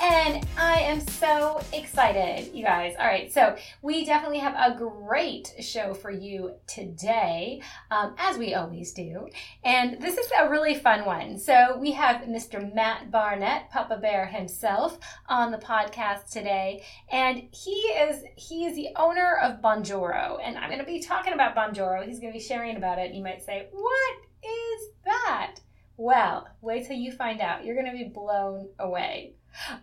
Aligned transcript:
and 0.00 0.46
I 0.56 0.80
am 0.80 1.00
so 1.00 1.60
excited, 1.72 2.54
you 2.54 2.64
guys. 2.64 2.94
All 2.98 3.06
right, 3.06 3.32
so 3.32 3.56
we 3.82 4.04
definitely 4.04 4.38
have 4.38 4.54
a 4.54 4.76
great 4.76 5.54
show 5.60 5.94
for 5.94 6.10
you 6.10 6.54
today, 6.66 7.62
um, 7.90 8.14
as 8.18 8.36
we 8.36 8.54
always 8.54 8.92
do. 8.92 9.28
And 9.64 10.00
this 10.00 10.18
is 10.18 10.30
a 10.38 10.48
really 10.48 10.74
fun 10.74 11.04
one. 11.04 11.38
So 11.38 11.78
we 11.78 11.92
have 11.92 12.22
Mr. 12.22 12.74
Matt 12.74 13.10
Barnett, 13.10 13.70
Papa 13.70 13.96
Bear 13.96 14.26
himself, 14.26 14.98
on 15.28 15.50
the 15.50 15.58
podcast 15.58 16.30
today, 16.30 16.84
and 17.10 17.42
he 17.52 17.70
is 17.70 18.24
he 18.36 18.66
is 18.66 18.74
the 18.74 18.88
owner 18.96 19.36
of 19.42 19.60
Bonjoro, 19.62 20.38
and 20.42 20.58
I'm 20.58 20.68
going 20.68 20.80
to 20.80 20.86
be 20.86 21.00
talking 21.00 21.32
about 21.32 21.56
Bonjoro. 21.56 22.04
He's 22.04 22.20
going 22.20 22.32
to 22.32 22.38
be 22.38 22.44
sharing 22.44 22.76
about 22.76 22.98
it. 22.98 23.14
You 23.14 23.22
might 23.22 23.42
say, 23.42 23.68
"What 23.72 24.16
is 24.42 24.88
that?" 25.04 25.56
Well, 25.98 26.46
wait 26.60 26.86
till 26.86 26.96
you 26.96 27.12
find 27.12 27.40
out. 27.40 27.64
You're 27.64 27.74
going 27.74 27.90
to 27.90 27.92
be 27.92 28.04
blown 28.04 28.68
away. 28.78 29.32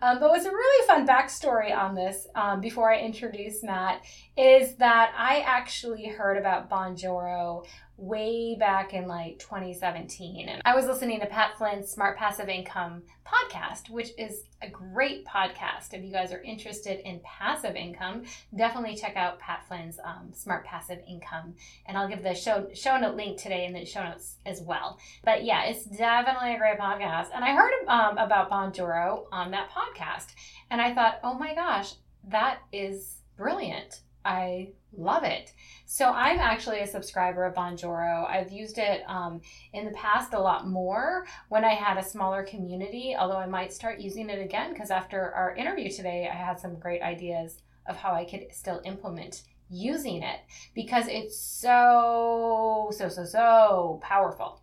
Um, 0.01 0.19
but 0.19 0.29
what's 0.29 0.45
a 0.45 0.51
really 0.51 0.87
fun 0.87 1.07
backstory 1.07 1.75
on 1.75 1.95
this, 1.95 2.27
um, 2.35 2.61
before 2.61 2.91
I 2.91 2.99
introduce 2.99 3.63
Matt, 3.63 4.01
is 4.37 4.75
that 4.75 5.13
I 5.17 5.41
actually 5.41 6.05
heard 6.07 6.37
about 6.37 6.69
Bonjoro 6.69 7.65
way 7.97 8.55
back 8.59 8.93
in 8.93 9.07
like 9.07 9.39
2017. 9.39 10.49
And 10.49 10.61
I 10.65 10.75
was 10.75 10.85
listening 10.85 11.19
to 11.19 11.27
Pat 11.27 11.57
Flynn's 11.57 11.89
Smart 11.89 12.17
Passive 12.17 12.49
Income 12.49 13.03
podcast, 13.25 13.89
which 13.89 14.09
is 14.17 14.43
a 14.61 14.69
great 14.69 15.25
podcast. 15.25 15.93
If 15.93 16.03
you 16.03 16.11
guys 16.11 16.31
are 16.31 16.41
interested 16.41 16.99
in 17.07 17.21
passive 17.23 17.75
income, 17.75 18.23
definitely 18.55 18.95
check 18.95 19.15
out 19.15 19.39
Pat 19.39 19.65
Flynn's 19.67 19.99
um, 20.03 20.31
Smart 20.33 20.65
Passive 20.65 20.99
Income. 21.07 21.53
And 21.85 21.97
I'll 21.97 22.07
give 22.07 22.23
the 22.23 22.33
show, 22.33 22.67
show 22.73 22.97
note 22.97 23.15
link 23.15 23.39
today 23.39 23.65
in 23.65 23.73
the 23.73 23.85
show 23.85 24.03
notes 24.03 24.37
as 24.45 24.61
well. 24.61 24.97
But 25.23 25.43
yeah, 25.43 25.65
it's 25.65 25.85
definitely 25.85 26.55
a 26.55 26.57
great 26.57 26.79
podcast. 26.79 27.27
And 27.33 27.43
I 27.43 27.55
heard 27.55 27.73
um, 27.87 28.17
about 28.17 28.49
Bonjoro 28.49 29.25
on 29.31 29.51
that 29.51 29.62
podcast. 29.69 30.27
And 30.69 30.81
I 30.81 30.93
thought, 30.93 31.19
oh 31.23 31.33
my 31.33 31.53
gosh, 31.55 31.93
that 32.29 32.59
is 32.71 33.19
brilliant. 33.37 34.01
I 34.25 34.69
love 34.95 35.23
it. 35.23 35.51
So 35.85 36.09
I'm 36.09 36.39
actually 36.39 36.79
a 36.79 36.87
subscriber 36.87 37.45
of 37.45 37.55
Bonjoro. 37.55 38.29
I've 38.29 38.51
used 38.51 38.77
it 38.77 39.01
um, 39.07 39.41
in 39.73 39.85
the 39.85 39.91
past 39.91 40.33
a 40.33 40.39
lot 40.39 40.67
more 40.67 41.25
when 41.49 41.65
I 41.65 41.73
had 41.73 41.97
a 41.97 42.03
smaller 42.03 42.43
community, 42.43 43.15
although 43.17 43.37
I 43.37 43.47
might 43.47 43.73
start 43.73 43.99
using 43.99 44.29
it 44.29 44.41
again 44.41 44.71
because 44.71 44.91
after 44.91 45.31
our 45.33 45.55
interview 45.55 45.89
today, 45.89 46.29
I 46.31 46.35
had 46.35 46.59
some 46.59 46.79
great 46.79 47.01
ideas 47.01 47.57
of 47.85 47.97
how 47.97 48.13
I 48.13 48.23
could 48.23 48.47
still 48.51 48.81
implement 48.85 49.43
using 49.69 50.23
it 50.23 50.39
because 50.73 51.05
it's 51.07 51.37
so, 51.37 52.89
so, 52.95 53.09
so, 53.09 53.25
so 53.25 53.99
powerful. 54.01 54.61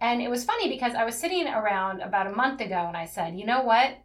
And 0.00 0.20
it 0.20 0.30
was 0.30 0.44
funny 0.44 0.68
because 0.68 0.94
I 0.94 1.04
was 1.04 1.16
sitting 1.16 1.46
around 1.46 2.00
about 2.00 2.26
a 2.26 2.32
month 2.32 2.60
ago 2.60 2.84
and 2.86 2.96
I 2.96 3.06
said, 3.06 3.38
you 3.38 3.46
know 3.46 3.62
what? 3.62 3.96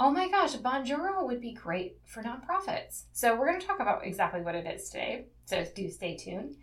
oh 0.00 0.10
my 0.10 0.28
gosh, 0.28 0.54
Bonjoro 0.56 1.26
would 1.26 1.40
be 1.40 1.52
great 1.52 1.96
for 2.04 2.22
nonprofits. 2.22 3.04
So 3.12 3.34
we're 3.34 3.48
going 3.48 3.60
to 3.60 3.66
talk 3.66 3.80
about 3.80 4.06
exactly 4.06 4.42
what 4.42 4.54
it 4.54 4.66
is 4.66 4.88
today. 4.90 5.26
So 5.46 5.64
do 5.74 5.90
stay 5.90 6.16
tuned. 6.16 6.56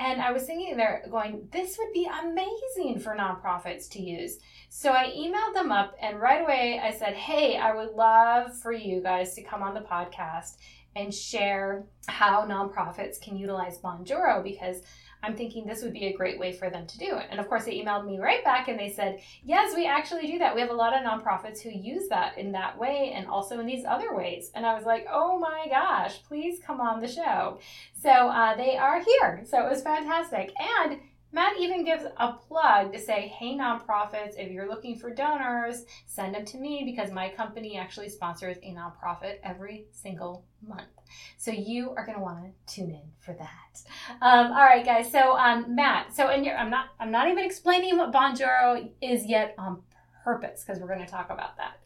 And 0.00 0.22
I 0.22 0.30
was 0.30 0.44
thinking 0.44 0.76
there, 0.76 1.04
going, 1.10 1.48
this 1.50 1.76
would 1.76 1.92
be 1.92 2.08
amazing 2.22 3.00
for 3.00 3.16
nonprofits 3.16 3.90
to 3.90 4.02
use. 4.02 4.38
So 4.68 4.92
I 4.92 5.08
emailed 5.08 5.54
them 5.54 5.72
up, 5.72 5.96
and 6.00 6.20
right 6.20 6.40
away 6.40 6.80
I 6.82 6.92
said, 6.92 7.14
hey, 7.14 7.56
I 7.56 7.74
would 7.74 7.90
love 7.90 8.56
for 8.56 8.72
you 8.72 9.02
guys 9.02 9.34
to 9.34 9.42
come 9.42 9.60
on 9.62 9.74
the 9.74 9.80
podcast 9.80 10.58
and 10.94 11.12
share 11.12 11.84
how 12.06 12.46
nonprofits 12.46 13.20
can 13.20 13.36
utilize 13.36 13.78
Bonjoro 13.78 14.42
because 14.42 14.82
I'm 15.22 15.36
thinking 15.36 15.66
this 15.66 15.82
would 15.82 15.92
be 15.92 16.06
a 16.06 16.16
great 16.16 16.38
way 16.38 16.52
for 16.52 16.70
them 16.70 16.86
to 16.86 16.98
do 16.98 17.16
it. 17.16 17.26
And 17.30 17.40
of 17.40 17.48
course, 17.48 17.64
they 17.64 17.80
emailed 17.80 18.06
me 18.06 18.18
right 18.18 18.44
back 18.44 18.68
and 18.68 18.78
they 18.78 18.90
said, 18.90 19.20
Yes, 19.44 19.74
we 19.74 19.86
actually 19.86 20.26
do 20.26 20.38
that. 20.38 20.54
We 20.54 20.60
have 20.60 20.70
a 20.70 20.74
lot 20.74 20.94
of 20.94 21.02
nonprofits 21.02 21.60
who 21.60 21.70
use 21.70 22.08
that 22.08 22.38
in 22.38 22.52
that 22.52 22.78
way 22.78 23.12
and 23.14 23.26
also 23.26 23.58
in 23.60 23.66
these 23.66 23.84
other 23.84 24.14
ways. 24.14 24.50
And 24.54 24.64
I 24.64 24.74
was 24.74 24.84
like, 24.84 25.06
Oh 25.10 25.38
my 25.38 25.66
gosh, 25.68 26.22
please 26.22 26.60
come 26.64 26.80
on 26.80 27.00
the 27.00 27.08
show. 27.08 27.58
So 28.00 28.10
uh, 28.10 28.56
they 28.56 28.76
are 28.76 29.02
here. 29.02 29.44
So 29.44 29.64
it 29.64 29.70
was 29.70 29.82
fantastic. 29.82 30.52
And 30.58 31.00
Matt 31.30 31.58
even 31.58 31.84
gives 31.84 32.04
a 32.16 32.32
plug 32.32 32.92
to 32.92 32.98
say, 32.98 33.28
hey, 33.38 33.54
nonprofits, 33.54 34.38
if 34.38 34.50
you're 34.50 34.68
looking 34.68 34.98
for 34.98 35.12
donors, 35.12 35.84
send 36.06 36.34
them 36.34 36.46
to 36.46 36.56
me 36.56 36.84
because 36.86 37.12
my 37.12 37.28
company 37.28 37.76
actually 37.76 38.08
sponsors 38.08 38.56
a 38.62 38.72
nonprofit 38.72 39.36
every 39.42 39.88
single 39.92 40.46
month. 40.66 40.88
So 41.36 41.50
you 41.50 41.90
are 41.96 42.04
going 42.04 42.16
to 42.16 42.22
want 42.22 42.38
to 42.44 42.74
tune 42.74 42.90
in 42.90 43.02
for 43.20 43.32
that. 43.34 43.82
Um, 44.20 44.52
all 44.52 44.64
right, 44.64 44.84
guys. 44.84 45.10
So 45.10 45.36
um, 45.36 45.74
Matt, 45.74 46.14
so 46.14 46.28
and 46.28 46.46
I'm 46.48 46.70
not 46.70 46.86
I'm 47.00 47.10
not 47.10 47.28
even 47.28 47.44
explaining 47.44 47.96
what 47.96 48.12
Bonjoro 48.12 48.90
is 49.00 49.26
yet 49.26 49.54
on 49.58 49.82
purpose 50.24 50.64
because 50.64 50.80
we're 50.80 50.88
going 50.88 51.04
to 51.04 51.10
talk 51.10 51.30
about 51.30 51.56
that. 51.56 51.78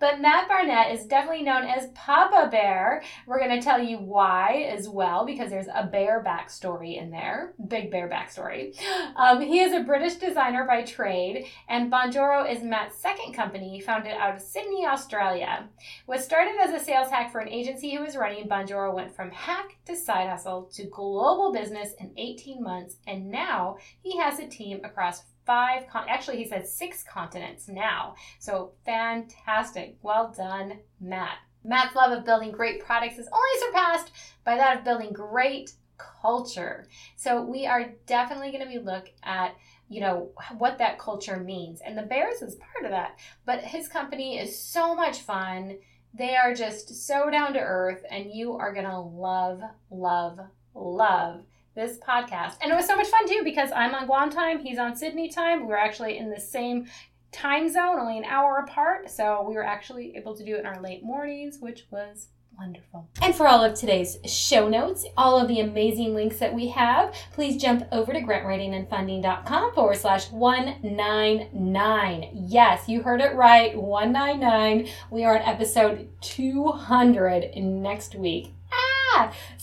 But 0.00 0.20
Matt 0.20 0.48
Barnett 0.48 0.92
is 0.92 1.06
definitely 1.06 1.42
known 1.42 1.64
as 1.64 1.90
Papa 1.94 2.48
Bear. 2.50 3.02
We're 3.26 3.38
going 3.38 3.58
to 3.58 3.64
tell 3.64 3.82
you 3.82 3.98
why 3.98 4.68
as 4.76 4.88
well, 4.88 5.24
because 5.24 5.50
there's 5.50 5.68
a 5.74 5.86
bear 5.86 6.22
backstory 6.24 7.00
in 7.00 7.10
there. 7.10 7.54
Big 7.68 7.90
bear 7.90 8.08
backstory. 8.08 8.76
Um, 9.16 9.40
he 9.40 9.60
is 9.60 9.72
a 9.72 9.84
British 9.84 10.14
designer 10.14 10.64
by 10.64 10.82
trade, 10.82 11.46
and 11.68 11.90
Bonjoro 11.90 12.50
is 12.50 12.62
Matt's 12.62 12.96
second 12.96 13.34
company, 13.34 13.80
founded 13.80 14.12
out 14.12 14.34
of 14.34 14.40
Sydney, 14.40 14.86
Australia. 14.86 15.68
What 16.06 16.22
started 16.22 16.54
as 16.60 16.70
a 16.70 16.84
sales 16.84 17.10
hack 17.10 17.32
for 17.32 17.40
an 17.40 17.48
agency 17.48 17.90
he 17.90 17.98
was 17.98 18.16
running, 18.16 18.48
Bonjoro 18.48 18.94
went 18.94 19.14
from 19.14 19.30
hack 19.30 19.76
to 19.86 19.96
side 19.96 20.28
hustle 20.28 20.70
to 20.74 20.84
global 20.84 21.52
business 21.52 21.94
in 21.98 22.12
18 22.16 22.62
months, 22.62 22.96
and 23.06 23.30
now 23.30 23.76
he 24.02 24.16
has 24.18 24.38
a 24.38 24.46
team 24.46 24.80
across 24.84 25.24
five, 25.48 25.88
con- 25.88 26.06
actually, 26.08 26.36
he 26.36 26.46
said 26.46 26.68
six 26.68 27.02
continents 27.02 27.68
now. 27.68 28.14
So 28.38 28.72
fantastic. 28.84 29.96
Well 30.02 30.32
done, 30.36 30.80
Matt. 31.00 31.38
Matt's 31.64 31.96
love 31.96 32.12
of 32.12 32.26
building 32.26 32.52
great 32.52 32.84
products 32.84 33.18
is 33.18 33.28
only 33.32 33.66
surpassed 33.66 34.12
by 34.44 34.56
that 34.56 34.78
of 34.78 34.84
building 34.84 35.12
great 35.12 35.72
culture. 35.96 36.86
So 37.16 37.42
we 37.42 37.66
are 37.66 37.92
definitely 38.06 38.52
going 38.52 38.62
to 38.62 38.70
be 38.70 38.78
look 38.78 39.10
at 39.24 39.56
you 39.88 40.02
know 40.02 40.30
what 40.58 40.76
that 40.76 40.98
culture 40.98 41.38
means 41.38 41.80
and 41.80 41.96
the 41.96 42.02
bears 42.02 42.42
is 42.42 42.56
part 42.56 42.84
of 42.84 42.90
that 42.90 43.18
but 43.46 43.60
his 43.60 43.88
company 43.88 44.38
is 44.38 44.58
so 44.58 44.94
much 44.94 45.20
fun 45.20 45.78
they 46.12 46.36
are 46.36 46.54
just 46.54 47.06
so 47.06 47.30
down 47.30 47.54
to 47.54 47.58
earth 47.58 48.04
and 48.10 48.30
you 48.30 48.52
are 48.52 48.74
going 48.74 48.84
to 48.84 48.98
love 48.98 49.62
love 49.90 50.38
love 50.74 51.40
this 51.78 51.96
podcast. 51.98 52.56
And 52.60 52.72
it 52.72 52.74
was 52.74 52.86
so 52.86 52.96
much 52.96 53.06
fun 53.06 53.26
too 53.28 53.42
because 53.44 53.70
I'm 53.70 53.94
on 53.94 54.06
Guam 54.06 54.30
time, 54.30 54.58
he's 54.58 54.78
on 54.78 54.96
Sydney 54.96 55.28
time. 55.28 55.66
We 55.66 55.72
are 55.72 55.78
actually 55.78 56.18
in 56.18 56.28
the 56.28 56.40
same 56.40 56.88
time 57.30 57.68
zone, 57.70 58.00
only 58.00 58.18
an 58.18 58.24
hour 58.24 58.64
apart. 58.66 59.08
So 59.08 59.44
we 59.48 59.54
were 59.54 59.64
actually 59.64 60.16
able 60.16 60.36
to 60.36 60.44
do 60.44 60.56
it 60.56 60.60
in 60.60 60.66
our 60.66 60.82
late 60.82 61.04
mornings, 61.04 61.58
which 61.60 61.86
was 61.90 62.30
wonderful. 62.58 63.08
And 63.22 63.32
for 63.32 63.46
all 63.46 63.62
of 63.62 63.74
today's 63.74 64.18
show 64.26 64.68
notes, 64.68 65.06
all 65.16 65.38
of 65.38 65.46
the 65.46 65.60
amazing 65.60 66.14
links 66.14 66.38
that 66.38 66.52
we 66.52 66.66
have, 66.68 67.14
please 67.32 67.62
jump 67.62 67.84
over 67.92 68.12
to 68.12 68.20
grantwritingandfunding.com 68.20 69.74
forward 69.74 69.98
slash 69.98 70.32
199. 70.32 72.30
Yes, 72.32 72.88
you 72.88 73.02
heard 73.02 73.20
it 73.20 73.36
right, 73.36 73.80
199. 73.80 74.88
We 75.12 75.24
are 75.24 75.38
on 75.38 75.44
episode 75.44 76.08
200 76.22 77.54
next 77.56 78.16
week 78.16 78.52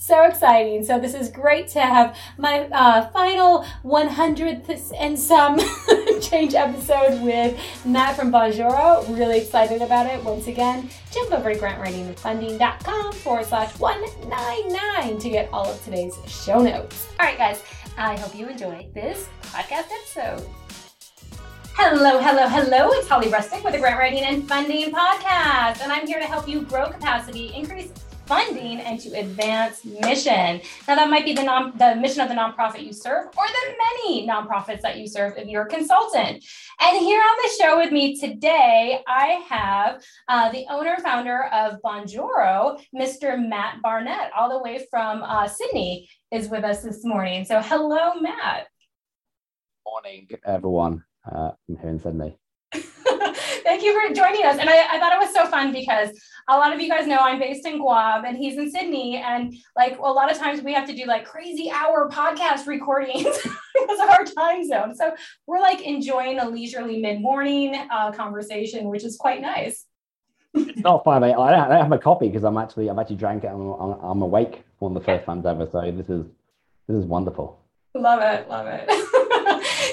so 0.06 0.24
exciting. 0.24 0.84
So 0.84 0.98
this 1.00 1.14
is 1.14 1.30
great 1.30 1.68
to 1.68 1.80
have 1.80 2.16
my 2.38 2.68
uh, 2.68 3.08
final 3.10 3.66
100th 3.84 4.92
and 4.98 5.18
some 5.18 5.58
change 6.20 6.54
episode 6.54 7.22
with 7.22 7.58
Matt 7.84 8.16
from 8.16 8.30
Bonjoro. 8.30 9.06
Really 9.16 9.38
excited 9.38 9.82
about 9.82 10.06
it. 10.06 10.22
Once 10.22 10.46
again, 10.46 10.88
jump 11.10 11.32
over 11.32 11.52
to 11.52 11.58
grantwritingandfunding.com 11.58 13.12
forward 13.14 13.46
slash 13.46 13.78
199 13.78 15.18
to 15.18 15.28
get 15.28 15.48
all 15.52 15.66
of 15.66 15.82
today's 15.84 16.16
show 16.26 16.60
notes. 16.60 17.08
All 17.18 17.26
right, 17.26 17.38
guys, 17.38 17.62
I 17.98 18.16
hope 18.16 18.34
you 18.34 18.48
enjoy 18.48 18.86
this 18.94 19.28
podcast 19.42 19.90
episode. 19.90 20.48
Hello, 21.74 22.18
hello, 22.20 22.48
hello. 22.48 22.88
It's 22.92 23.06
Holly 23.06 23.28
Rustick 23.28 23.62
with 23.62 23.74
the 23.74 23.78
Grant 23.78 23.98
Writing 23.98 24.22
and 24.22 24.48
Funding 24.48 24.90
Podcast, 24.90 25.82
and 25.82 25.92
I'm 25.92 26.06
here 26.06 26.18
to 26.18 26.24
help 26.24 26.48
you 26.48 26.62
grow 26.62 26.88
capacity, 26.88 27.52
increase 27.54 27.90
funding 28.26 28.80
and 28.80 29.00
to 29.00 29.10
advance 29.18 29.84
mission. 29.84 30.60
Now, 30.86 30.96
that 30.96 31.08
might 31.08 31.24
be 31.24 31.32
the 31.32 31.42
non 31.42 31.76
the 31.78 31.96
mission 31.96 32.20
of 32.20 32.28
the 32.28 32.34
nonprofit 32.34 32.84
you 32.84 32.92
serve, 32.92 33.26
or 33.26 33.46
the 33.46 33.74
many 33.78 34.28
nonprofits 34.28 34.80
that 34.82 34.98
you 34.98 35.06
serve 35.06 35.34
if 35.36 35.48
you're 35.48 35.62
a 35.62 35.68
consultant. 35.68 36.44
And 36.80 36.98
here 36.98 37.20
on 37.20 37.36
the 37.42 37.64
show 37.64 37.78
with 37.78 37.92
me 37.92 38.18
today, 38.18 39.00
I 39.06 39.44
have 39.48 40.02
uh, 40.28 40.50
the 40.50 40.66
owner 40.70 40.96
founder 41.02 41.44
of 41.46 41.80
Bonjoro, 41.82 42.80
Mr. 42.94 43.38
Matt 43.48 43.80
Barnett, 43.82 44.30
all 44.36 44.50
the 44.50 44.62
way 44.62 44.86
from 44.90 45.22
uh, 45.22 45.48
Sydney, 45.48 46.08
is 46.30 46.48
with 46.48 46.64
us 46.64 46.82
this 46.82 47.04
morning. 47.04 47.44
So, 47.44 47.60
hello, 47.60 48.14
Matt. 48.20 48.66
Morning, 49.86 50.28
everyone. 50.44 51.04
Uh, 51.30 51.52
I'm 51.68 51.76
here 51.76 51.90
in 51.90 52.00
Sydney. 52.00 52.36
Thank 53.62 53.82
you 53.82 53.92
for 53.92 54.14
joining 54.14 54.44
us. 54.44 54.58
And 54.58 54.68
I, 54.68 54.94
I, 54.94 54.98
thought 54.98 55.12
it 55.12 55.18
was 55.18 55.32
so 55.32 55.46
fun 55.46 55.72
because 55.72 56.10
a 56.48 56.56
lot 56.56 56.72
of 56.72 56.80
you 56.80 56.88
guys 56.88 57.06
know 57.06 57.18
I'm 57.18 57.38
based 57.38 57.66
in 57.66 57.78
Guam 57.78 58.24
and 58.24 58.36
he's 58.36 58.58
in 58.58 58.70
Sydney. 58.70 59.16
And 59.16 59.54
like 59.76 59.98
a 59.98 60.02
lot 60.02 60.30
of 60.30 60.38
times 60.38 60.62
we 60.62 60.72
have 60.72 60.86
to 60.88 60.94
do 60.94 61.04
like 61.06 61.24
crazy 61.24 61.70
hour 61.70 62.08
podcast 62.10 62.66
recordings 62.66 63.24
because 63.74 64.00
of 64.00 64.08
our 64.10 64.24
time 64.24 64.66
zone. 64.66 64.94
So 64.94 65.14
we're 65.46 65.60
like 65.60 65.82
enjoying 65.82 66.38
a 66.38 66.48
leisurely 66.48 67.00
mid 67.00 67.20
morning 67.20 67.74
uh, 67.90 68.12
conversation, 68.12 68.88
which 68.88 69.04
is 69.04 69.16
quite 69.16 69.40
nice. 69.40 69.86
It's 70.54 70.80
not 70.80 71.04
fun. 71.04 71.22
I, 71.22 71.32
I 71.32 71.50
don't 71.50 71.70
have 71.70 71.92
a 71.92 71.98
coffee 71.98 72.28
because 72.28 72.44
I'm 72.44 72.56
actually 72.56 72.88
I've 72.88 72.98
actually 72.98 73.16
drank 73.16 73.44
it. 73.44 73.48
I'm, 73.48 73.72
I'm, 73.72 73.92
I'm 74.02 74.22
awake 74.22 74.64
one 74.78 74.96
of 74.96 75.02
the 75.02 75.04
first 75.04 75.26
times 75.26 75.44
ever. 75.44 75.68
So 75.70 75.80
this 75.90 76.08
is 76.08 76.24
this 76.88 76.96
is 76.96 77.04
wonderful. 77.04 77.60
Love 77.94 78.22
it, 78.22 78.48
love 78.48 78.66
it. 78.68 78.88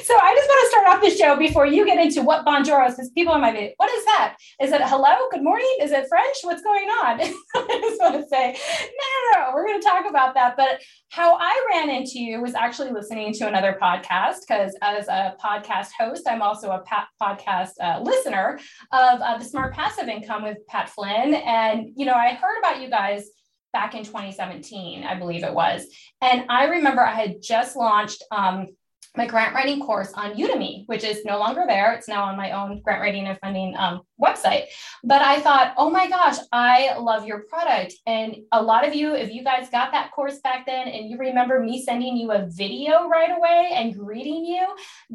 so 0.03 0.13
I 0.21 0.35
just 0.35 0.49
want 0.49 0.61
to 0.61 0.69
start 0.69 0.87
off 0.87 1.01
the 1.01 1.09
show 1.11 1.37
before 1.37 1.65
you 1.65 1.85
get 1.85 1.97
into 1.97 2.21
what 2.21 2.45
Bonjoro 2.45 2.87
is, 2.87 3.09
people 3.11 3.37
might 3.37 3.53
be, 3.53 3.73
what 3.77 3.89
is 3.89 4.03
that? 4.05 4.35
Is 4.61 4.71
it 4.71 4.81
hello, 4.81 5.15
good 5.31 5.43
morning? 5.43 5.77
Is 5.81 5.91
it 5.91 6.07
French? 6.09 6.37
What's 6.41 6.61
going 6.61 6.89
on? 6.89 7.21
I 7.55 7.79
just 7.81 8.01
want 8.01 8.15
to 8.15 8.27
say, 8.27 8.51
no, 8.81 9.39
no, 9.39 9.45
no, 9.45 9.51
we're 9.53 9.65
going 9.65 9.79
to 9.79 9.87
talk 9.87 10.05
about 10.09 10.33
that. 10.33 10.57
But 10.57 10.81
how 11.09 11.37
I 11.39 11.65
ran 11.73 11.89
into 11.89 12.19
you 12.19 12.41
was 12.41 12.53
actually 12.53 12.91
listening 12.91 13.33
to 13.35 13.47
another 13.47 13.77
podcast, 13.81 14.41
because 14.47 14.75
as 14.81 15.07
a 15.07 15.35
podcast 15.43 15.89
host, 15.97 16.27
I'm 16.27 16.41
also 16.41 16.71
a 16.71 16.83
podcast 17.21 17.71
uh, 17.81 18.01
listener 18.01 18.59
of 18.91 19.21
uh, 19.21 19.37
the 19.37 19.45
Smart 19.45 19.73
Passive 19.73 20.09
Income 20.09 20.43
with 20.43 20.57
Pat 20.67 20.89
Flynn. 20.89 21.33
And, 21.33 21.91
you 21.95 22.05
know, 22.05 22.13
I 22.13 22.33
heard 22.33 22.59
about 22.59 22.81
you 22.81 22.89
guys 22.89 23.29
back 23.71 23.95
in 23.95 24.03
2017, 24.03 25.03
I 25.03 25.15
believe 25.15 25.43
it 25.43 25.53
was. 25.53 25.87
And 26.21 26.45
I 26.49 26.65
remember 26.65 27.01
I 27.01 27.13
had 27.13 27.41
just 27.41 27.75
launched 27.75 28.23
um, 28.31 28.67
my 29.15 29.27
grant 29.27 29.53
writing 29.53 29.79
course 29.79 30.11
on 30.13 30.33
Udemy, 30.33 30.83
which 30.87 31.03
is 31.03 31.23
no 31.23 31.37
longer 31.37 31.63
there. 31.67 31.93
It's 31.93 32.07
now 32.07 32.23
on 32.23 32.35
my 32.35 32.51
own 32.51 32.81
grant 32.81 33.01
writing 33.01 33.27
and 33.27 33.37
funding 33.39 33.75
um, 33.77 34.01
website. 34.21 34.65
But 35.03 35.21
I 35.21 35.39
thought, 35.39 35.73
oh 35.77 35.89
my 35.89 36.09
gosh, 36.09 36.37
I 36.51 36.97
love 36.97 37.25
your 37.25 37.43
product. 37.43 37.93
And 38.07 38.37
a 38.51 38.61
lot 38.61 38.87
of 38.87 38.95
you, 38.95 39.13
if 39.13 39.31
you 39.31 39.43
guys 39.43 39.69
got 39.69 39.91
that 39.91 40.11
course 40.11 40.39
back 40.39 40.65
then 40.65 40.87
and 40.87 41.09
you 41.09 41.17
remember 41.17 41.59
me 41.59 41.83
sending 41.83 42.17
you 42.17 42.31
a 42.31 42.47
video 42.47 43.07
right 43.07 43.35
away 43.35 43.71
and 43.73 43.95
greeting 43.95 44.45
you, 44.45 44.67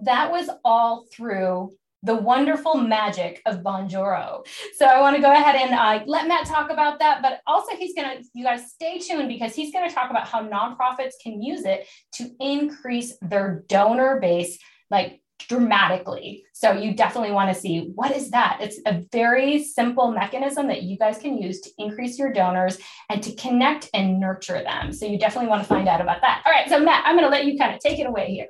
that 0.02 0.30
was 0.30 0.48
all 0.64 1.06
through 1.12 1.72
the 2.02 2.14
wonderful 2.14 2.76
magic 2.76 3.42
of 3.46 3.58
Bonjoro. 3.62 4.46
So 4.76 4.86
I 4.86 5.00
want 5.00 5.16
to 5.16 5.22
go 5.22 5.32
ahead 5.32 5.56
and 5.56 5.74
uh, 5.74 6.04
let 6.06 6.28
Matt 6.28 6.46
talk 6.46 6.70
about 6.70 7.00
that, 7.00 7.22
but 7.22 7.40
also 7.46 7.76
he's 7.76 7.94
going 7.94 8.18
to, 8.18 8.24
you 8.34 8.44
guys 8.44 8.70
stay 8.70 8.98
tuned 8.98 9.28
because 9.28 9.54
he's 9.54 9.72
going 9.72 9.88
to 9.88 9.94
talk 9.94 10.10
about 10.10 10.28
how 10.28 10.46
nonprofits 10.46 11.14
can 11.22 11.42
use 11.42 11.64
it 11.64 11.86
to 12.14 12.30
increase 12.40 13.16
their 13.20 13.64
donor 13.68 14.20
base 14.20 14.58
like 14.90 15.20
dramatically. 15.48 16.44
So 16.52 16.72
you 16.72 16.94
definitely 16.94 17.32
want 17.32 17.54
to 17.54 17.60
see 17.60 17.92
what 17.94 18.14
is 18.14 18.30
that? 18.30 18.58
It's 18.60 18.80
a 18.86 19.04
very 19.12 19.62
simple 19.62 20.10
mechanism 20.10 20.66
that 20.68 20.82
you 20.82 20.98
guys 20.98 21.18
can 21.18 21.38
use 21.38 21.60
to 21.62 21.70
increase 21.78 22.18
your 22.18 22.32
donors 22.32 22.78
and 23.08 23.22
to 23.22 23.34
connect 23.34 23.88
and 23.94 24.20
nurture 24.20 24.62
them. 24.62 24.92
So 24.92 25.06
you 25.06 25.18
definitely 25.18 25.48
want 25.48 25.62
to 25.62 25.68
find 25.68 25.88
out 25.88 26.00
about 26.00 26.20
that. 26.22 26.42
All 26.44 26.52
right, 26.52 26.68
so 26.68 26.80
Matt, 26.80 27.04
I'm 27.06 27.14
going 27.16 27.24
to 27.24 27.30
let 27.30 27.44
you 27.44 27.58
kind 27.58 27.74
of 27.74 27.80
take 27.80 27.98
it 27.98 28.06
away 28.06 28.32
here. 28.32 28.48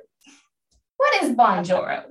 What 0.99 1.23
is 1.23 1.33
Bonjoro? 1.33 2.03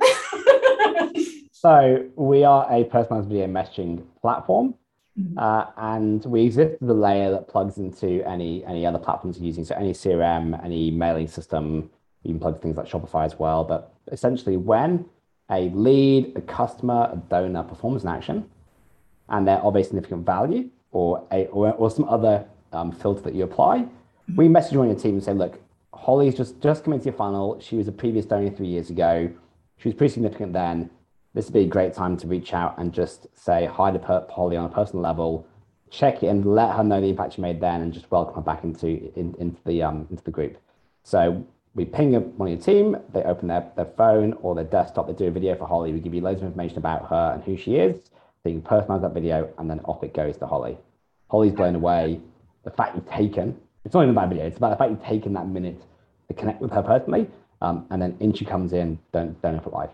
so 1.52 2.06
we 2.16 2.42
are 2.42 2.66
a 2.72 2.84
personalized 2.84 3.28
video 3.28 3.46
messaging 3.46 4.02
platform. 4.22 4.74
Mm-hmm. 5.20 5.38
Uh, 5.38 5.66
and 5.76 6.24
we 6.24 6.46
exist 6.46 6.78
as 6.80 6.88
a 6.88 6.94
layer 6.94 7.30
that 7.32 7.48
plugs 7.48 7.76
into 7.76 8.26
any 8.26 8.64
any 8.64 8.86
other 8.86 8.98
platforms 8.98 9.36
you're 9.36 9.46
using. 9.46 9.66
So 9.66 9.74
any 9.74 9.92
CRM, 9.92 10.64
any 10.64 10.90
mailing 10.90 11.28
system, 11.28 11.90
you 12.22 12.32
can 12.32 12.40
plug 12.40 12.62
things 12.62 12.78
like 12.78 12.86
Shopify 12.86 13.26
as 13.26 13.38
well. 13.38 13.62
But 13.62 13.92
essentially, 14.10 14.56
when 14.56 15.04
a 15.50 15.68
lead, 15.68 16.32
a 16.34 16.40
customer, 16.40 17.10
a 17.12 17.16
donor 17.28 17.64
performs 17.64 18.04
an 18.04 18.08
action, 18.08 18.48
and 19.28 19.46
they're 19.46 19.58
of 19.58 19.76
a 19.76 19.84
significant 19.84 20.24
value, 20.24 20.70
or 20.92 21.26
a 21.30 21.46
or, 21.48 21.74
or 21.74 21.90
some 21.90 22.08
other 22.08 22.46
um, 22.72 22.90
filter 22.90 23.20
that 23.20 23.34
you 23.34 23.44
apply, 23.44 23.80
mm-hmm. 23.80 24.36
we 24.36 24.48
message 24.48 24.72
you 24.72 24.80
on 24.80 24.86
your 24.86 24.98
team 24.98 25.14
and 25.14 25.22
say, 25.22 25.34
look, 25.34 25.60
Holly's 25.98 26.36
just 26.36 26.60
just 26.60 26.84
come 26.84 26.94
into 26.94 27.06
your 27.06 27.14
funnel. 27.14 27.60
She 27.60 27.76
was 27.76 27.88
a 27.88 27.92
previous 27.92 28.24
donor 28.24 28.50
three 28.50 28.68
years 28.68 28.88
ago. 28.88 29.30
She 29.78 29.88
was 29.88 29.94
pretty 29.96 30.14
significant 30.14 30.52
then. 30.52 30.90
This 31.34 31.46
would 31.46 31.54
be 31.54 31.64
a 31.64 31.66
great 31.66 31.92
time 31.92 32.16
to 32.18 32.26
reach 32.26 32.54
out 32.54 32.78
and 32.78 32.92
just 32.94 33.26
say 33.34 33.66
hi 33.66 33.90
to 33.90 34.26
Holly 34.30 34.56
on 34.56 34.64
a 34.64 34.74
personal 34.74 35.02
level, 35.02 35.46
check 35.90 36.22
it 36.22 36.28
and 36.28 36.46
let 36.46 36.74
her 36.76 36.82
know 36.82 37.00
the 37.00 37.08
impact 37.08 37.36
you 37.36 37.42
made 37.42 37.60
then, 37.60 37.82
and 37.82 37.92
just 37.92 38.10
welcome 38.10 38.36
her 38.36 38.40
back 38.40 38.64
into 38.64 38.86
in, 39.18 39.34
into 39.38 39.60
the 39.66 39.82
um 39.82 40.06
into 40.10 40.24
the 40.24 40.30
group. 40.30 40.56
So 41.02 41.44
we 41.74 41.84
ping 41.84 42.12
one 42.38 42.52
of 42.52 42.54
your 42.54 42.64
team, 42.64 42.96
they 43.12 43.22
open 43.24 43.48
their, 43.48 43.70
their 43.76 43.92
phone 43.96 44.32
or 44.40 44.54
their 44.54 44.64
desktop, 44.64 45.08
they 45.08 45.12
do 45.12 45.26
a 45.26 45.30
video 45.30 45.56
for 45.56 45.66
Holly. 45.66 45.92
We 45.92 46.00
give 46.00 46.14
you 46.14 46.20
loads 46.20 46.40
of 46.40 46.46
information 46.46 46.78
about 46.78 47.08
her 47.08 47.32
and 47.34 47.42
who 47.44 47.56
she 47.56 47.76
is. 47.76 47.96
So 48.42 48.48
you 48.48 48.60
can 48.60 48.62
personalize 48.62 49.02
that 49.02 49.14
video 49.14 49.52
and 49.58 49.70
then 49.70 49.80
off 49.80 50.02
it 50.02 50.14
goes 50.14 50.36
to 50.38 50.46
Holly. 50.46 50.78
Holly's 51.30 51.52
blown 51.52 51.74
away. 51.74 52.20
The 52.64 52.70
fact 52.70 52.96
you've 52.96 53.10
taken 53.10 53.60
it's 53.88 53.94
not 53.94 54.02
even 54.02 54.14
about 54.14 54.28
video. 54.28 54.44
It's 54.44 54.58
about 54.58 54.68
the 54.68 54.76
fact 54.76 54.90
you've 54.90 55.02
taken 55.02 55.32
that 55.32 55.48
minute 55.48 55.80
to 56.28 56.34
connect 56.34 56.60
with 56.60 56.70
her 56.72 56.82
personally, 56.82 57.26
um, 57.62 57.86
and 57.88 58.02
then 58.02 58.18
in 58.20 58.34
she 58.34 58.44
comes 58.44 58.74
in, 58.74 58.98
don't 59.14 59.40
don't 59.40 59.64
for 59.64 59.70
life. 59.70 59.88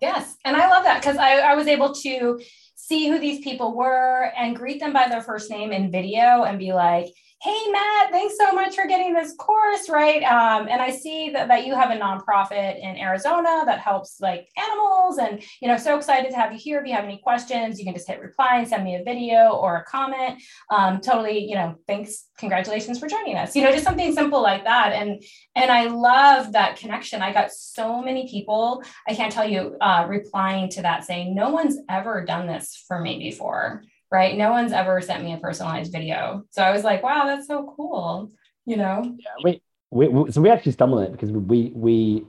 Yes, 0.00 0.36
and 0.44 0.56
I 0.56 0.70
love 0.70 0.84
that 0.84 1.00
because 1.00 1.16
I, 1.16 1.38
I 1.38 1.56
was 1.56 1.66
able 1.66 1.92
to 1.92 2.40
see 2.76 3.08
who 3.08 3.18
these 3.18 3.42
people 3.42 3.74
were 3.74 4.30
and 4.38 4.54
greet 4.54 4.78
them 4.78 4.92
by 4.92 5.08
their 5.08 5.22
first 5.22 5.50
name 5.50 5.72
in 5.72 5.90
video 5.90 6.44
and 6.44 6.56
be 6.56 6.72
like, 6.72 7.08
hey 7.42 7.70
matt 7.70 8.10
thanks 8.10 8.36
so 8.38 8.52
much 8.52 8.74
for 8.74 8.86
getting 8.86 9.12
this 9.12 9.34
course 9.36 9.88
right? 9.88 10.22
Um, 10.22 10.68
and 10.68 10.80
i 10.80 10.90
see 10.90 11.30
that, 11.30 11.48
that 11.48 11.66
you 11.66 11.74
have 11.74 11.90
a 11.90 11.98
nonprofit 11.98 12.78
in 12.78 12.96
arizona 12.96 13.62
that 13.66 13.80
helps 13.80 14.20
like 14.20 14.48
animals 14.56 15.18
and 15.18 15.42
you 15.60 15.68
know 15.68 15.76
so 15.76 15.96
excited 15.96 16.30
to 16.30 16.36
have 16.36 16.52
you 16.52 16.58
here. 16.58 16.80
If 16.80 16.86
you 16.86 16.94
have 16.94 17.04
any 17.04 17.18
questions 17.18 17.78
you 17.78 17.84
can 17.84 17.94
just 17.94 18.08
hit 18.08 18.20
reply 18.20 18.58
and 18.58 18.68
send 18.68 18.84
me 18.84 18.96
a 18.96 19.04
video 19.04 19.50
or 19.50 19.76
a 19.76 19.84
comment. 19.84 20.42
Um, 20.70 21.00
totally 21.00 21.38
you 21.38 21.54
know 21.54 21.76
thanks 21.86 22.26
congratulations 22.38 22.98
for 22.98 23.06
joining 23.08 23.36
us. 23.36 23.54
You 23.54 23.62
know 23.62 23.72
just 23.72 23.84
something 23.84 24.14
simple 24.14 24.42
like 24.42 24.64
that. 24.64 24.92
And 24.92 25.22
and 25.54 25.70
i 25.70 25.86
love 25.86 26.52
that 26.52 26.76
connection. 26.76 27.22
I 27.22 27.32
got 27.32 27.52
so 27.52 28.00
many 28.00 28.28
people 28.28 28.82
i 29.06 29.14
can't 29.14 29.32
tell 29.32 29.48
you 29.48 29.76
uh, 29.80 30.06
replying 30.08 30.68
to 30.70 30.82
that 30.82 31.04
saying 31.04 31.34
no 31.34 31.50
one's 31.50 31.76
ever 31.88 32.24
done 32.24 32.46
this 32.46 32.84
for 32.86 33.00
me 33.00 33.18
before 33.18 33.82
right? 34.10 34.36
No 34.36 34.50
one's 34.50 34.72
ever 34.72 35.00
sent 35.00 35.24
me 35.24 35.32
a 35.32 35.38
personalized 35.38 35.92
video. 35.92 36.44
So 36.50 36.62
I 36.62 36.70
was 36.70 36.84
like, 36.84 37.02
wow, 37.02 37.26
that's 37.26 37.46
so 37.46 37.72
cool, 37.76 38.30
you 38.64 38.76
know? 38.76 39.02
Yeah, 39.18 39.30
we, 39.42 39.62
we, 39.90 40.08
we 40.08 40.30
so 40.30 40.40
we 40.40 40.50
actually 40.50 40.72
stumbled 40.72 41.00
on 41.00 41.06
it 41.06 41.12
because 41.12 41.30
we, 41.30 41.72
we, 41.74 42.24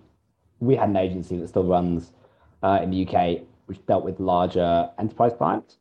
we 0.59 0.75
had 0.75 0.89
an 0.89 0.97
agency 0.97 1.37
that 1.37 1.49
still 1.49 1.63
runs 1.63 2.11
uh, 2.63 2.79
in 2.81 2.91
the 2.91 3.07
UK, 3.07 3.41
which 3.67 3.85
dealt 3.85 4.03
with 4.03 4.19
larger 4.19 4.89
enterprise 4.97 5.33
clients. 5.37 5.77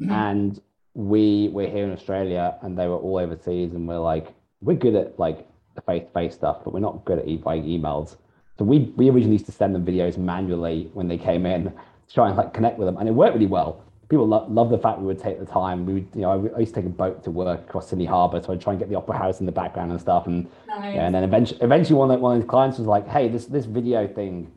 Mm-hmm. 0.00 0.12
And 0.12 0.60
we 0.94 1.50
were 1.52 1.66
here 1.66 1.84
in 1.84 1.92
Australia 1.92 2.56
and 2.62 2.76
they 2.76 2.88
were 2.88 2.96
all 2.96 3.18
overseas 3.18 3.74
and 3.74 3.86
we're 3.86 3.98
like, 3.98 4.34
we're 4.60 4.76
good 4.76 4.94
at 4.94 5.18
like 5.18 5.46
the 5.74 5.82
face-to-face 5.82 6.34
stuff, 6.34 6.64
but 6.64 6.72
we're 6.72 6.80
not 6.80 7.04
good 7.04 7.18
at 7.18 7.28
e- 7.28 7.38
emails. 7.38 8.16
So 8.58 8.64
we, 8.64 8.92
we 8.96 9.10
originally 9.10 9.34
used 9.34 9.46
to 9.46 9.52
send 9.52 9.74
them 9.74 9.84
videos 9.84 10.16
manually 10.16 10.90
when 10.94 11.06
they 11.06 11.18
came 11.18 11.44
in 11.44 11.64
to 11.64 12.14
try 12.14 12.28
and 12.28 12.36
like 12.36 12.54
connect 12.54 12.78
with 12.78 12.86
them. 12.86 12.96
And 12.96 13.08
it 13.08 13.12
worked 13.12 13.34
really 13.34 13.46
well 13.46 13.84
people 14.08 14.26
lo- 14.26 14.46
love 14.48 14.70
the 14.70 14.78
fact 14.78 15.00
we 15.00 15.06
would 15.06 15.20
take 15.20 15.38
the 15.38 15.46
time. 15.46 15.84
We 15.84 15.94
would, 15.94 16.08
you 16.14 16.22
know, 16.22 16.50
I, 16.56 16.60
used 16.60 16.74
to 16.74 16.80
take 16.80 16.86
a 16.86 16.92
boat 16.92 17.24
to 17.24 17.30
work 17.30 17.60
across 17.60 17.88
Sydney 17.88 18.04
Harbour, 18.04 18.40
so 18.42 18.52
I'd 18.52 18.60
try 18.60 18.72
and 18.72 18.80
get 18.80 18.88
the 18.88 18.94
opera 18.94 19.18
house 19.18 19.40
in 19.40 19.46
the 19.46 19.52
background 19.52 19.90
and 19.90 20.00
stuff. 20.00 20.26
And 20.26 20.48
nice. 20.68 20.94
yeah, 20.94 21.06
and 21.06 21.14
then 21.14 21.24
eventually, 21.24 21.60
eventually 21.62 21.96
one 21.96 22.10
of, 22.10 22.20
one 22.20 22.36
of 22.36 22.42
the 22.42 22.48
clients 22.48 22.78
was 22.78 22.86
like, 22.86 23.08
"Hey, 23.08 23.28
this 23.28 23.46
this 23.46 23.64
video 23.64 24.06
thing, 24.06 24.52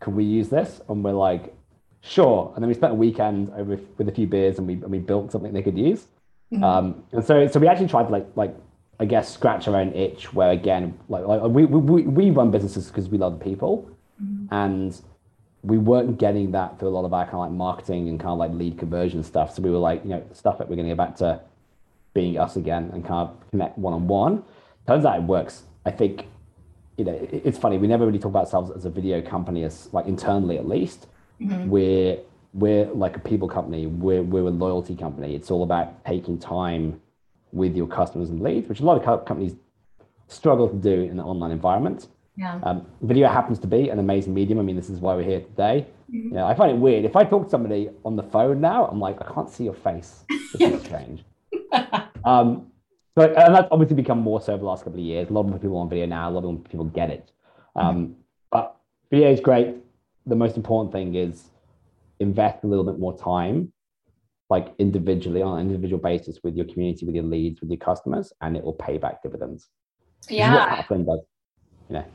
can 0.00 0.16
we 0.16 0.24
use 0.24 0.48
this?" 0.48 0.80
And 0.88 1.04
we're 1.04 1.12
like, 1.12 1.54
"Sure." 2.00 2.52
And 2.54 2.62
then 2.62 2.68
we 2.68 2.74
spent 2.74 2.92
a 2.92 2.96
weekend 2.96 3.50
over 3.56 3.78
with 3.98 4.08
a 4.08 4.12
few 4.12 4.26
beers, 4.26 4.58
and 4.58 4.66
we 4.66 4.74
and 4.74 4.90
we 4.90 4.98
built 4.98 5.30
something 5.30 5.52
they 5.52 5.62
could 5.62 5.78
use. 5.78 6.06
Mm-hmm. 6.52 6.64
Um, 6.64 7.04
and 7.12 7.24
so 7.24 7.46
so 7.46 7.60
we 7.60 7.68
actually 7.68 7.88
tried 7.88 8.04
to 8.04 8.10
like 8.10 8.26
like 8.34 8.54
I 8.98 9.04
guess 9.04 9.32
scratch 9.32 9.68
our 9.68 9.76
own 9.76 9.92
itch. 9.92 10.32
Where 10.34 10.50
again, 10.50 10.98
like, 11.08 11.24
like 11.24 11.42
we 11.42 11.66
we 11.66 12.02
we 12.02 12.30
run 12.30 12.50
businesses 12.50 12.88
because 12.88 13.08
we 13.08 13.18
love 13.18 13.38
people, 13.38 13.88
mm-hmm. 14.20 14.52
and 14.52 15.00
we 15.62 15.78
weren't 15.78 16.18
getting 16.18 16.50
that 16.52 16.78
through 16.78 16.88
a 16.88 16.90
lot 16.90 17.04
of 17.04 17.14
our 17.14 17.24
kind 17.24 17.34
of 17.34 17.40
like 17.40 17.50
marketing 17.52 18.08
and 18.08 18.18
kind 18.18 18.32
of 18.32 18.38
like 18.38 18.50
lead 18.52 18.78
conversion 18.78 19.22
stuff. 19.22 19.54
So 19.54 19.62
we 19.62 19.70
were 19.70 19.78
like, 19.78 20.02
you 20.02 20.10
know, 20.10 20.24
stuff 20.32 20.58
that 20.58 20.68
we're 20.68 20.76
going 20.76 20.88
to 20.88 20.90
get 20.90 20.98
back 20.98 21.16
to 21.16 21.40
being 22.14 22.38
us 22.38 22.56
again 22.56 22.90
and 22.92 23.04
kind 23.06 23.28
of 23.28 23.50
connect 23.50 23.78
one 23.78 23.94
on 23.94 24.08
one. 24.08 24.42
Turns 24.86 25.04
out 25.04 25.16
it 25.16 25.22
works. 25.22 25.62
I 25.86 25.92
think, 25.92 26.26
you 26.96 27.04
know, 27.04 27.16
it's 27.30 27.58
funny. 27.58 27.78
We 27.78 27.86
never 27.86 28.04
really 28.04 28.18
talk 28.18 28.30
about 28.30 28.46
ourselves 28.46 28.70
as 28.72 28.84
a 28.84 28.90
video 28.90 29.22
company, 29.22 29.62
as 29.62 29.88
like 29.92 30.06
internally 30.06 30.58
at 30.58 30.68
least. 30.68 31.06
Mm-hmm. 31.40 31.68
We're 31.68 32.18
we're 32.54 32.86
like 32.86 33.16
a 33.16 33.20
people 33.20 33.48
company. 33.48 33.86
We're 33.86 34.22
we're 34.22 34.46
a 34.46 34.50
loyalty 34.50 34.96
company. 34.96 35.34
It's 35.34 35.50
all 35.50 35.62
about 35.62 36.04
taking 36.04 36.38
time 36.38 37.00
with 37.52 37.76
your 37.76 37.86
customers 37.86 38.30
and 38.30 38.40
leads, 38.40 38.68
which 38.68 38.80
a 38.80 38.84
lot 38.84 39.00
of 39.00 39.24
companies 39.24 39.54
struggle 40.28 40.68
to 40.68 40.76
do 40.76 41.02
in 41.02 41.12
an 41.12 41.20
online 41.20 41.50
environment. 41.50 42.08
Yeah. 42.36 42.60
Um, 42.62 42.86
video 43.02 43.28
happens 43.28 43.58
to 43.60 43.66
be 43.66 43.90
an 43.90 43.98
amazing 43.98 44.32
medium. 44.32 44.58
I 44.58 44.62
mean, 44.62 44.76
this 44.76 44.88
is 44.88 45.00
why 45.00 45.14
we're 45.14 45.22
here 45.24 45.40
today. 45.40 45.86
Mhm. 46.10 46.24
You 46.24 46.30
know, 46.30 46.46
I 46.46 46.54
find 46.54 46.72
it 46.72 46.78
weird. 46.78 47.04
If 47.04 47.14
I 47.16 47.24
talk 47.24 47.44
to 47.44 47.50
somebody 47.50 47.90
on 48.04 48.16
the 48.16 48.22
phone 48.22 48.60
now, 48.60 48.86
I'm 48.86 49.00
like, 49.00 49.20
I 49.20 49.32
can't 49.32 49.50
see 49.50 49.64
your 49.64 49.74
face. 49.74 50.24
This 50.54 50.72
is 50.72 50.82
strange. 50.88 51.24
Um, 52.24 52.68
but 53.14 53.36
and 53.36 53.54
that's 53.54 53.68
obviously 53.70 53.96
become 53.96 54.20
more 54.20 54.40
so 54.40 54.54
over 54.54 54.60
the 54.60 54.66
last 54.66 54.84
couple 54.84 54.98
of 55.00 55.04
years. 55.04 55.28
A 55.28 55.32
lot 55.32 55.42
more 55.46 55.58
people 55.58 55.76
on 55.76 55.88
video 55.88 56.06
now. 56.06 56.30
A 56.30 56.32
lot 56.32 56.44
of 56.44 56.64
people 56.64 56.84
get 56.86 57.10
it. 57.10 57.30
Um, 57.76 58.16
But 58.50 58.76
video 59.10 59.30
is 59.30 59.40
great. 59.40 59.76
The 60.26 60.36
most 60.36 60.56
important 60.56 60.92
thing 60.92 61.14
is 61.14 61.50
invest 62.20 62.64
a 62.64 62.66
little 62.66 62.84
bit 62.84 62.98
more 62.98 63.16
time, 63.18 63.72
like 64.48 64.72
individually 64.78 65.42
on 65.42 65.58
an 65.58 65.66
individual 65.66 66.00
basis 66.00 66.38
with 66.44 66.54
your 66.56 66.66
community, 66.66 67.04
with 67.04 67.14
your 67.14 67.24
leads, 67.24 67.60
with 67.60 67.70
your 67.70 67.78
customers, 67.78 68.32
and 68.40 68.56
it 68.56 68.62
will 68.64 68.74
pay 68.74 68.96
back 68.98 69.22
dividends. 69.22 69.68
This 70.28 70.30
is 70.30 70.38
what 70.38 70.68
Yeah. 70.68 70.82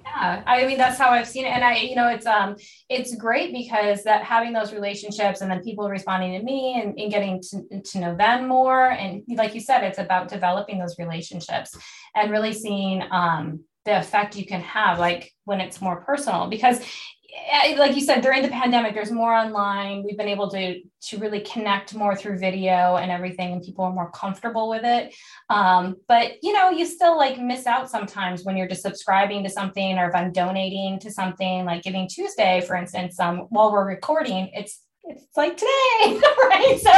Yeah, 0.06 0.44
I 0.46 0.66
mean 0.66 0.78
that's 0.78 0.98
how 0.98 1.10
I've 1.10 1.28
seen 1.28 1.46
it, 1.46 1.50
and 1.50 1.64
I, 1.64 1.78
you 1.78 1.96
know, 1.96 2.08
it's 2.08 2.26
um, 2.26 2.56
it's 2.90 3.16
great 3.16 3.54
because 3.54 4.04
that 4.04 4.24
having 4.24 4.54
those 4.54 4.74
relationships 4.74 5.42
and 5.42 5.50
then 5.52 5.62
people 5.64 5.90
responding 5.90 6.38
to 6.40 6.44
me 6.44 6.82
and, 6.82 6.98
and 7.00 7.12
getting 7.12 7.42
to, 7.50 7.82
to 7.82 8.00
know 8.00 8.16
them 8.16 8.48
more, 8.48 8.90
and 8.92 9.24
like 9.30 9.54
you 9.54 9.62
said, 9.62 9.84
it's 9.84 10.00
about 10.00 10.28
developing 10.28 10.80
those 10.80 10.98
relationships 10.98 11.78
and 12.16 12.32
really 12.32 12.54
seeing 12.54 13.04
um 13.12 13.64
the 13.86 13.98
effect 13.98 14.36
you 14.36 14.46
can 14.46 14.62
have, 14.62 15.00
like 15.00 15.32
when 15.46 15.62
it's 15.62 15.80
more 15.82 16.02
personal, 16.02 16.48
because 16.50 16.80
like 17.78 17.96
you 17.96 18.02
said 18.02 18.22
during 18.22 18.42
the 18.42 18.50
pandemic 18.50 18.94
there's 18.94 19.12
more 19.12 19.34
online. 19.34 20.04
We've 20.04 20.18
been 20.18 20.28
able 20.28 20.50
to 20.52 20.82
to 20.82 21.18
really 21.18 21.42
connect 21.42 21.96
more 21.96 22.16
through 22.16 22.40
video 22.40 22.96
and 22.96 23.12
everything 23.12 23.54
and 23.54 23.62
people 23.62 23.86
are 23.86 23.94
more 23.94 24.12
comfortable 24.12 24.70
with 24.70 24.84
it. 24.84 25.14
Um, 25.50 25.96
but 26.08 26.34
you 26.42 26.54
know 26.54 26.70
you 26.70 26.86
still 26.86 27.18
like 27.18 27.40
miss 27.40 27.66
out 27.68 27.90
sometimes 27.90 28.44
when 28.44 28.58
you're 28.58 28.68
just 28.68 28.82
subscribing 28.82 29.44
to 29.44 29.50
something 29.50 29.98
or 29.98 30.10
if 30.10 30.16
i'm 30.16 30.32
donating 30.32 31.00
to 31.00 31.12
something 31.12 31.66
like 31.66 31.84
giving 31.84 32.08
tuesday 32.08 32.62
for 32.66 32.76
instance 32.76 33.20
um, 33.20 33.48
while 33.50 33.72
we're 33.72 33.88
recording 33.88 34.50
it's 34.54 34.82
it's 35.10 35.38
like 35.38 35.56
today 35.58 36.20
right? 36.50 36.80
So 36.82 36.92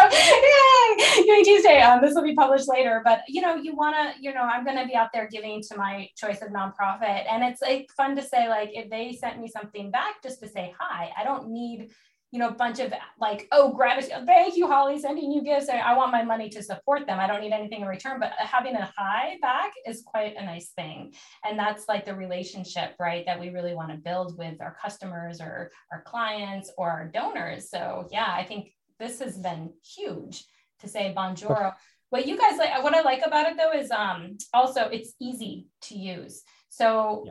yay 1.15 1.23
giving 1.23 1.43
tuesday. 1.43 1.81
Um, 1.81 2.01
this 2.01 2.13
will 2.13 2.23
be 2.23 2.35
published 2.35 2.67
later 2.67 3.01
but 3.03 3.21
you 3.27 3.41
know 3.41 3.55
you 3.55 3.75
want 3.75 3.95
to 3.95 4.21
you 4.21 4.33
know 4.33 4.41
i'm 4.41 4.63
going 4.63 4.77
to 4.77 4.85
be 4.85 4.95
out 4.95 5.09
there 5.13 5.27
giving 5.27 5.61
to 5.63 5.77
my 5.77 6.09
choice 6.15 6.41
of 6.41 6.49
nonprofit. 6.49 7.25
And 7.31 7.43
it's 7.43 7.61
like 7.61 7.89
fun 7.95 8.15
to 8.15 8.21
say 8.21 8.49
like 8.49 8.69
if 8.73 8.89
they 8.89 9.13
sent 9.13 9.39
me 9.39 9.47
something 9.47 9.91
back 9.91 10.21
just 10.23 10.39
to 10.41 10.47
say 10.47 10.73
hi 10.79 11.11
i 11.17 11.23
don't 11.23 11.49
need 11.49 11.89
you 12.31 12.37
know, 12.37 12.49
a 12.49 12.53
bunch 12.53 12.79
of 12.79 12.93
like, 13.19 13.47
oh, 13.51 13.73
gratitude. 13.73 14.25
Thank 14.25 14.55
you, 14.55 14.67
Holly, 14.67 14.99
sending 14.99 15.31
you 15.31 15.41
gifts. 15.41 15.67
I, 15.67 15.95
want 15.95 16.11
my 16.11 16.23
money 16.23 16.47
to 16.49 16.61
support 16.61 17.07
them. 17.07 17.19
I 17.19 17.25
don't 17.25 17.41
need 17.41 17.53
anything 17.53 17.81
in 17.81 17.87
return, 17.87 18.19
but 18.19 18.33
having 18.37 18.75
a 18.75 18.91
high 18.95 19.37
back 19.41 19.71
is 19.87 20.03
quite 20.05 20.35
a 20.37 20.45
nice 20.45 20.69
thing. 20.69 21.13
And 21.43 21.57
that's 21.57 21.87
like 21.87 22.05
the 22.05 22.15
relationship, 22.15 22.95
right? 22.99 23.25
That 23.25 23.39
we 23.39 23.49
really 23.49 23.73
want 23.73 23.89
to 23.91 23.97
build 23.97 24.37
with 24.37 24.61
our 24.61 24.77
customers 24.79 25.41
or 25.41 25.71
our 25.91 26.03
clients 26.03 26.71
or 26.77 26.89
our 26.89 27.07
donors. 27.07 27.69
So 27.69 28.07
yeah, 28.11 28.27
I 28.29 28.43
think 28.43 28.73
this 28.99 29.19
has 29.19 29.37
been 29.37 29.73
huge 29.83 30.45
to 30.81 30.87
say 30.87 31.13
Bonjoro. 31.17 31.73
What 32.11 32.27
you 32.27 32.37
guys 32.37 32.57
like, 32.57 32.83
what 32.83 32.95
I 32.95 33.01
like 33.01 33.25
about 33.25 33.51
it 33.51 33.57
though 33.57 33.73
is 33.73 33.91
um 33.91 34.37
also 34.53 34.85
it's 34.85 35.13
easy 35.19 35.67
to 35.83 35.97
use. 35.97 36.43
So 36.69 37.25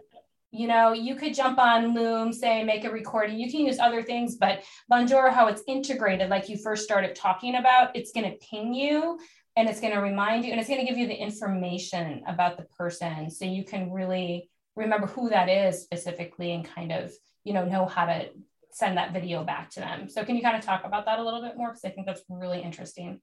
you 0.50 0.67
know, 0.67 0.93
you 0.93 1.14
could 1.14 1.35
jump 1.35 1.59
on 1.59 1.95
Loom, 1.95 2.33
say, 2.33 2.64
make 2.64 2.85
a 2.85 2.90
recording. 2.90 3.38
You 3.38 3.50
can 3.50 3.61
use 3.61 3.78
other 3.78 4.02
things, 4.02 4.37
but 4.37 4.64
Bonjoro, 4.90 5.33
how 5.33 5.49
it's 5.49 5.62
integrated, 5.67 6.31
like 6.31 6.49
you 6.49 6.57
first 6.57 6.85
started 6.85 7.14
talking 7.14 7.57
about, 7.57 7.95
it's 7.95 8.12
going 8.12 8.31
to 8.31 8.37
ping 8.38 8.73
you 8.73 9.19
and 9.57 9.69
it's 9.69 9.81
going 9.81 9.93
to 9.93 10.00
remind 10.00 10.45
you 10.45 10.52
and 10.52 10.61
it's 10.61 10.69
going 10.69 10.81
to 10.81 10.87
give 10.87 10.97
you 10.97 11.07
the 11.07 11.14
information 11.14 12.23
about 12.26 12.57
the 12.57 12.64
person. 12.78 13.31
So 13.31 13.45
you 13.45 13.64
can 13.64 13.93
really 13.93 14.49
remember 14.75 15.07
who 15.07 15.28
that 15.28 15.49
is 15.49 15.83
specifically 15.83 16.52
and 16.52 16.64
kind 16.64 16.93
of, 16.93 17.12
you 17.45 17.52
know, 17.52 17.67
know 17.67 17.85
how 17.85 18.07
to 18.07 18.31
send 18.71 18.97
that 18.97 19.12
video 19.12 19.45
back 19.45 19.71
to 19.71 19.81
them. 19.81 20.09
So 20.09 20.25
can 20.25 20.37
you 20.37 20.43
kind 20.43 20.57
of 20.57 20.62
talk 20.62 20.85
about 20.85 21.05
that 21.07 21.19
a 21.19 21.23
little 21.23 21.43
bit 21.43 21.57
more? 21.57 21.69
Because 21.69 21.85
I 21.85 21.90
think 21.90 22.07
that's 22.07 22.23
really 22.28 22.62
interesting. 22.62 23.21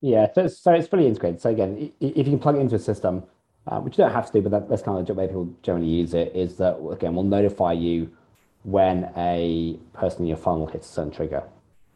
Yeah, 0.00 0.26
so, 0.34 0.48
so 0.48 0.72
it's 0.72 0.88
fully 0.88 1.06
integrated. 1.06 1.40
So 1.40 1.50
again, 1.50 1.92
if 2.00 2.16
you 2.16 2.32
can 2.32 2.38
plug 2.38 2.56
it 2.56 2.60
into 2.60 2.76
a 2.76 2.78
system, 2.78 3.24
uh, 3.66 3.78
which 3.80 3.98
you 3.98 4.04
don't 4.04 4.12
have 4.12 4.26
to 4.26 4.32
do, 4.32 4.42
but 4.42 4.50
that, 4.50 4.68
that's 4.68 4.82
kind 4.82 4.98
of 4.98 5.06
the 5.06 5.14
way 5.14 5.26
people 5.26 5.52
generally 5.62 5.88
use 5.88 6.14
it, 6.14 6.34
is 6.34 6.56
that 6.56 6.76
again, 6.90 7.14
we'll 7.14 7.24
notify 7.24 7.72
you 7.72 8.10
when 8.62 9.10
a 9.16 9.78
person 9.94 10.22
in 10.22 10.26
your 10.26 10.36
funnel 10.36 10.66
hits 10.66 10.88
a 10.88 10.92
certain 10.92 11.12
trigger. 11.12 11.42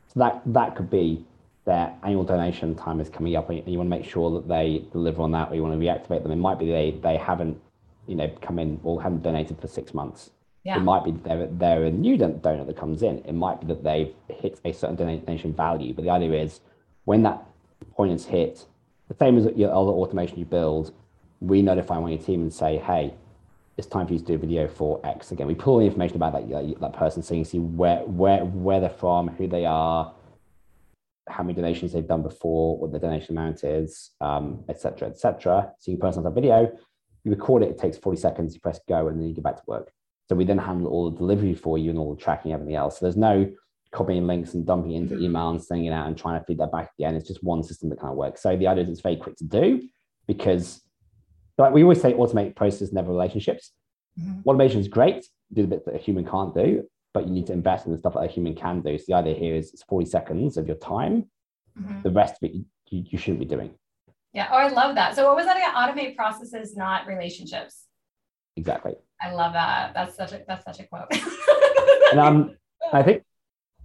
So 0.08 0.20
that 0.20 0.42
that 0.46 0.76
could 0.76 0.90
be 0.90 1.24
their 1.64 1.94
annual 2.02 2.24
donation 2.24 2.74
time 2.74 3.00
is 3.00 3.08
coming 3.08 3.36
up, 3.36 3.50
and 3.50 3.66
you, 3.66 3.78
want 3.78 3.88
to 3.88 3.96
make 3.96 4.04
sure 4.04 4.30
that 4.32 4.48
they 4.48 4.84
deliver 4.92 5.22
on 5.22 5.32
that, 5.32 5.50
or 5.50 5.54
you 5.54 5.62
want 5.62 5.78
to 5.78 5.84
reactivate 5.84 6.22
them. 6.22 6.32
It 6.32 6.36
might 6.36 6.58
be 6.58 6.66
they 6.66 6.98
they 7.02 7.16
haven't, 7.16 7.60
you 8.06 8.14
know, 8.14 8.30
come 8.42 8.58
in 8.58 8.80
or 8.84 9.02
haven't 9.02 9.22
donated 9.22 9.60
for 9.60 9.66
six 9.66 9.94
months. 9.94 10.30
Yeah. 10.64 10.78
It 10.78 10.80
might 10.80 11.04
be 11.04 11.10
they're, 11.10 11.46
they're 11.46 11.84
a 11.84 11.90
new 11.90 12.16
donor 12.16 12.64
that 12.64 12.76
comes 12.76 13.02
in. 13.02 13.18
It 13.26 13.34
might 13.34 13.60
be 13.60 13.66
that 13.66 13.84
they've 13.84 14.14
hit 14.28 14.60
a 14.64 14.72
certain 14.72 14.96
donation 14.96 15.52
value. 15.52 15.92
But 15.92 16.04
the 16.04 16.10
idea 16.10 16.42
is 16.42 16.60
when 17.04 17.22
that 17.24 17.44
point 17.92 18.12
is 18.12 18.24
hit, 18.24 18.64
the 19.08 19.14
same 19.14 19.36
as 19.36 19.44
your 19.56 19.70
other 19.70 19.90
automation 19.90 20.38
you 20.38 20.46
build, 20.46 20.92
we 21.46 21.62
notify 21.62 21.98
one 21.98 22.12
of 22.12 22.18
your 22.18 22.26
team 22.26 22.42
and 22.42 22.52
say, 22.52 22.78
hey, 22.78 23.14
it's 23.76 23.86
time 23.86 24.06
for 24.06 24.12
you 24.12 24.18
to 24.18 24.24
do 24.24 24.34
a 24.34 24.38
video 24.38 24.68
for 24.68 25.00
X. 25.04 25.32
Again, 25.32 25.46
we 25.46 25.54
pull 25.54 25.78
the 25.78 25.84
information 25.84 26.16
about 26.16 26.32
that, 26.32 26.48
that, 26.48 26.80
that 26.80 26.92
person 26.92 27.22
so 27.22 27.34
you 27.34 27.42
can 27.42 27.50
see 27.50 27.58
where, 27.58 28.00
where, 28.04 28.44
where 28.44 28.80
they're 28.80 28.88
from, 28.88 29.28
who 29.28 29.48
they 29.48 29.66
are, 29.66 30.14
how 31.28 31.42
many 31.42 31.54
donations 31.54 31.92
they've 31.92 32.06
done 32.06 32.22
before, 32.22 32.78
what 32.78 32.92
the 32.92 32.98
donation 32.98 33.36
amount 33.36 33.64
is, 33.64 34.10
um, 34.20 34.64
et 34.68 34.80
cetera, 34.80 35.08
et 35.08 35.18
cetera. 35.18 35.72
So 35.80 35.90
you 35.90 35.98
can 35.98 36.08
personalize 36.08 36.24
that 36.24 36.34
video, 36.34 36.72
you 37.24 37.30
record 37.30 37.62
it, 37.62 37.70
it 37.70 37.78
takes 37.78 37.98
40 37.98 38.20
seconds, 38.20 38.54
you 38.54 38.60
press 38.60 38.78
go, 38.88 39.08
and 39.08 39.20
then 39.20 39.28
you 39.28 39.34
get 39.34 39.44
back 39.44 39.56
to 39.56 39.62
work. 39.66 39.90
So 40.28 40.36
we 40.36 40.44
then 40.44 40.58
handle 40.58 40.88
all 40.88 41.10
the 41.10 41.16
delivery 41.16 41.54
for 41.54 41.76
you 41.76 41.90
and 41.90 41.98
all 41.98 42.14
the 42.14 42.20
tracking, 42.20 42.52
everything 42.52 42.76
else. 42.76 42.98
So 42.98 43.06
there's 43.06 43.16
no 43.16 43.50
copying 43.90 44.26
links 44.26 44.54
and 44.54 44.66
dumping 44.66 44.92
into 44.92 45.18
email 45.18 45.50
and 45.50 45.62
sending 45.62 45.86
it 45.86 45.92
out 45.92 46.06
and 46.06 46.16
trying 46.16 46.38
to 46.38 46.44
feed 46.46 46.58
that 46.58 46.72
back 46.72 46.90
again. 46.98 47.14
It's 47.14 47.28
just 47.28 47.42
one 47.42 47.62
system 47.62 47.88
that 47.90 48.00
kind 48.00 48.10
of 48.10 48.16
works. 48.16 48.42
So 48.42 48.56
the 48.56 48.66
idea 48.66 48.84
is 48.84 48.90
it's 48.90 49.00
very 49.00 49.16
quick 49.16 49.36
to 49.36 49.44
do 49.44 49.82
because 50.26 50.83
like 51.58 51.72
we 51.72 51.82
always 51.82 52.00
say 52.00 52.12
automate 52.12 52.56
process, 52.56 52.92
never 52.92 53.10
relationships. 53.10 53.72
Mhm. 54.18 54.44
Automation 54.46 54.80
is 54.80 54.88
great, 54.88 55.26
do 55.52 55.62
the 55.62 55.68
bits 55.68 55.84
that 55.86 55.94
a 55.94 55.98
human 55.98 56.24
can't 56.24 56.54
do, 56.54 56.88
but 57.12 57.26
you 57.26 57.32
need 57.32 57.46
to 57.46 57.52
invest 57.52 57.86
in 57.86 57.92
the 57.92 57.98
stuff 57.98 58.14
that 58.14 58.20
a 58.20 58.26
human 58.26 58.54
can 58.54 58.80
do. 58.80 58.98
So 58.98 59.04
the 59.08 59.14
idea 59.14 59.34
here 59.34 59.54
is 59.54 59.72
it's 59.72 59.82
40 59.84 60.06
seconds 60.06 60.56
of 60.56 60.66
your 60.66 60.76
time. 60.76 61.30
Mhm. 61.78 62.02
The 62.02 62.10
rest 62.10 62.36
of 62.42 62.48
it 62.50 62.54
you, 62.54 62.64
you 62.90 63.18
shouldn't 63.18 63.40
be 63.40 63.46
doing. 63.46 63.74
Yeah. 64.32 64.48
Oh, 64.50 64.56
I 64.56 64.68
love 64.68 64.94
that. 64.96 65.14
So 65.14 65.26
what 65.26 65.36
was 65.36 65.46
that 65.46 65.56
again? 65.56 65.74
Automate 65.74 66.16
processes, 66.16 66.76
not 66.76 67.06
relationships. 67.06 67.86
Exactly. 68.56 68.94
I 69.20 69.32
love 69.32 69.52
that. 69.52 69.94
That's 69.94 70.16
such 70.16 70.32
a 70.32 70.44
that's 70.46 70.64
such 70.64 70.80
a 70.80 70.86
quote. 70.86 71.06
And 72.12 72.20
um, 72.20 72.56
I 72.92 73.02
think 73.02 73.22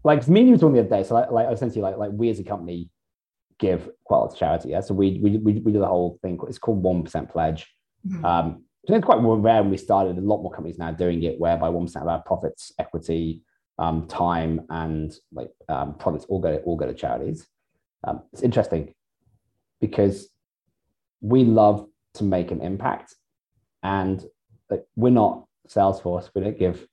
like 0.04 0.28
me 0.28 0.52
was 0.52 0.64
on 0.64 0.74
the 0.74 0.80
other 0.80 0.90
day. 0.90 1.04
So 1.04 1.16
like, 1.16 1.32
like 1.32 1.52
essentially 1.52 1.82
like 1.82 1.98
like 1.98 2.12
we 2.14 2.30
as 2.30 2.40
a 2.40 2.44
company 2.44 2.90
give 3.60 3.90
quite 4.06 4.18
a 4.18 4.22
lot 4.22 4.32
to 4.32 4.38
charity. 4.38 4.70
Yeah. 4.70 4.82
So 4.82 4.94
we 4.94 5.20
we 5.22 5.38
we, 5.38 5.54
we 5.60 5.72
do 5.72 5.80
the 5.80 5.88
whole 5.88 6.18
thing. 6.22 6.40
It's 6.48 6.58
called 6.58 6.82
one 6.82 7.04
percent 7.04 7.30
pledge. 7.30 7.68
Mhm. 8.08 8.24
Um, 8.24 8.64
so 8.88 8.96
it's 8.96 9.06
quite 9.06 9.20
rare 9.20 9.62
when 9.62 9.70
we 9.70 9.78
started. 9.78 10.18
A 10.18 10.22
lot 10.22 10.42
more 10.42 10.52
companies 10.52 10.80
now 10.80 10.92
doing 10.92 11.22
it, 11.24 11.40
whereby 11.40 11.70
one 11.70 11.86
percent 11.86 12.04
of 12.04 12.10
our 12.10 12.24
profits, 12.24 12.72
equity, 12.80 13.44
um, 13.78 14.08
time, 14.08 14.62
and 14.70 15.14
like 15.32 15.52
um, 15.68 15.96
products 15.96 16.26
all 16.30 16.40
go 16.40 16.56
all 16.66 16.78
go 16.78 16.88
to 16.88 16.94
charities. 16.94 17.46
Um, 18.06 18.22
it's 18.34 18.42
interesting 18.42 18.94
because 19.82 20.30
we 21.22 21.44
love 21.44 21.86
to 22.16 22.24
make 22.24 22.52
an 22.52 22.62
impact, 22.62 23.14
and 23.84 24.24
like, 24.70 24.86
we're 24.96 25.10
not 25.10 25.46
Salesforce. 25.68 26.30
We 26.34 26.42
don't 26.42 26.58
give 26.58 26.88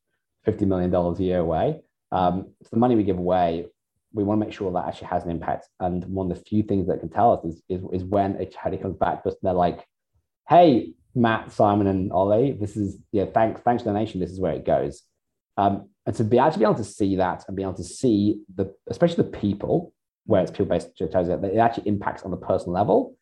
fifty 0.45 0.65
million 0.65 0.91
dollars 0.91 1.21
a 1.21 1.25
year 1.25 1.39
away. 1.39 1.81
Um, 2.13 2.53
so 2.63 2.69
the 2.73 2.79
money 2.79 2.97
we 2.97 3.05
give 3.05 3.19
away, 3.19 3.67
we 4.17 4.25
want 4.25 4.41
to 4.41 4.47
make 4.47 4.55
sure 4.55 4.73
that 4.73 4.87
actually 4.87 5.09
has 5.09 5.25
an 5.25 5.31
impact. 5.31 5.69
And 5.79 6.03
one 6.07 6.31
of 6.31 6.39
the 6.39 6.45
few 6.45 6.63
things 6.63 6.89
that 6.89 7.01
can 7.01 7.11
tell 7.11 7.35
us 7.35 7.45
is 7.45 7.63
is, 7.69 7.83
is 7.93 8.05
when 8.05 8.37
a 8.37 8.47
charity 8.47 8.83
comes 8.83 8.97
back 8.97 9.23
to 9.23 9.29
us, 9.29 9.35
and 9.35 9.47
they're 9.47 9.53
like, 9.53 9.87
"Hey, 10.49 10.95
Matt, 11.15 11.53
Simon, 11.53 11.87
and 11.87 12.11
Ollie, 12.13 12.53
this 12.53 12.77
is 12.77 12.99
yeah, 13.13 13.27
thanks, 13.27 13.61
thanks 13.61 13.83
donation. 13.83 14.19
This 14.19 14.31
is 14.31 14.41
where 14.41 14.55
it 14.55 14.65
goes." 14.65 15.03
Um, 15.59 15.91
and 16.07 16.17
to 16.17 16.25
be 16.25 16.39
actually 16.39 16.61
be 16.61 16.65
able 16.65 16.75
to 16.77 16.85
see 16.85 17.17
that 17.17 17.45
and 17.47 17.57
be 17.57 17.63
able 17.63 17.75
to 17.75 17.85
see 17.85 18.41
the, 18.55 18.75
especially 18.89 19.25
the 19.25 19.39
people, 19.39 19.93
where 20.25 20.43
it's 20.43 20.51
people 20.51 20.67
based 20.67 20.97
charities, 20.97 21.29
that 21.29 21.45
it 21.45 21.59
actually 21.59 21.89
impacts 21.89 22.23
on 22.23 22.31
the 22.31 22.37
personal 22.37 22.73
level. 22.73 23.17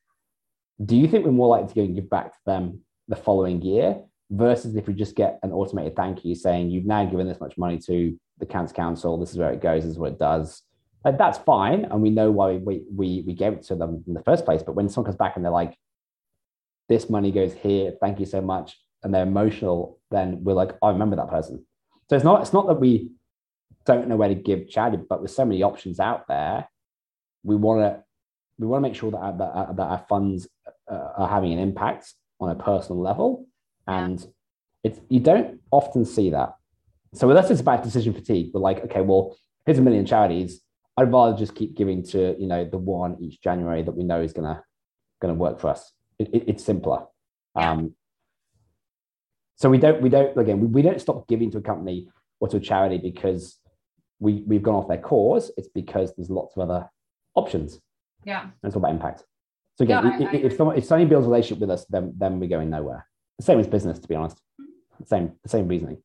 Do 0.85 0.97
you 0.97 1.09
think 1.09 1.25
we're 1.25 1.33
more 1.33 1.49
likely 1.49 1.69
to 1.69 1.75
go 1.75 1.83
and 1.83 1.95
give 1.95 2.11
back 2.11 2.33
to 2.33 2.39
them 2.47 2.81
the 3.09 3.17
following 3.17 3.63
year 3.63 4.01
versus 4.31 4.75
if 4.77 4.87
we 4.87 4.95
just 4.95 5.15
get 5.15 5.39
an 5.43 5.53
automated 5.53 5.97
thank 5.97 6.25
you 6.25 6.35
saying 6.35 6.71
you've 6.71 6.87
now 6.87 7.05
given 7.05 7.29
this 7.29 7.41
much 7.41 7.57
money 7.57 7.79
to 7.79 8.19
the 8.39 8.47
Cancer 8.47 8.75
Council, 8.75 9.19
this 9.19 9.31
is 9.31 9.39
where 9.39 9.53
it 9.53 9.61
goes, 9.61 9.83
this 9.83 9.93
is 9.93 9.99
what 9.99 10.13
it 10.13 10.19
does. 10.19 10.63
Like 11.05 11.19
that's 11.19 11.39
fine, 11.39 11.85
and 11.85 12.01
we 12.01 12.11
know 12.11 12.31
why 12.31 12.57
we 12.57 12.83
we 12.91 13.23
we 13.27 13.35
gave 13.35 13.53
it 13.53 13.63
to 13.65 13.75
them 13.75 14.03
in 14.07 14.15
the 14.15 14.23
first 14.23 14.45
place. 14.45 14.63
But 14.63 14.75
when 14.75 14.89
someone 14.89 15.07
comes 15.07 15.19
back 15.19 15.37
and 15.37 15.45
they're 15.45 15.53
like, 15.53 15.77
"This 16.89 17.11
money 17.11 17.31
goes 17.31 17.53
here, 17.53 17.93
thank 18.01 18.21
you 18.21 18.27
so 18.27 18.41
much," 18.41 18.81
and 19.03 19.13
they're 19.13 19.25
emotional, 19.25 20.01
then 20.11 20.43
we're 20.45 20.55
like, 20.55 20.73
"I 20.83 20.91
remember 20.91 21.17
that 21.17 21.29
person." 21.29 21.67
So 22.09 22.17
it's 22.17 22.25
not 22.25 22.41
it's 22.41 22.53
not 22.55 22.67
that 22.69 22.81
we 22.81 23.11
don't 23.85 24.09
know 24.09 24.17
where 24.17 24.29
to 24.29 24.35
give 24.35 24.69
charity, 24.69 24.97
but 24.97 25.21
with 25.21 25.31
so 25.31 25.45
many 25.45 25.63
options 25.63 26.01
out 26.01 26.27
there, 26.27 26.69
we 27.43 27.55
want 27.55 27.81
to 27.81 28.03
we 28.59 28.67
want 28.67 28.83
to 28.83 28.89
make 28.89 28.97
sure 28.97 29.11
that 29.11 29.19
our, 29.19 29.37
that, 29.37 29.51
our, 29.53 29.75
that 29.75 29.83
our 29.83 30.07
funds 30.09 30.49
uh, 30.91 31.09
are 31.19 31.29
having 31.29 31.53
an 31.53 31.59
impact 31.59 32.13
on 32.41 32.51
a 32.51 32.55
personal 32.55 33.03
level, 33.03 33.47
and 33.87 34.27
it's 34.83 35.01
you 35.09 35.21
don't 35.21 35.61
often 35.71 36.05
see 36.05 36.31
that. 36.31 36.55
So 37.15 37.29
unless 37.29 37.51
it's 37.51 37.61
about 37.61 37.85
decision 37.85 38.13
fatigue, 38.13 38.51
we're 38.53 38.61
like, 38.61 38.85
okay, 38.85 39.01
well, 39.01 39.37
here's 39.67 39.79
a 39.79 39.83
million 39.83 40.07
charities. 40.07 40.61
I'd 40.97 41.13
rather 41.13 41.37
just 41.37 41.55
keep 41.55 41.75
giving 41.77 42.03
to 42.05 42.37
you 42.39 42.47
know 42.47 42.65
the 42.65 42.79
one 42.79 43.17
each 43.21 43.41
January 43.41 43.83
that 43.83 43.93
we 43.97 44.05
know 44.05 44.21
is 44.21 44.33
gonna 44.33 44.63
gonna 45.21 45.35
work 45.35 45.59
for 45.61 45.69
us. 45.69 45.93
It, 46.19 46.29
it, 46.35 46.45
it's 46.49 46.65
simpler. 46.65 47.05
Yeah. 47.57 47.73
Um, 47.73 47.95
so 49.57 49.71
we 49.71 49.79
don't 49.79 50.01
we 50.03 50.09
don't 50.09 50.37
again 50.39 50.61
we, 50.61 50.67
we 50.67 50.83
don't 50.83 51.01
stop 51.01 51.27
giving 51.29 51.51
to 51.53 51.59
a 51.59 51.63
company 51.63 52.09
or 52.41 52.49
to 52.49 52.57
a 52.59 52.61
charity 52.61 52.99
because 52.99 53.59
we 54.21 54.45
we've 54.47 54.63
gone 54.63 54.75
off 54.77 54.89
their 54.89 54.99
cause. 54.99 55.51
It's 55.57 55.69
because 55.69 56.15
there's 56.15 56.31
lots 56.31 56.57
of 56.57 56.69
other 56.69 56.89
options. 57.35 57.81
Yeah. 58.25 58.43
And 58.43 58.53
it's 58.65 58.75
all 58.77 58.81
about 58.83 58.93
impact. 58.93 59.25
So 59.77 59.85
again, 59.85 60.05
No, 60.05 60.11
I- 60.27 60.31
i- 60.31 60.37
if 60.37 60.57
someone 60.57 60.77
if 60.79 60.85
somebody 60.85 61.09
builds 61.09 61.27
a 61.27 61.31
relationship 61.31 61.61
with 61.61 61.71
us, 61.71 61.85
then 61.87 62.15
then 62.17 62.39
we're 62.39 62.49
going 62.49 62.71
nowhere. 62.71 63.07
The 63.39 63.45
same 63.45 63.59
as 63.59 63.67
business, 63.67 63.99
to 63.99 64.09
be 64.09 64.15
honest. 64.15 64.41
Same 65.05 65.33
the 65.43 65.49
same 65.49 65.67
reasoning. 65.67 65.99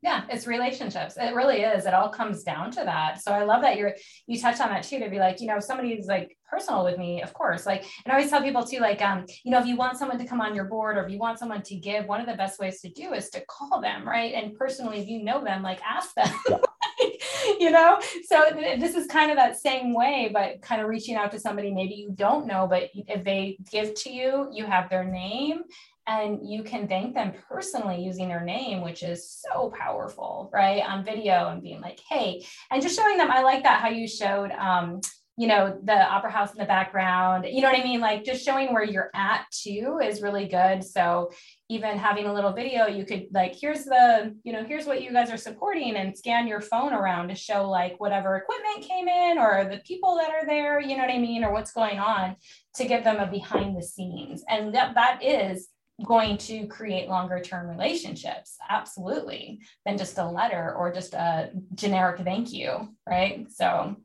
Yeah, 0.00 0.24
it's 0.30 0.46
relationships. 0.46 1.16
It 1.16 1.34
really 1.34 1.62
is. 1.62 1.84
It 1.84 1.92
all 1.92 2.08
comes 2.08 2.44
down 2.44 2.70
to 2.72 2.84
that. 2.84 3.20
So 3.20 3.32
I 3.32 3.42
love 3.42 3.62
that 3.62 3.76
you're 3.76 3.94
you 4.28 4.40
touched 4.40 4.60
on 4.60 4.68
that 4.68 4.84
too 4.84 5.00
to 5.00 5.10
be 5.10 5.18
like, 5.18 5.40
you 5.40 5.48
know, 5.48 5.58
somebody's 5.58 6.06
like 6.06 6.36
personal 6.48 6.84
with 6.84 6.98
me, 6.98 7.20
of 7.20 7.32
course. 7.34 7.66
Like, 7.66 7.84
and 8.04 8.12
I 8.12 8.16
always 8.16 8.30
tell 8.30 8.40
people 8.40 8.64
too, 8.64 8.78
like, 8.78 9.02
um, 9.02 9.26
you 9.44 9.50
know, 9.50 9.58
if 9.58 9.66
you 9.66 9.76
want 9.76 9.98
someone 9.98 10.18
to 10.18 10.24
come 10.24 10.40
on 10.40 10.54
your 10.54 10.66
board 10.66 10.96
or 10.96 11.04
if 11.04 11.10
you 11.10 11.18
want 11.18 11.40
someone 11.40 11.62
to 11.62 11.74
give, 11.74 12.06
one 12.06 12.20
of 12.20 12.26
the 12.28 12.34
best 12.34 12.60
ways 12.60 12.80
to 12.82 12.90
do 12.90 13.12
is 13.12 13.28
to 13.30 13.44
call 13.48 13.80
them, 13.80 14.06
right? 14.06 14.34
And 14.34 14.54
personally, 14.54 15.00
if 15.00 15.08
you 15.08 15.24
know 15.24 15.42
them, 15.42 15.62
like 15.62 15.80
ask 15.82 16.14
them. 16.14 16.28
Yeah. 17.00 17.54
you 17.60 17.70
know, 17.70 18.00
so 18.26 18.50
th- 18.52 18.80
this 18.80 18.94
is 18.94 19.06
kind 19.06 19.30
of 19.30 19.36
that 19.36 19.56
same 19.56 19.94
way, 19.94 20.30
but 20.32 20.60
kind 20.62 20.80
of 20.82 20.88
reaching 20.88 21.14
out 21.14 21.30
to 21.30 21.38
somebody 21.38 21.72
maybe 21.72 21.94
you 21.94 22.10
don't 22.12 22.46
know, 22.46 22.66
but 22.68 22.90
if 22.92 23.24
they 23.24 23.56
give 23.70 23.94
to 23.94 24.10
you, 24.10 24.48
you 24.52 24.66
have 24.66 24.90
their 24.90 25.04
name 25.04 25.62
and 26.08 26.40
you 26.42 26.64
can 26.64 26.88
thank 26.88 27.14
them 27.14 27.32
personally 27.48 28.02
using 28.02 28.28
their 28.28 28.44
name 28.44 28.80
which 28.82 29.02
is 29.02 29.42
so 29.48 29.70
powerful 29.78 30.50
right 30.52 30.82
on 30.82 31.04
video 31.04 31.48
and 31.50 31.62
being 31.62 31.80
like 31.80 32.00
hey 32.08 32.44
and 32.70 32.82
just 32.82 32.96
showing 32.96 33.18
them 33.18 33.30
i 33.30 33.42
like 33.42 33.62
that 33.62 33.80
how 33.80 33.88
you 33.88 34.08
showed 34.08 34.50
um 34.52 35.00
you 35.36 35.46
know 35.46 35.78
the 35.84 35.94
opera 35.94 36.32
house 36.32 36.50
in 36.50 36.58
the 36.58 36.64
background 36.64 37.46
you 37.48 37.60
know 37.62 37.70
what 37.70 37.78
i 37.78 37.84
mean? 37.84 38.00
Like 38.00 38.24
just 38.24 38.44
showing 38.44 38.72
where 38.72 38.82
you're 38.82 39.10
at 39.14 39.46
too 39.52 40.00
is 40.02 40.20
really 40.20 40.48
good. 40.48 40.82
So 40.82 41.30
even 41.68 41.96
having 41.96 42.26
a 42.26 42.34
little 42.34 42.52
video 42.52 42.86
you 42.86 43.04
could 43.04 43.26
like 43.32 43.54
here's 43.54 43.84
the 43.84 44.34
you 44.42 44.52
know 44.52 44.64
here's 44.64 44.86
what 44.86 45.00
you 45.00 45.12
guys 45.12 45.30
are 45.30 45.36
supporting 45.36 45.94
and 45.94 46.16
scan 46.18 46.48
your 46.48 46.60
phone 46.60 46.92
around 46.92 47.28
to 47.28 47.36
show 47.36 47.68
like 47.70 48.00
whatever 48.00 48.36
equipment 48.36 48.82
came 48.82 49.06
in 49.06 49.38
or 49.38 49.68
the 49.70 49.78
people 49.86 50.16
that 50.16 50.30
are 50.30 50.44
there 50.44 50.80
you 50.80 50.96
know 50.96 51.04
what 51.04 51.14
i 51.14 51.18
mean 51.18 51.44
or 51.44 51.52
what's 51.52 51.72
going 51.72 52.00
on 52.00 52.34
to 52.78 52.84
give 52.84 53.04
them 53.04 53.18
a 53.18 53.26
behind 53.26 53.76
the 53.76 53.82
scenes. 53.82 54.42
And 54.48 54.74
that 54.74 54.94
that 54.94 55.22
is 55.22 55.68
going 56.04 56.38
to 56.38 56.66
create 56.66 57.08
longer 57.08 57.40
term 57.40 57.68
relationships 57.68 58.56
absolutely 58.70 59.60
than 59.84 59.98
just 59.98 60.18
a 60.18 60.24
letter 60.24 60.74
or 60.76 60.92
just 60.92 61.14
a 61.14 61.50
generic 61.74 62.20
thank 62.22 62.52
you 62.52 62.88
right 63.08 63.46
so 63.50 63.96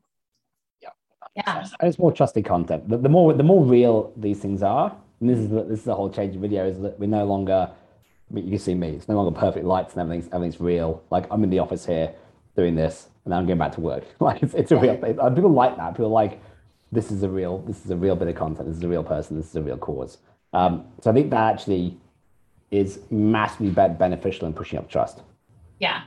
yeah 1.36 1.66
And 1.80 1.88
it's 1.88 1.98
more 1.98 2.12
trusted 2.12 2.44
content. 2.44 2.88
The, 2.88 2.96
the 2.96 3.08
more 3.08 3.32
the 3.32 3.42
more 3.42 3.64
real 3.64 4.12
these 4.16 4.38
things 4.38 4.62
are, 4.62 4.94
and 5.20 5.28
this 5.30 5.38
is 5.38 5.48
the, 5.48 5.64
this 5.64 5.80
is 5.80 5.84
the 5.84 5.94
whole 5.94 6.10
change 6.10 6.34
of 6.36 6.40
video 6.42 6.66
is 6.66 6.80
that 6.80 6.98
we're 6.98 7.06
no 7.06 7.24
longer. 7.24 7.70
I 8.30 8.34
mean, 8.34 8.44
you 8.44 8.50
can 8.50 8.58
see 8.58 8.74
me. 8.74 8.90
It's 8.90 9.08
no 9.08 9.16
longer 9.16 9.38
perfect 9.38 9.64
lights 9.64 9.94
and 9.94 10.02
everything's 10.02 10.32
everything's 10.32 10.60
real. 10.60 11.02
Like 11.10 11.26
I'm 11.30 11.42
in 11.44 11.50
the 11.50 11.58
office 11.58 11.84
here 11.84 12.14
doing 12.56 12.74
this, 12.74 13.08
and 13.24 13.32
then 13.32 13.38
I'm 13.38 13.46
going 13.46 13.58
back 13.58 13.72
to 13.72 13.80
work. 13.80 14.04
Like 14.20 14.42
it's, 14.42 14.54
it's 14.54 14.72
a 14.72 14.76
real. 14.76 14.96
thing. 14.96 15.16
People 15.34 15.52
like 15.52 15.76
that. 15.76 15.92
People 15.92 16.10
like 16.10 16.40
this 16.92 17.10
is 17.10 17.22
a 17.22 17.28
real 17.28 17.58
this 17.58 17.84
is 17.84 17.90
a 17.90 17.96
real 17.96 18.16
bit 18.16 18.28
of 18.28 18.36
content. 18.36 18.68
This 18.68 18.78
is 18.78 18.84
a 18.84 18.88
real 18.88 19.04
person. 19.04 19.36
This 19.36 19.48
is 19.48 19.56
a 19.56 19.62
real 19.62 19.78
cause. 19.78 20.18
Um, 20.54 20.86
so 21.00 21.10
I 21.10 21.14
think 21.14 21.30
that 21.30 21.52
actually 21.52 21.98
is 22.70 23.00
massively 23.10 23.70
beneficial 23.70 24.46
in 24.46 24.52
pushing 24.52 24.78
up 24.78 24.88
trust. 24.88 25.20
yeah 25.80 26.02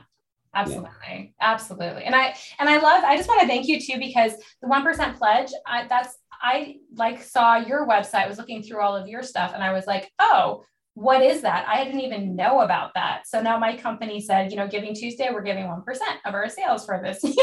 absolutely. 0.54 1.34
Absolutely. 1.40 2.04
And 2.04 2.14
i 2.14 2.34
and 2.58 2.68
i 2.68 2.78
love 2.78 3.04
i 3.04 3.16
just 3.16 3.28
want 3.28 3.40
to 3.42 3.46
thank 3.46 3.68
you 3.68 3.80
too 3.80 3.98
because 3.98 4.32
the 4.60 4.68
1% 4.68 5.16
pledge 5.16 5.50
I, 5.66 5.86
that's 5.86 6.18
i 6.42 6.76
like 6.94 7.22
saw 7.22 7.56
your 7.56 7.86
website 7.86 8.28
was 8.28 8.38
looking 8.38 8.62
through 8.62 8.80
all 8.80 8.96
of 8.96 9.06
your 9.06 9.22
stuff 9.22 9.52
and 9.54 9.62
i 9.62 9.72
was 9.72 9.86
like 9.86 10.10
oh 10.18 10.64
what 10.98 11.22
is 11.22 11.42
that? 11.42 11.64
I 11.68 11.84
didn't 11.84 12.00
even 12.00 12.34
know 12.34 12.62
about 12.62 12.90
that. 12.94 13.22
So 13.24 13.40
now 13.40 13.56
my 13.56 13.76
company 13.76 14.20
said 14.20 14.50
you 14.50 14.56
know 14.56 14.66
giving 14.66 14.94
tuesday 14.94 15.28
we're 15.32 15.42
giving 15.42 15.64
1% 15.64 15.84
of 16.24 16.34
our 16.34 16.48
sales 16.48 16.84
for 16.84 17.00
this. 17.02 17.22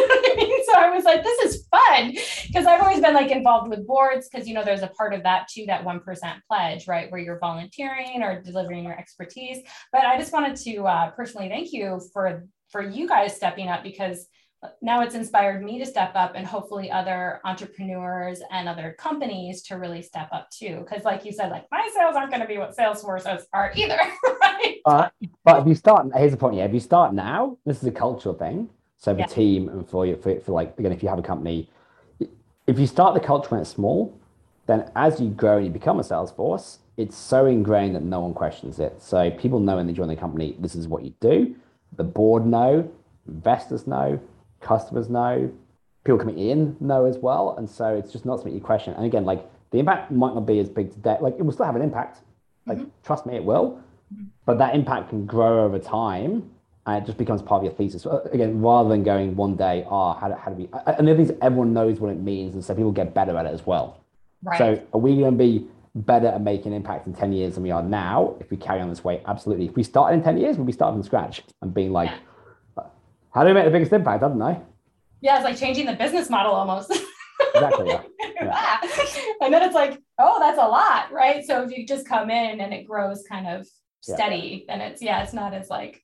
So 0.66 0.74
i 0.80 0.90
was 0.90 1.06
like 1.06 1.24
this 1.24 1.40
is 1.46 1.68
fun 1.68 2.14
because 2.48 2.66
i've 2.66 2.82
always 2.82 3.00
been 3.00 3.14
like 3.14 3.32
involved 3.32 3.70
with 3.70 3.86
boards 3.88 4.28
because 4.28 4.48
you 4.48 4.54
know 4.54 4.64
there's 4.64 4.82
a 4.82 4.88
part 4.88 5.14
of 5.14 5.24
that 5.24 5.48
too 5.48 5.64
that 5.68 5.86
1% 5.86 6.40
pledge 6.50 6.88
right 6.88 7.10
where 7.12 7.22
you're 7.22 7.40
volunteering 7.40 8.24
or 8.24 8.42
delivering 8.42 8.84
your 8.84 8.98
expertise. 8.98 9.60
But 9.94 10.06
i 10.06 10.18
just 10.18 10.34
wanted 10.34 10.56
to 10.58 10.84
uh, 10.86 11.12
personally 11.12 11.50
thank 11.50 11.72
you 11.72 12.02
for 12.12 12.46
for 12.72 12.82
you 12.82 13.08
guys 13.08 13.36
stepping 13.36 13.70
up 13.70 13.84
because 13.84 14.28
now 14.82 15.02
it's 15.02 15.16
inspired 15.16 15.64
me 15.64 15.80
to 15.80 15.86
step 15.86 16.12
up 16.16 16.34
and 16.36 16.46
hopefully 16.46 16.92
other 16.92 17.40
entrepreneurs 17.44 18.42
and 18.52 18.68
other 18.68 18.96
companies 18.98 19.62
to 19.64 19.76
really 19.76 20.02
step 20.02 20.30
up 20.32 20.50
too 20.52 20.86
because 20.88 21.04
like 21.04 21.26
you 21.26 21.32
said 21.32 21.50
like 21.50 21.66
my 21.72 21.90
sales 21.96 22.16
aren't 22.16 22.32
going 22.32 22.42
to 22.42 22.48
be 22.48 22.58
what 22.58 22.76
salesforce 22.76 23.26
are 23.54 23.72
either 23.76 23.98
right 24.42 24.78
Uh, 24.86 25.10
but 25.44 25.62
if 25.62 25.68
you 25.68 25.76
start, 25.76 26.08
here's 26.16 26.32
the 26.32 26.38
point. 26.38 26.56
Yeah, 26.56 26.66
if 26.66 26.74
you 26.74 26.80
start 26.80 27.14
now, 27.14 27.58
this 27.66 27.78
is 27.82 27.88
a 27.88 27.92
cultural 27.92 28.36
thing. 28.36 28.70
So 28.98 29.14
for 29.14 29.20
Yeah. 29.20 29.26
team 29.26 29.70
and 29.70 29.88
for 29.88 30.06
you, 30.06 30.16
for, 30.16 30.40
for 30.40 30.52
like 30.52 30.78
again, 30.80 30.92
if 30.92 31.02
you 31.04 31.10
have 31.10 31.20
a 31.20 31.24
company, 31.24 31.70
if 32.68 32.80
you 32.80 32.88
start 32.88 33.14
the 33.14 33.20
culture 33.20 33.50
when 33.50 33.62
it's 33.62 33.70
small, 33.70 34.18
then 34.68 34.92
as 34.96 35.20
you 35.20 35.30
grow 35.30 35.58
and 35.58 35.66
you 35.66 35.72
become 35.72 36.00
a 36.00 36.04
Salesforce, 36.04 36.78
it's 36.98 37.16
so 37.16 37.46
ingrained 37.46 37.96
that 37.96 38.04
no 38.04 38.22
one 38.22 38.34
questions 38.34 38.80
it. 38.80 39.02
So 39.02 39.30
people 39.32 39.60
know 39.60 39.76
when 39.76 39.88
they 39.88 39.94
join 39.94 40.08
the 40.08 40.16
company, 40.16 40.56
this 40.60 40.76
is 40.76 40.88
what 40.88 41.04
you 41.04 41.14
do. 41.20 41.56
The 41.98 42.04
board 42.04 42.46
know, 42.46 42.90
investors 43.28 43.86
know, 43.86 44.20
customers 44.62 45.10
know, 45.10 45.52
people 46.04 46.20
coming 46.20 46.38
in 46.38 46.78
know 46.80 47.06
as 47.06 47.18
well. 47.18 47.56
And 47.58 47.70
so 47.70 47.96
it's 47.96 48.12
just 48.12 48.26
not 48.26 48.38
something 48.38 48.54
you 48.54 48.62
question. 48.62 48.94
And 48.94 49.06
again, 49.06 49.26
like 49.26 49.50
the 49.72 49.80
impact 49.80 50.12
might 50.12 50.34
not 50.34 50.46
be 50.46 50.60
as 50.60 50.70
big 50.70 50.94
today. 50.94 51.18
Like 51.20 51.36
it 51.38 51.44
will 51.44 51.52
still 51.52 51.66
have 51.66 51.76
an 51.76 51.82
impact. 51.82 52.20
Like 52.66 52.80
trust 53.04 53.26
me, 53.26 53.36
it 53.36 53.44
will. 53.44 53.80
But 54.46 54.60
that 54.60 54.76
impact 54.76 55.10
can 55.10 55.26
grow 55.26 55.66
over 55.66 55.80
time 55.80 56.50
and 56.86 57.04
it 57.04 57.06
just 57.06 57.18
becomes 57.18 57.42
part 57.42 57.60
of 57.60 57.64
your 57.66 57.74
thesis. 57.74 58.04
So, 58.04 58.12
uh, 58.12 58.30
again, 58.32 58.62
rather 58.62 58.90
than 58.90 59.04
going 59.04 59.36
one 59.36 59.56
day, 59.56 59.86
ah, 59.90 60.14
how, 60.20 60.28
do, 60.28 60.36
how 60.36 60.52
do 60.52 60.58
we, 60.58 60.70
and 60.86 61.08
the 61.08 61.12
other 61.12 61.16
thing 61.16 61.26
is 61.26 61.34
everyone 61.42 61.74
knows 61.74 62.00
what 62.00 62.12
it 62.12 62.20
means. 62.20 62.54
And 62.54 62.64
so 62.64 62.76
people 62.76 62.92
get 62.92 63.14
better 63.14 63.36
at 63.38 63.46
it 63.48 63.54
as 63.54 63.66
well. 63.66 64.00
right 64.44 64.58
So 64.58 64.84
are 64.94 65.00
we 65.00 65.18
going 65.18 65.32
to 65.32 65.38
be 65.38 65.68
better 65.96 66.28
at 66.28 66.42
making 66.42 66.74
impact 66.74 67.08
in 67.08 67.14
10 67.14 67.34
years 67.34 67.56
than 67.56 67.64
we 67.64 67.72
are 67.72 67.82
now 67.82 68.36
if 68.40 68.52
we 68.52 68.58
carry 68.58 68.82
on 68.82 68.90
this 68.90 69.04
way? 69.04 69.22
Absolutely. 69.26 69.66
If 69.66 69.76
we 69.76 69.82
started 69.82 70.18
in 70.18 70.24
10 70.24 70.38
years, 70.38 70.58
we'll 70.58 70.66
be 70.66 70.74
starting 70.74 71.00
from 71.00 71.06
scratch 71.06 71.42
and 71.64 71.74
being 71.74 71.92
like, 71.92 72.12
how 73.36 73.42
do 73.44 73.48
we 73.50 73.54
make 73.54 73.66
the 73.66 73.72
biggest 73.72 73.94
impact? 73.94 74.24
I 74.24 74.28
don't 74.30 74.42
I? 74.42 74.62
yeah 75.22 75.36
it's 75.36 75.44
like 75.46 75.58
changing 75.58 75.86
the 75.86 75.94
business 75.94 76.30
model 76.30 76.54
almost 76.54 76.92
Exactly. 77.54 77.88
Yeah. 77.90 78.02
Ah. 78.48 78.80
and 79.42 79.54
then 79.54 79.64
it's 79.64 79.74
like 79.74 80.00
oh 80.20 80.40
that's 80.40 80.58
a 80.58 80.68
lot 80.68 81.12
right 81.12 81.44
so 81.46 81.64
if 81.64 81.76
you 81.76 81.86
just 81.86 82.08
come 82.08 82.30
in 82.30 82.60
and 82.62 82.74
it 82.74 82.86
grows 82.86 83.24
kind 83.30 83.48
of 83.48 83.66
Yeah. 84.08 84.16
steady 84.16 84.66
then 84.68 84.82
it's 84.82 85.02
yeah 85.02 85.24
it's 85.24 85.34
not 85.34 85.54
as 85.54 85.70
like 85.70 86.04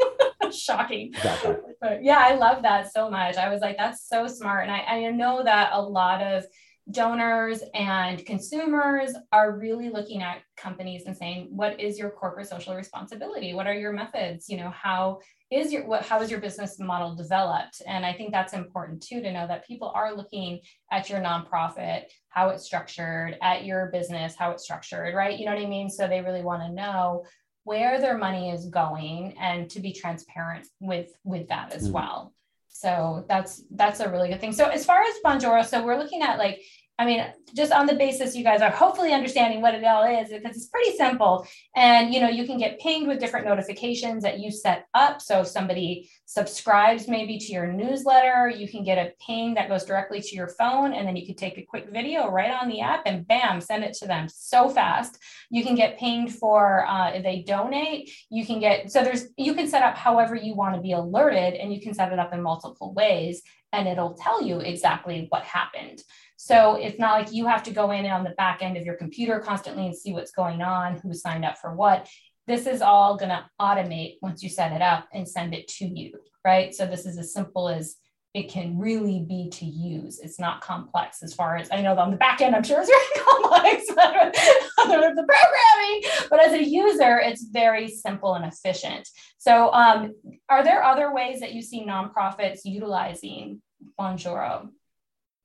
shocking 0.52 1.08
Exactly. 1.08 1.54
but 1.80 2.02
yeah, 2.04 2.18
I 2.18 2.34
love 2.34 2.62
that 2.62 2.92
so 2.92 3.10
much. 3.10 3.36
I 3.36 3.48
was 3.48 3.60
like, 3.60 3.76
that's 3.78 4.06
so 4.08 4.26
smart. 4.26 4.64
And 4.68 4.72
I, 4.72 5.06
I 5.06 5.10
know 5.10 5.42
that 5.42 5.70
a 5.72 5.80
lot 5.80 6.20
of 6.22 6.44
donors 6.90 7.62
and 7.74 8.24
consumers 8.26 9.12
are 9.32 9.56
really 9.58 9.88
looking 9.88 10.20
at 10.22 10.38
companies 10.56 11.04
and 11.06 11.16
saying, 11.16 11.48
what 11.50 11.80
is 11.80 11.98
your 11.98 12.10
corporate 12.10 12.48
social 12.48 12.74
responsibility? 12.74 13.54
What 13.54 13.66
are 13.66 13.74
your 13.74 13.92
methods? 13.92 14.48
You 14.48 14.58
know, 14.58 14.70
how 14.70 15.20
is 15.52 15.72
your 15.72 15.86
what 15.86 16.04
how 16.04 16.20
is 16.22 16.30
your 16.30 16.40
business 16.40 16.78
model 16.78 17.14
developed? 17.14 17.82
And 17.86 18.06
I 18.06 18.12
think 18.12 18.32
that's 18.32 18.54
important 18.54 19.02
too 19.02 19.20
to 19.20 19.32
know 19.32 19.46
that 19.46 19.66
people 19.66 19.92
are 19.94 20.14
looking 20.14 20.60
at 20.90 21.10
your 21.10 21.20
nonprofit, 21.20 22.04
how 22.30 22.48
it's 22.48 22.64
structured, 22.64 23.36
at 23.42 23.64
your 23.64 23.90
business, 23.92 24.34
how 24.36 24.50
it's 24.52 24.64
structured, 24.64 25.14
right? 25.14 25.38
You 25.38 25.46
know 25.46 25.54
what 25.54 25.62
I 25.62 25.68
mean? 25.68 25.90
So 25.90 26.08
they 26.08 26.22
really 26.22 26.42
want 26.42 26.62
to 26.62 26.72
know 26.72 27.24
where 27.64 28.00
their 28.00 28.18
money 28.18 28.50
is 28.50 28.66
going 28.66 29.36
and 29.38 29.70
to 29.70 29.80
be 29.80 29.92
transparent 29.92 30.66
with 30.80 31.10
with 31.24 31.48
that 31.48 31.72
as 31.72 31.88
Mhm. 31.88 31.92
well 31.92 32.34
so 32.74 33.24
that's 33.28 33.62
that's 33.72 34.00
a 34.00 34.08
really 34.10 34.28
good 34.30 34.40
thing 34.40 34.50
so 34.52 34.64
as 34.64 34.84
far 34.84 35.02
as 35.02 35.14
bonjoro 35.24 35.64
so 35.64 35.84
we're 35.84 35.98
looking 35.98 36.22
at 36.22 36.38
like 36.38 36.60
I 37.02 37.04
mean, 37.04 37.26
just 37.52 37.72
on 37.72 37.86
the 37.86 37.96
basis 37.96 38.36
you 38.36 38.44
guys 38.44 38.62
are 38.62 38.70
hopefully 38.70 39.12
understanding 39.12 39.60
what 39.60 39.74
it 39.74 39.82
all 39.82 40.04
is, 40.04 40.28
because 40.30 40.56
it's 40.56 40.68
pretty 40.68 40.96
simple. 40.96 41.44
And 41.74 42.14
you 42.14 42.20
know, 42.20 42.28
you 42.28 42.46
can 42.46 42.58
get 42.58 42.78
pinged 42.78 43.08
with 43.08 43.18
different 43.18 43.44
notifications 43.44 44.22
that 44.22 44.38
you 44.38 44.52
set 44.52 44.86
up. 44.94 45.20
So 45.20 45.40
if 45.40 45.48
somebody 45.48 46.08
subscribes 46.26 47.08
maybe 47.08 47.38
to 47.38 47.52
your 47.52 47.66
newsletter, 47.72 48.48
you 48.48 48.68
can 48.68 48.84
get 48.84 48.98
a 48.98 49.12
ping 49.26 49.54
that 49.54 49.68
goes 49.68 49.84
directly 49.84 50.20
to 50.20 50.36
your 50.36 50.46
phone, 50.46 50.92
and 50.92 51.06
then 51.06 51.16
you 51.16 51.26
can 51.26 51.34
take 51.34 51.58
a 51.58 51.62
quick 51.62 51.88
video 51.92 52.30
right 52.30 52.52
on 52.52 52.68
the 52.68 52.80
app 52.80 53.02
and 53.06 53.26
bam, 53.26 53.60
send 53.60 53.82
it 53.82 53.94
to 53.94 54.06
them 54.06 54.28
so 54.28 54.68
fast. 54.68 55.18
You 55.50 55.64
can 55.64 55.74
get 55.74 55.98
pinged 55.98 56.32
for 56.32 56.86
uh, 56.86 57.10
if 57.14 57.24
they 57.24 57.42
donate. 57.42 58.12
You 58.30 58.46
can 58.46 58.60
get 58.60 58.92
so 58.92 59.02
there's 59.02 59.24
you 59.36 59.54
can 59.54 59.66
set 59.66 59.82
up 59.82 59.96
however 59.96 60.36
you 60.36 60.54
want 60.54 60.76
to 60.76 60.80
be 60.80 60.92
alerted, 60.92 61.54
and 61.54 61.74
you 61.74 61.80
can 61.80 61.94
set 61.94 62.12
it 62.12 62.20
up 62.20 62.32
in 62.32 62.40
multiple 62.40 62.94
ways 62.94 63.42
and 63.72 63.88
it'll 63.88 64.14
tell 64.14 64.42
you 64.42 64.58
exactly 64.58 65.26
what 65.30 65.42
happened. 65.42 66.02
So 66.42 66.74
it's 66.74 66.98
not 66.98 67.12
like 67.12 67.32
you 67.32 67.46
have 67.46 67.62
to 67.62 67.70
go 67.70 67.92
in 67.92 68.04
on 68.04 68.24
the 68.24 68.30
back 68.30 68.62
end 68.62 68.76
of 68.76 68.84
your 68.84 68.96
computer 68.96 69.38
constantly 69.38 69.86
and 69.86 69.96
see 69.96 70.12
what's 70.12 70.32
going 70.32 70.60
on, 70.60 70.96
who 70.96 71.14
signed 71.14 71.44
up 71.44 71.56
for 71.56 71.72
what. 71.72 72.08
This 72.48 72.66
is 72.66 72.82
all 72.82 73.16
going 73.16 73.28
to 73.28 73.44
automate 73.60 74.16
once 74.22 74.42
you 74.42 74.48
set 74.48 74.72
it 74.72 74.82
up 74.82 75.06
and 75.14 75.28
send 75.28 75.54
it 75.54 75.68
to 75.68 75.84
you, 75.84 76.18
right? 76.44 76.74
So 76.74 76.84
this 76.84 77.06
is 77.06 77.16
as 77.16 77.32
simple 77.32 77.68
as 77.68 77.94
it 78.34 78.50
can 78.50 78.76
really 78.76 79.24
be 79.28 79.50
to 79.50 79.64
use. 79.64 80.18
It's 80.18 80.40
not 80.40 80.62
complex 80.62 81.22
as 81.22 81.32
far 81.32 81.58
as 81.58 81.68
I 81.70 81.80
know 81.80 81.96
on 81.96 82.10
the 82.10 82.16
back 82.16 82.40
end, 82.40 82.56
I'm 82.56 82.64
sure 82.64 82.80
it's 82.80 82.90
very 82.90 83.24
complex 83.24 83.84
with 84.88 85.14
the 85.14 85.26
programming, 85.28 86.26
but 86.28 86.44
as 86.44 86.54
a 86.54 86.64
user, 86.64 87.20
it's 87.20 87.44
very 87.44 87.88
simple 87.88 88.34
and 88.34 88.44
efficient. 88.44 89.08
So, 89.38 89.72
um, 89.72 90.12
are 90.48 90.64
there 90.64 90.82
other 90.82 91.14
ways 91.14 91.38
that 91.38 91.52
you 91.52 91.62
see 91.62 91.86
nonprofits 91.86 92.62
utilizing 92.64 93.62
Bonjoro? 93.96 94.70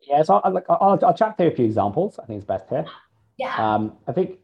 Yeah, 0.02 0.24
so 0.24 0.36
I'll, 0.44 0.64
I'll, 0.70 1.00
I'll 1.04 1.14
chat 1.14 1.38
through 1.38 1.48
a 1.48 1.52
few 1.52 1.66
examples. 1.66 2.20
I 2.20 2.26
think 2.26 2.38
it's 2.38 2.46
best 2.46 2.66
here. 2.70 2.86
Yeah. 3.38 3.56
Um, 3.58 3.98
I 4.08 4.12
think 4.12 4.40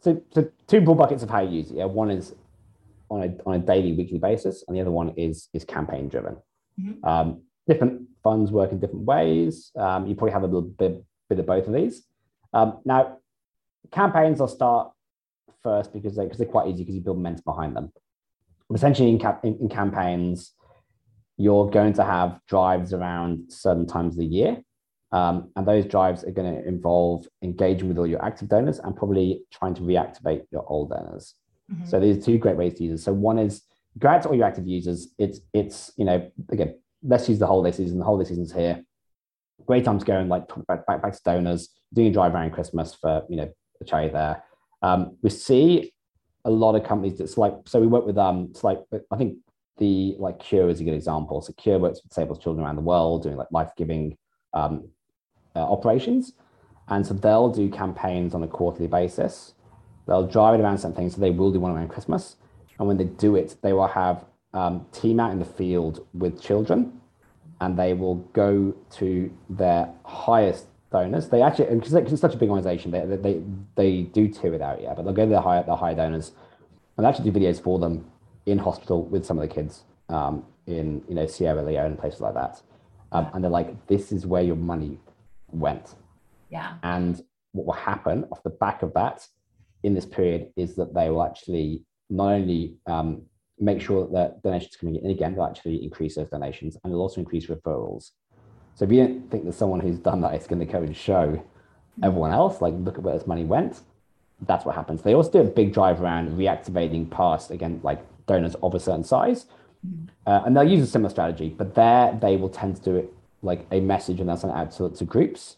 so. 0.00 0.22
So 0.34 0.50
two 0.66 0.80
broad 0.80 0.98
buckets 0.98 1.22
of 1.22 1.30
how 1.30 1.40
you 1.40 1.58
use 1.58 1.70
it. 1.70 1.76
Yeah, 1.76 1.86
one 1.86 2.10
is 2.10 2.34
on 3.10 3.22
a 3.22 3.48
on 3.48 3.54
a 3.54 3.58
daily, 3.58 3.92
weekly 3.92 4.18
basis, 4.18 4.64
and 4.66 4.76
the 4.76 4.80
other 4.80 4.90
one 4.90 5.10
is 5.16 5.48
is 5.52 5.64
campaign 5.64 6.08
driven. 6.08 6.36
Mm-hmm. 6.80 7.04
Um, 7.04 7.42
different 7.66 8.08
funds 8.22 8.50
work 8.50 8.72
in 8.72 8.80
different 8.80 9.04
ways. 9.04 9.70
Um, 9.76 10.06
you 10.06 10.14
probably 10.14 10.32
have 10.32 10.42
a 10.42 10.46
little 10.46 10.62
bit, 10.62 11.04
bit 11.28 11.38
of 11.38 11.46
both 11.46 11.66
of 11.66 11.74
these. 11.74 12.04
Um, 12.52 12.78
now, 12.84 13.18
campaigns 13.90 14.40
I'll 14.40 14.48
start 14.48 14.92
first 15.62 15.92
because 15.92 16.16
they, 16.16 16.24
because 16.24 16.38
they're 16.38 16.46
quite 16.46 16.68
easy 16.68 16.82
because 16.82 16.94
you 16.94 17.00
build 17.00 17.18
momentum 17.18 17.42
behind 17.44 17.76
them. 17.76 17.92
Essentially, 18.72 19.10
in, 19.10 19.18
cap, 19.18 19.44
in, 19.44 19.58
in 19.58 19.68
campaigns, 19.68 20.52
you're 21.36 21.68
going 21.70 21.92
to 21.94 22.04
have 22.04 22.40
drives 22.48 22.92
around 22.92 23.52
certain 23.52 23.86
times 23.86 24.14
of 24.14 24.18
the 24.18 24.26
year. 24.26 24.62
Um, 25.12 25.50
and 25.56 25.66
those 25.66 25.84
drives 25.84 26.24
are 26.24 26.30
going 26.30 26.54
to 26.54 26.66
involve 26.66 27.26
engaging 27.42 27.88
with 27.88 27.98
all 27.98 28.06
your 28.06 28.24
active 28.24 28.48
donors 28.48 28.78
and 28.78 28.96
probably 28.96 29.42
trying 29.52 29.74
to 29.74 29.82
reactivate 29.82 30.44
your 30.50 30.64
old 30.66 30.90
donors. 30.90 31.34
Mm-hmm. 31.70 31.86
So 31.86 32.00
these 32.00 32.16
are 32.16 32.22
two 32.22 32.38
great 32.38 32.56
ways 32.56 32.74
to 32.74 32.84
use 32.84 33.00
it. 33.00 33.04
So 33.04 33.12
one 33.12 33.38
is 33.38 33.62
go 33.98 34.08
out 34.08 34.22
to 34.22 34.28
all 34.30 34.34
your 34.34 34.46
active 34.46 34.66
users. 34.66 35.08
It's 35.18 35.40
it's 35.52 35.92
you 35.96 36.06
know 36.06 36.30
again 36.50 36.76
let's 37.02 37.28
use 37.28 37.38
the 37.38 37.46
holiday 37.46 37.76
season. 37.76 37.98
The 37.98 38.04
holiday 38.04 38.28
season's 38.28 38.52
here. 38.52 38.84
Great 39.66 39.84
time 39.84 39.98
to 39.98 40.04
go 40.04 40.18
and 40.18 40.28
like 40.28 40.48
back, 40.66 40.86
back, 40.86 41.02
back 41.02 41.12
to 41.12 41.20
donors, 41.24 41.68
doing 41.92 42.08
a 42.08 42.12
drive 42.12 42.34
around 42.34 42.52
Christmas 42.52 42.94
for, 42.94 43.24
you 43.28 43.36
know, 43.36 43.52
the 43.78 43.84
charity 43.84 44.12
there. 44.12 44.42
Um, 44.82 45.16
we 45.22 45.30
see 45.30 45.92
a 46.44 46.50
lot 46.50 46.74
of 46.74 46.84
companies 46.84 47.18
that's 47.18 47.38
like, 47.38 47.54
so 47.66 47.80
we 47.80 47.86
work 47.86 48.06
with, 48.06 48.18
um, 48.18 48.48
it's 48.50 48.64
like, 48.64 48.80
I 49.10 49.16
think 49.16 49.38
the 49.78 50.16
like 50.18 50.38
Cure 50.38 50.68
is 50.68 50.80
a 50.80 50.84
good 50.84 50.94
example. 50.94 51.40
So 51.42 51.52
Cure 51.54 51.78
works 51.78 52.00
with 52.02 52.10
disabled 52.10 52.40
children 52.40 52.64
around 52.64 52.76
the 52.76 52.82
world 52.82 53.22
doing 53.22 53.36
like 53.36 53.48
life-giving 53.50 54.16
um, 54.52 54.88
uh, 55.54 55.60
operations. 55.60 56.32
And 56.88 57.06
so 57.06 57.14
they'll 57.14 57.50
do 57.50 57.70
campaigns 57.70 58.34
on 58.34 58.42
a 58.42 58.48
quarterly 58.48 58.88
basis. 58.88 59.54
They'll 60.06 60.26
drive 60.26 60.58
it 60.58 60.62
around 60.62 60.78
something. 60.78 61.08
So 61.10 61.20
they 61.20 61.30
will 61.30 61.52
do 61.52 61.60
one 61.60 61.72
around 61.72 61.88
Christmas. 61.88 62.36
And 62.78 62.88
when 62.88 62.96
they 62.96 63.04
do 63.04 63.36
it, 63.36 63.56
they 63.62 63.72
will 63.72 63.86
have 63.88 64.24
um, 64.52 64.86
team 64.92 65.20
out 65.20 65.32
in 65.32 65.38
the 65.38 65.44
field 65.44 66.06
with 66.12 66.42
children 66.42 67.00
and 67.60 67.78
they 67.78 67.94
will 67.94 68.16
go 68.32 68.74
to 68.90 69.32
their 69.48 69.88
highest 70.04 70.66
donors. 70.90 71.28
They 71.28 71.42
actually, 71.42 71.74
because 71.76 71.94
it's 71.94 72.20
such 72.20 72.34
a 72.34 72.36
big 72.36 72.50
organization, 72.50 72.90
they, 72.90 73.16
they, 73.16 73.40
they 73.76 74.02
do 74.02 74.26
tier 74.26 74.52
it 74.52 74.60
out, 74.60 74.82
yeah, 74.82 74.94
but 74.94 75.04
they'll 75.04 75.14
go 75.14 75.24
to 75.24 75.30
their 75.30 75.40
higher, 75.40 75.62
their 75.62 75.76
higher 75.76 75.94
donors 75.94 76.32
and 76.96 77.06
actually 77.06 77.30
do 77.30 77.38
videos 77.38 77.62
for 77.62 77.78
them 77.78 78.04
in 78.46 78.58
hospital 78.58 79.04
with 79.04 79.24
some 79.24 79.38
of 79.38 79.48
the 79.48 79.54
kids 79.54 79.84
um, 80.08 80.44
in, 80.66 81.02
you 81.08 81.14
know, 81.14 81.26
Sierra 81.26 81.62
Leone 81.62 81.86
and 81.86 81.98
places 81.98 82.20
like 82.20 82.34
that. 82.34 82.60
Um, 83.12 83.28
and 83.32 83.44
they're 83.44 83.50
like, 83.50 83.86
this 83.86 84.10
is 84.10 84.26
where 84.26 84.42
your 84.42 84.56
money 84.56 84.98
went. 85.52 85.94
Yeah. 86.50 86.74
And 86.82 87.20
what 87.52 87.66
will 87.66 87.72
happen 87.72 88.24
off 88.30 88.42
the 88.42 88.50
back 88.50 88.82
of 88.82 88.92
that 88.94 89.26
in 89.82 89.94
this 89.94 90.06
period 90.06 90.52
is 90.56 90.74
that 90.76 90.94
they 90.94 91.10
will 91.10 91.22
actually 91.22 91.84
not 92.10 92.32
only 92.32 92.76
um, 92.86 93.22
make 93.58 93.80
sure 93.80 94.08
that 94.12 94.42
donations 94.42 94.76
coming 94.76 94.96
in 94.96 95.10
again 95.10 95.34
they'll 95.34 95.44
actually 95.44 95.82
increase 95.82 96.16
those 96.16 96.28
donations 96.28 96.76
and 96.82 96.92
it'll 96.92 97.02
also 97.02 97.20
increase 97.20 97.46
referrals. 97.46 98.10
So 98.74 98.84
if 98.84 98.92
you 98.92 99.06
don't 99.06 99.30
think 99.30 99.44
that 99.44 99.52
someone 99.52 99.80
who's 99.80 99.98
done 99.98 100.20
that 100.22 100.34
is 100.34 100.46
going 100.46 100.60
to 100.60 100.72
go 100.72 100.78
and 100.78 100.96
show 100.96 101.42
everyone 102.02 102.32
else, 102.32 102.60
like 102.60 102.74
look 102.76 102.96
at 102.96 103.02
where 103.02 103.16
this 103.16 103.26
money 103.26 103.44
went, 103.44 103.80
that's 104.46 104.64
what 104.64 104.74
happens. 104.74 105.02
They 105.02 105.14
also 105.14 105.30
do 105.30 105.40
a 105.40 105.44
big 105.44 105.72
drive 105.72 106.00
around 106.00 106.30
reactivating 106.36 107.10
past 107.10 107.50
again 107.50 107.80
like 107.82 108.00
donors 108.26 108.54
of 108.62 108.74
a 108.74 108.80
certain 108.80 109.04
size, 109.04 109.46
mm-hmm. 109.86 110.06
uh, 110.26 110.42
and 110.44 110.56
they'll 110.56 110.68
use 110.68 110.82
a 110.82 110.90
similar 110.90 111.10
strategy, 111.10 111.50
but 111.50 111.74
there 111.74 112.18
they 112.20 112.36
will 112.36 112.48
tend 112.48 112.76
to 112.76 112.82
do 112.82 112.96
it 112.96 113.12
like 113.42 113.66
a 113.70 113.80
message 113.80 114.20
and 114.20 114.28
that's 114.28 114.44
an 114.44 114.50
ad 114.50 114.70
to, 114.72 114.90
to 114.90 115.04
groups 115.04 115.56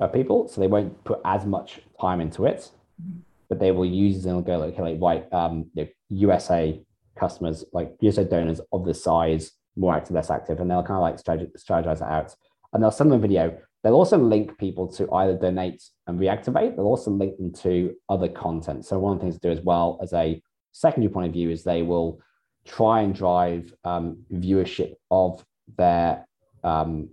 of 0.00 0.12
people, 0.12 0.48
so 0.48 0.60
they 0.60 0.66
won't 0.66 1.02
put 1.04 1.20
as 1.24 1.44
much 1.44 1.80
time 2.00 2.20
into 2.20 2.46
it, 2.46 2.70
mm-hmm. 3.02 3.18
but 3.48 3.60
they 3.60 3.70
will 3.70 3.86
use 3.86 4.24
it 4.24 4.30
and 4.30 4.44
go 4.44 4.58
like, 4.58 4.74
okay, 4.74 4.82
like 4.82 4.98
white 4.98 5.32
um, 5.32 5.70
you 5.74 5.84
know, 5.84 5.88
USA 6.10 6.80
customers, 7.18 7.64
like 7.72 7.94
USA 8.00 8.24
donors 8.24 8.60
of 8.72 8.84
this 8.84 9.02
size, 9.02 9.52
more 9.76 9.94
active, 9.94 10.14
less 10.14 10.30
active, 10.30 10.60
and 10.60 10.70
they'll 10.70 10.82
kind 10.82 10.96
of 10.96 11.02
like 11.02 11.16
strategize 11.16 11.96
it 11.96 12.02
out. 12.02 12.34
And 12.72 12.82
they'll 12.82 12.90
send 12.90 13.10
them 13.10 13.18
a 13.18 13.22
video. 13.22 13.56
They'll 13.82 13.94
also 13.94 14.18
link 14.18 14.58
people 14.58 14.88
to 14.94 15.10
either 15.12 15.36
donate 15.36 15.82
and 16.06 16.18
reactivate. 16.18 16.76
They'll 16.76 16.86
also 16.86 17.10
link 17.10 17.36
them 17.36 17.52
to 17.54 17.94
other 18.08 18.28
content. 18.28 18.84
So 18.84 18.98
one 18.98 19.12
of 19.12 19.18
the 19.18 19.24
things 19.24 19.36
to 19.36 19.40
do 19.40 19.50
as 19.50 19.64
well 19.64 19.98
as 20.02 20.12
a 20.12 20.42
secondary 20.72 21.12
point 21.12 21.28
of 21.28 21.32
view 21.32 21.50
is 21.50 21.62
they 21.62 21.82
will 21.82 22.20
try 22.66 23.02
and 23.02 23.14
drive 23.14 23.72
um, 23.84 24.18
viewership 24.32 24.94
of 25.10 25.44
their 25.78 26.26
um, 26.64 27.08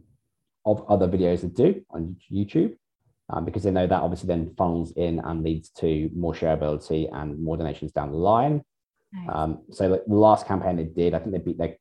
of 0.66 0.86
other 0.90 1.08
videos 1.08 1.42
that 1.42 1.56
do 1.56 1.82
on 1.90 2.18
YouTube. 2.32 2.76
Um, 3.30 3.46
because 3.46 3.64
they 3.64 3.72
know 3.72 3.88
that 3.88 4.02
obviously 4.02 4.28
then 4.28 4.54
funnels 4.58 4.92
in 4.98 5.20
and 5.20 5.44
leads 5.44 5.70
to 5.78 6.10
more 6.14 6.34
shareability 6.34 7.08
and 7.12 7.42
more 7.42 7.56
donations 7.56 7.94
down 7.94 8.12
the 8.12 8.18
line. 8.18 8.64
Nice. 9.14 9.30
Um, 9.34 9.62
so 9.72 9.88
like 9.88 10.06
the 10.06 10.16
last 10.16 10.46
campaign 10.46 10.76
they 10.76 10.84
did, 10.84 11.14
I 11.14 11.20
think 11.20 11.32
they 11.32 11.40
beat 11.40 11.58
their, 11.58 11.78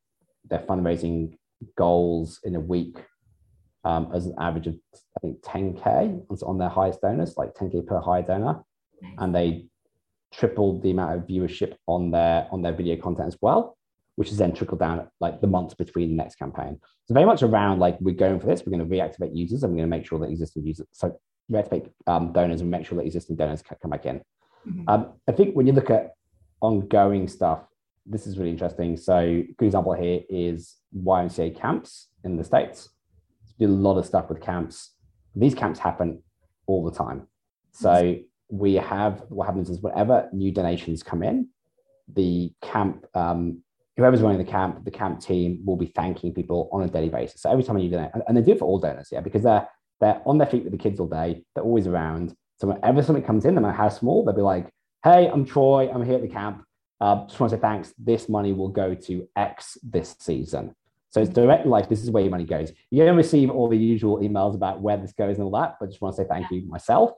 their 0.49 0.61
fundraising 0.61 1.37
goals 1.77 2.39
in 2.45 2.55
a 2.55 2.61
week 2.61 2.97
um, 3.85 4.11
as 4.15 4.27
an 4.27 4.35
average 4.39 4.69
of 4.69 4.77
I 5.17 5.21
think 5.21 5.43
10k 5.43 6.43
on 6.43 6.59
their 6.59 6.69
highest 6.69 7.01
donors, 7.01 7.37
like 7.37 7.55
10k 7.55 7.87
per 7.87 8.01
high 8.01 8.23
donor, 8.23 8.63
nice. 9.01 9.13
and 9.19 9.35
they 9.35 9.67
tripled 10.33 10.83
the 10.83 10.93
amount 10.93 11.19
of 11.19 11.27
viewership 11.27 11.75
on 11.87 12.11
their 12.11 12.49
on 12.51 12.63
their 12.63 12.73
video 12.73 12.97
content 12.97 13.29
as 13.29 13.37
well, 13.41 13.77
which 14.23 14.31
is 14.31 14.39
then 14.39 14.55
trickled 14.55 14.79
down 14.79 15.05
like 15.19 15.41
the 15.41 15.49
months 15.49 15.75
between 15.75 16.11
the 16.11 16.15
next 16.15 16.37
campaign. 16.37 16.79
So 17.07 17.15
very 17.15 17.27
much 17.27 17.43
around 17.43 17.81
like 17.81 18.01
we're 18.01 18.15
going 18.15 18.39
for 18.39 18.47
this, 18.47 18.63
we're 18.65 18.71
going 18.71 18.89
to 18.89 18.97
reactivate 18.97 19.35
users, 19.35 19.65
and 19.65 19.73
we're 19.73 19.79
going 19.79 19.91
to 19.91 19.97
make 19.97 20.07
sure 20.07 20.21
that 20.21 20.31
existing 20.31 20.65
users 20.65 20.87
so 20.93 21.19
reactivate 21.51 21.91
um, 22.07 22.33
donors 22.33 22.61
and 22.61 22.71
make 22.71 22.87
sure 22.87 22.97
that 22.99 23.05
existing 23.05 23.35
donors 23.35 23.65
come 23.65 23.91
back 23.91 24.07
in. 24.07 24.21
Mm-hmm. 24.65 24.85
Um, 24.87 25.15
I 25.29 25.33
think 25.33 25.57
when 25.57 25.67
you 25.67 25.73
look 25.73 25.91
at 25.91 26.13
ongoing 26.61 27.27
stuff, 27.27 27.65
this 28.07 28.29
is 28.29 28.39
really 28.39 28.53
interesting. 28.53 28.97
So, 28.97 29.43
good 29.59 29.67
example 29.67 29.95
here 29.95 30.21
is 30.29 30.77
YMCA 30.97 31.59
camps 31.59 32.07
in 32.23 32.37
the 32.37 32.45
States. 32.45 32.91
We 33.59 33.67
do 33.67 33.73
a 33.73 33.75
lot 33.75 33.99
of 33.99 34.07
stuff 34.07 34.29
with 34.29 34.41
camps. 34.41 34.91
These 35.35 35.57
camps 35.57 35.81
happen 35.81 36.23
all 36.69 36.85
the 36.85 36.97
time. 36.97 37.27
So, 37.73 38.19
we 38.49 38.75
have 38.75 39.25
what 39.31 39.47
happens 39.47 39.69
is 39.69 39.81
whatever 39.81 40.29
new 40.33 40.53
donations 40.53 41.03
come 41.03 41.25
in, 41.25 41.49
the 42.07 42.53
camp, 42.61 43.07
um, 43.15 43.63
whoever's 43.97 44.23
running 44.23 44.39
the 44.39 44.51
camp, 44.51 44.85
the 44.85 44.91
camp 44.91 45.21
team 45.21 45.63
will 45.65 45.77
be 45.77 45.87
thanking 45.87 46.33
people 46.33 46.69
on 46.73 46.83
a 46.83 46.89
daily 46.89 47.09
basis. 47.09 47.43
So, 47.43 47.51
every 47.51 47.65
time 47.65 47.79
you 47.79 47.91
donate, 47.91 48.11
and 48.27 48.37
they 48.37 48.43
do 48.43 48.53
it 48.53 48.59
for 48.59 48.65
all 48.65 48.79
donors, 48.79 49.09
yeah, 49.13 49.21
because 49.21 49.43
they're 49.43 49.69
they're 50.01 50.21
on 50.27 50.39
their 50.39 50.49
feet 50.49 50.65
with 50.65 50.73
the 50.73 50.79
kids 50.79 50.99
all 50.99 51.07
day, 51.07 51.45
they're 51.55 51.65
always 51.65 51.87
around. 51.87 52.35
So, 52.61 52.69
whenever 52.69 53.03
something 53.03 53.25
comes 53.25 53.45
in, 53.45 53.55
no 53.55 53.61
matter 53.61 53.77
how 53.77 53.89
small, 53.89 54.25
they'll 54.25 54.35
be 54.35 54.43
like, 54.43 54.69
hey, 55.05 55.29
I'm 55.29 55.45
Troy, 55.45 55.91
I'm 55.93 56.05
here 56.05 56.17
at 56.17 56.23
the 56.23 56.29
camp. 56.29 56.65
Uh, 57.01 57.27
just 57.27 57.41
want 57.41 57.51
to 57.51 57.57
say 57.57 57.61
thanks. 57.61 57.93
This 57.99 58.29
money 58.29 58.53
will 58.53 58.69
go 58.69 58.95
to 58.95 59.29
X 59.35 59.77
this 59.83 60.15
season. 60.21 60.75
So 61.11 61.21
it's 61.21 61.31
direct 61.31 61.67
like 61.67 61.89
this 61.89 62.03
is 62.03 62.11
where 62.11 62.23
your 62.23 62.31
money 62.31 62.45
goes. 62.45 62.73
You 62.91 63.05
don't 63.05 63.17
receive 63.17 63.51
all 63.51 63.69
the 63.69 63.77
usual 63.77 64.21
emails 64.21 64.55
about 64.55 64.81
where 64.81 64.97
this 64.97 65.13
goes 65.13 65.37
and 65.37 65.45
all 65.45 65.61
that, 65.61 65.77
but 65.79 65.91
just 65.91 66.01
want 66.01 66.17
to 66.17 66.23
say 66.23 66.29
thank 66.29 66.51
you 66.51 66.63
myself 66.67 67.11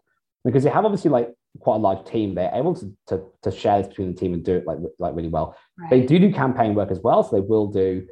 because 0.45 0.65
you 0.65 0.71
have 0.71 0.85
obviously 0.85 1.11
like 1.11 1.31
quite 1.61 1.77
a 1.77 1.79
large 1.79 2.05
team. 2.07 2.35
They're 2.35 2.51
able 2.55 2.75
to, 2.75 2.93
to, 3.09 3.23
to 3.43 3.51
share 3.51 3.79
this 3.79 3.89
between 3.89 4.15
the 4.15 4.21
team 4.21 4.35
and 4.35 4.45
do 4.45 4.57
it 4.57 4.67
like, 4.67 4.79
like 4.99 5.15
really 5.15 5.29
well. 5.29 5.57
Right. 5.79 5.91
They 5.91 6.01
do 6.03 6.19
do 6.19 6.33
campaign 6.33 6.75
work 6.75 6.91
as 6.91 7.01
well. 7.01 7.23
So 7.23 7.37
they 7.37 7.41
will 7.41 7.69
do 7.69 8.07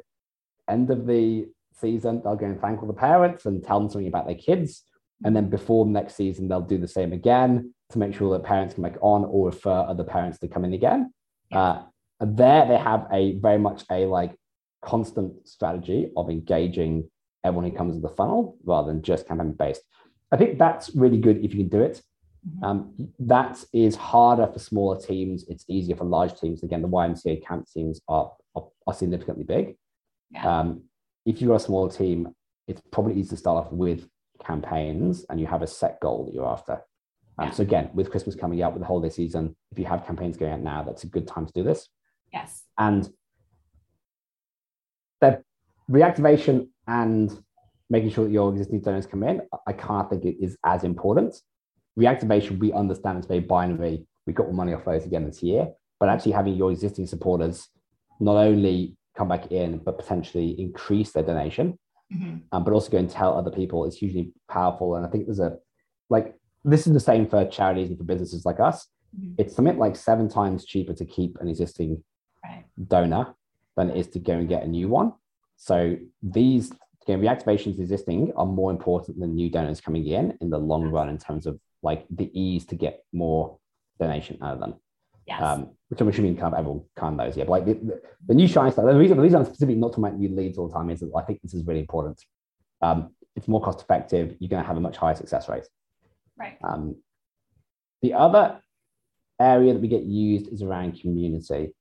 end 0.69 0.89
of 0.89 1.05
the 1.05 1.47
season, 1.79 2.21
they'll 2.23 2.35
go 2.35 2.45
and 2.45 2.59
thank 2.59 2.81
all 2.81 2.87
the 2.87 2.93
parents 2.93 3.45
and 3.45 3.63
tell 3.63 3.79
them 3.79 3.89
something 3.89 4.07
about 4.07 4.25
their 4.25 4.35
kids. 4.35 4.83
And 5.25 5.35
then 5.35 5.49
before 5.49 5.85
the 5.85 5.91
next 5.91 6.15
season, 6.15 6.47
they'll 6.47 6.61
do 6.61 6.77
the 6.77 6.87
same 6.87 7.13
again 7.13 7.73
to 7.91 7.99
make 7.99 8.15
sure 8.15 8.31
that 8.33 8.43
parents 8.43 8.73
can 8.73 8.83
make 8.83 8.95
on 9.01 9.25
or 9.25 9.47
refer 9.47 9.71
other 9.71 10.03
parents 10.03 10.39
to 10.39 10.47
come 10.47 10.65
in 10.65 10.73
again. 10.73 11.13
Uh, 11.51 11.83
there, 12.19 12.67
they 12.67 12.77
have 12.77 13.07
a 13.11 13.37
very 13.39 13.57
much 13.57 13.83
a 13.91 14.05
like 14.05 14.35
constant 14.81 15.47
strategy 15.47 16.11
of 16.17 16.29
engaging 16.29 17.09
everyone 17.43 17.69
who 17.69 17.77
comes 17.77 17.95
to 17.95 18.01
the 18.01 18.09
funnel 18.09 18.57
rather 18.65 18.91
than 18.91 19.01
just 19.01 19.27
campaign 19.27 19.53
based. 19.53 19.81
I 20.31 20.37
think 20.37 20.57
that's 20.57 20.95
really 20.95 21.19
good 21.19 21.37
if 21.37 21.53
you 21.53 21.59
can 21.59 21.69
do 21.69 21.81
it. 21.81 22.01
Mm-hmm. 22.47 22.63
Um, 22.63 23.11
that 23.19 23.63
is 23.73 23.95
harder 23.95 24.47
for 24.47 24.59
smaller 24.59 24.99
teams. 24.99 25.45
It's 25.47 25.65
easier 25.67 25.95
for 25.95 26.03
large 26.03 26.39
teams. 26.39 26.63
Again, 26.63 26.81
the 26.81 26.87
YMCA 26.87 27.45
camp 27.45 27.67
teams 27.73 28.01
are, 28.07 28.31
are, 28.55 28.67
are 28.85 28.93
significantly 28.93 29.43
big. 29.43 29.75
Yeah. 30.31 30.59
Um, 30.59 30.83
if 31.25 31.41
you're 31.41 31.55
a 31.55 31.59
smaller 31.59 31.89
team, 31.89 32.33
it's 32.67 32.81
probably 32.91 33.15
easy 33.15 33.29
to 33.29 33.37
start 33.37 33.65
off 33.65 33.71
with 33.71 34.07
campaigns 34.43 35.25
and 35.29 35.39
you 35.39 35.47
have 35.47 35.61
a 35.61 35.67
set 35.67 35.99
goal 36.01 36.25
that 36.25 36.33
you're 36.33 36.47
after. 36.47 36.81
Um, 37.37 37.47
Yeah. 37.47 37.51
So 37.51 37.63
again, 37.63 37.89
with 37.93 38.11
Christmas 38.11 38.35
coming 38.35 38.61
up, 38.61 38.73
with 38.73 38.81
the 38.81 38.87
holiday 38.87 39.09
season, 39.09 39.55
if 39.71 39.79
you 39.79 39.85
have 39.85 40.05
campaigns 40.05 40.37
going 40.37 40.51
out 40.51 40.59
now, 40.59 40.83
that's 40.83 41.03
a 41.03 41.07
good 41.07 41.27
time 41.27 41.45
to 41.45 41.53
do 41.53 41.63
this. 41.63 41.87
Yes. 42.33 42.63
And 42.77 43.09
the 45.21 45.43
reactivation 45.89 46.69
and 46.87 47.31
making 47.89 48.11
sure 48.11 48.25
that 48.25 48.31
your 48.31 48.51
existing 48.51 48.81
donors 48.81 49.05
come 49.05 49.23
in, 49.23 49.41
I 49.67 49.73
can't 49.73 50.09
think 50.09 50.25
it 50.25 50.37
is 50.43 50.57
as 50.65 50.83
important. 50.83 51.35
Reactivation, 51.99 52.59
we 52.59 52.71
understand 52.73 53.17
it's 53.19 53.27
very 53.27 53.39
binary. 53.39 54.05
We 54.25 54.33
got 54.33 54.45
more 54.47 54.53
money 54.53 54.73
off 54.73 54.85
those 54.85 55.05
again 55.05 55.25
this 55.25 55.43
year, 55.43 55.69
but 55.99 56.09
actually 56.09 56.31
having 56.31 56.55
your 56.55 56.71
existing 56.71 57.07
supporters 57.07 57.67
not 58.19 58.37
only 58.37 58.95
come 59.15 59.27
back 59.27 59.51
in, 59.51 59.77
but 59.77 59.97
potentially 59.99 60.59
increase 60.59 61.11
their 61.11 61.23
donation, 61.23 61.77
Mhm. 62.11 62.41
um, 62.51 62.63
but 62.63 62.73
also 62.73 62.91
go 62.91 62.97
and 62.97 63.09
tell 63.09 63.35
other 63.37 63.51
people 63.51 63.85
is 63.85 63.97
hugely 63.97 64.33
powerful. 64.49 64.95
And 64.95 65.05
I 65.05 65.09
think 65.09 65.25
there's 65.25 65.39
a 65.39 65.57
like 66.09 66.35
this 66.65 66.87
is 66.87 66.93
the 66.93 66.99
same 66.99 67.27
for 67.27 67.45
charities 67.45 67.89
and 67.89 67.97
for 67.97 68.05
businesses 68.05 68.45
like 68.45 68.59
us. 68.59 68.87
Mhm. 69.19 69.35
It's 69.37 69.53
something 69.55 69.77
like 69.77 69.95
seven 69.95 70.29
times 70.29 70.65
cheaper 70.65 70.93
to 70.93 71.05
keep 71.05 71.37
an 71.39 71.47
existing 71.47 72.03
Right. 72.43 72.65
donor 72.87 73.35
than 73.75 73.89
it 73.89 73.97
is 73.97 74.07
to 74.11 74.19
go 74.19 74.33
and 74.33 74.47
get 74.47 74.63
a 74.63 74.67
new 74.67 74.87
one. 74.89 75.13
So 75.57 75.97
these 76.21 76.71
again, 77.03 77.21
reactivations 77.21 77.79
existing 77.79 78.31
are 78.33 78.45
more 78.45 78.71
important 78.71 79.19
than 79.19 79.35
new 79.35 79.49
donors 79.49 79.81
coming 79.81 80.05
in 80.07 80.37
in 80.39 80.49
the 80.49 80.57
long 80.57 80.85
run 80.89 81.09
in 81.09 81.17
terms 81.17 81.45
of 81.45 81.59
like 81.83 82.05
the 82.09 82.31
ease 82.39 82.65
to 82.67 82.75
get 82.75 83.03
more 83.11 83.59
donation 83.99 84.37
out 84.41 84.55
of 84.55 84.59
them. 84.59 84.75
Yes. 85.27 85.41
Um, 85.41 85.69
which 85.89 86.01
I'm 86.01 86.07
assuming 86.09 86.35
kind 86.35 86.53
of 86.53 86.59
everyone 86.59 86.83
kind 86.97 87.13
of 87.13 87.25
knows. 87.25 87.37
Yeah, 87.37 87.45
but 87.45 87.51
like 87.51 87.65
the, 87.65 87.73
the, 87.73 88.01
the 88.27 88.33
new 88.33 88.47
shine 88.47 88.71
stuff. 88.71 88.85
The 88.85 88.95
reason, 88.95 89.17
the 89.17 89.23
reason 89.23 89.39
I'm 89.39 89.45
specifically 89.45 89.75
not 89.75 89.91
talking 89.91 90.05
about 90.05 90.17
new 90.17 90.29
leads 90.29 90.57
all 90.57 90.67
the 90.67 90.73
time 90.73 90.89
is 90.89 90.99
that 91.01 91.11
I 91.15 91.21
think 91.21 91.41
this 91.41 91.53
is 91.53 91.65
really 91.65 91.79
important. 91.79 92.19
Um, 92.81 93.11
it's 93.35 93.47
more 93.47 93.61
cost 93.61 93.81
effective. 93.81 94.35
You're 94.39 94.49
going 94.49 94.61
to 94.61 94.67
have 94.67 94.77
a 94.77 94.81
much 94.81 94.97
higher 94.97 95.15
success 95.15 95.47
rate. 95.47 95.67
right. 96.37 96.57
Um, 96.63 96.95
the 98.01 98.13
other 98.13 98.59
area 99.39 99.73
that 99.73 99.81
we 99.81 99.87
get 99.87 100.03
used 100.03 100.47
is 100.51 100.61
around 100.61 100.99
community. 100.99 101.73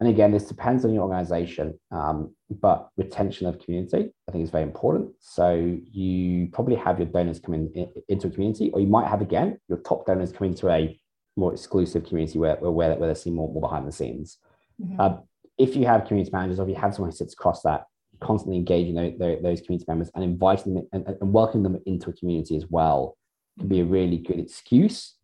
And 0.00 0.08
again, 0.08 0.32
this 0.32 0.44
depends 0.44 0.84
on 0.84 0.92
your 0.92 1.04
organization, 1.04 1.78
um, 1.92 2.34
but 2.50 2.88
retention 2.96 3.46
of 3.46 3.60
community, 3.60 4.10
I 4.28 4.32
think, 4.32 4.42
is 4.44 4.50
very 4.50 4.64
important. 4.64 5.12
So 5.20 5.78
you 5.90 6.48
probably 6.52 6.74
have 6.76 6.98
your 6.98 7.06
donors 7.06 7.38
come 7.38 7.54
in, 7.54 7.70
in- 7.74 7.92
into 8.08 8.26
a 8.26 8.30
community, 8.30 8.70
or 8.72 8.80
you 8.80 8.88
might 8.88 9.06
have 9.06 9.20
again 9.20 9.58
your 9.68 9.78
top 9.78 10.04
donors 10.06 10.32
come 10.32 10.48
into 10.48 10.68
a 10.68 10.98
more 11.36 11.52
exclusive 11.52 12.04
community 12.04 12.38
where 12.38 12.56
where, 12.56 12.94
where 12.96 13.08
they 13.08 13.14
see 13.14 13.30
more, 13.30 13.52
more 13.52 13.62
behind 13.62 13.86
the 13.86 13.92
scenes. 13.92 14.38
Mhm. 14.82 14.96
Uh, 14.98 15.16
if 15.58 15.76
you 15.76 15.86
have 15.86 16.06
community 16.06 16.30
managers, 16.32 16.58
or 16.58 16.64
if 16.64 16.68
you 16.70 16.74
have 16.74 16.94
someone 16.94 17.10
who 17.10 17.16
sits 17.16 17.32
across 17.34 17.62
that, 17.62 17.84
constantly 18.20 18.56
engaging 18.56 18.94
those, 18.94 19.42
those 19.42 19.60
community 19.60 19.84
members 19.86 20.10
and 20.14 20.24
inviting 20.24 20.74
them 20.74 20.88
and, 20.92 21.06
and 21.20 21.32
welcoming 21.32 21.62
them 21.62 21.80
into 21.86 22.10
a 22.10 22.12
community 22.12 22.56
as 22.56 22.66
well 22.68 23.16
can 23.58 23.68
be 23.68 23.80
a 23.80 23.84
really 23.84 24.18
good 24.18 24.40
excuse 24.40 25.14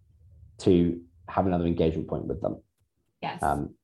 to 0.58 1.00
have 1.28 1.46
another 1.46 1.66
engagement 1.66 2.06
point 2.08 2.26
with 2.26 2.40
them. 2.40 2.60
yes. 3.22 3.42
Um, 3.42 3.74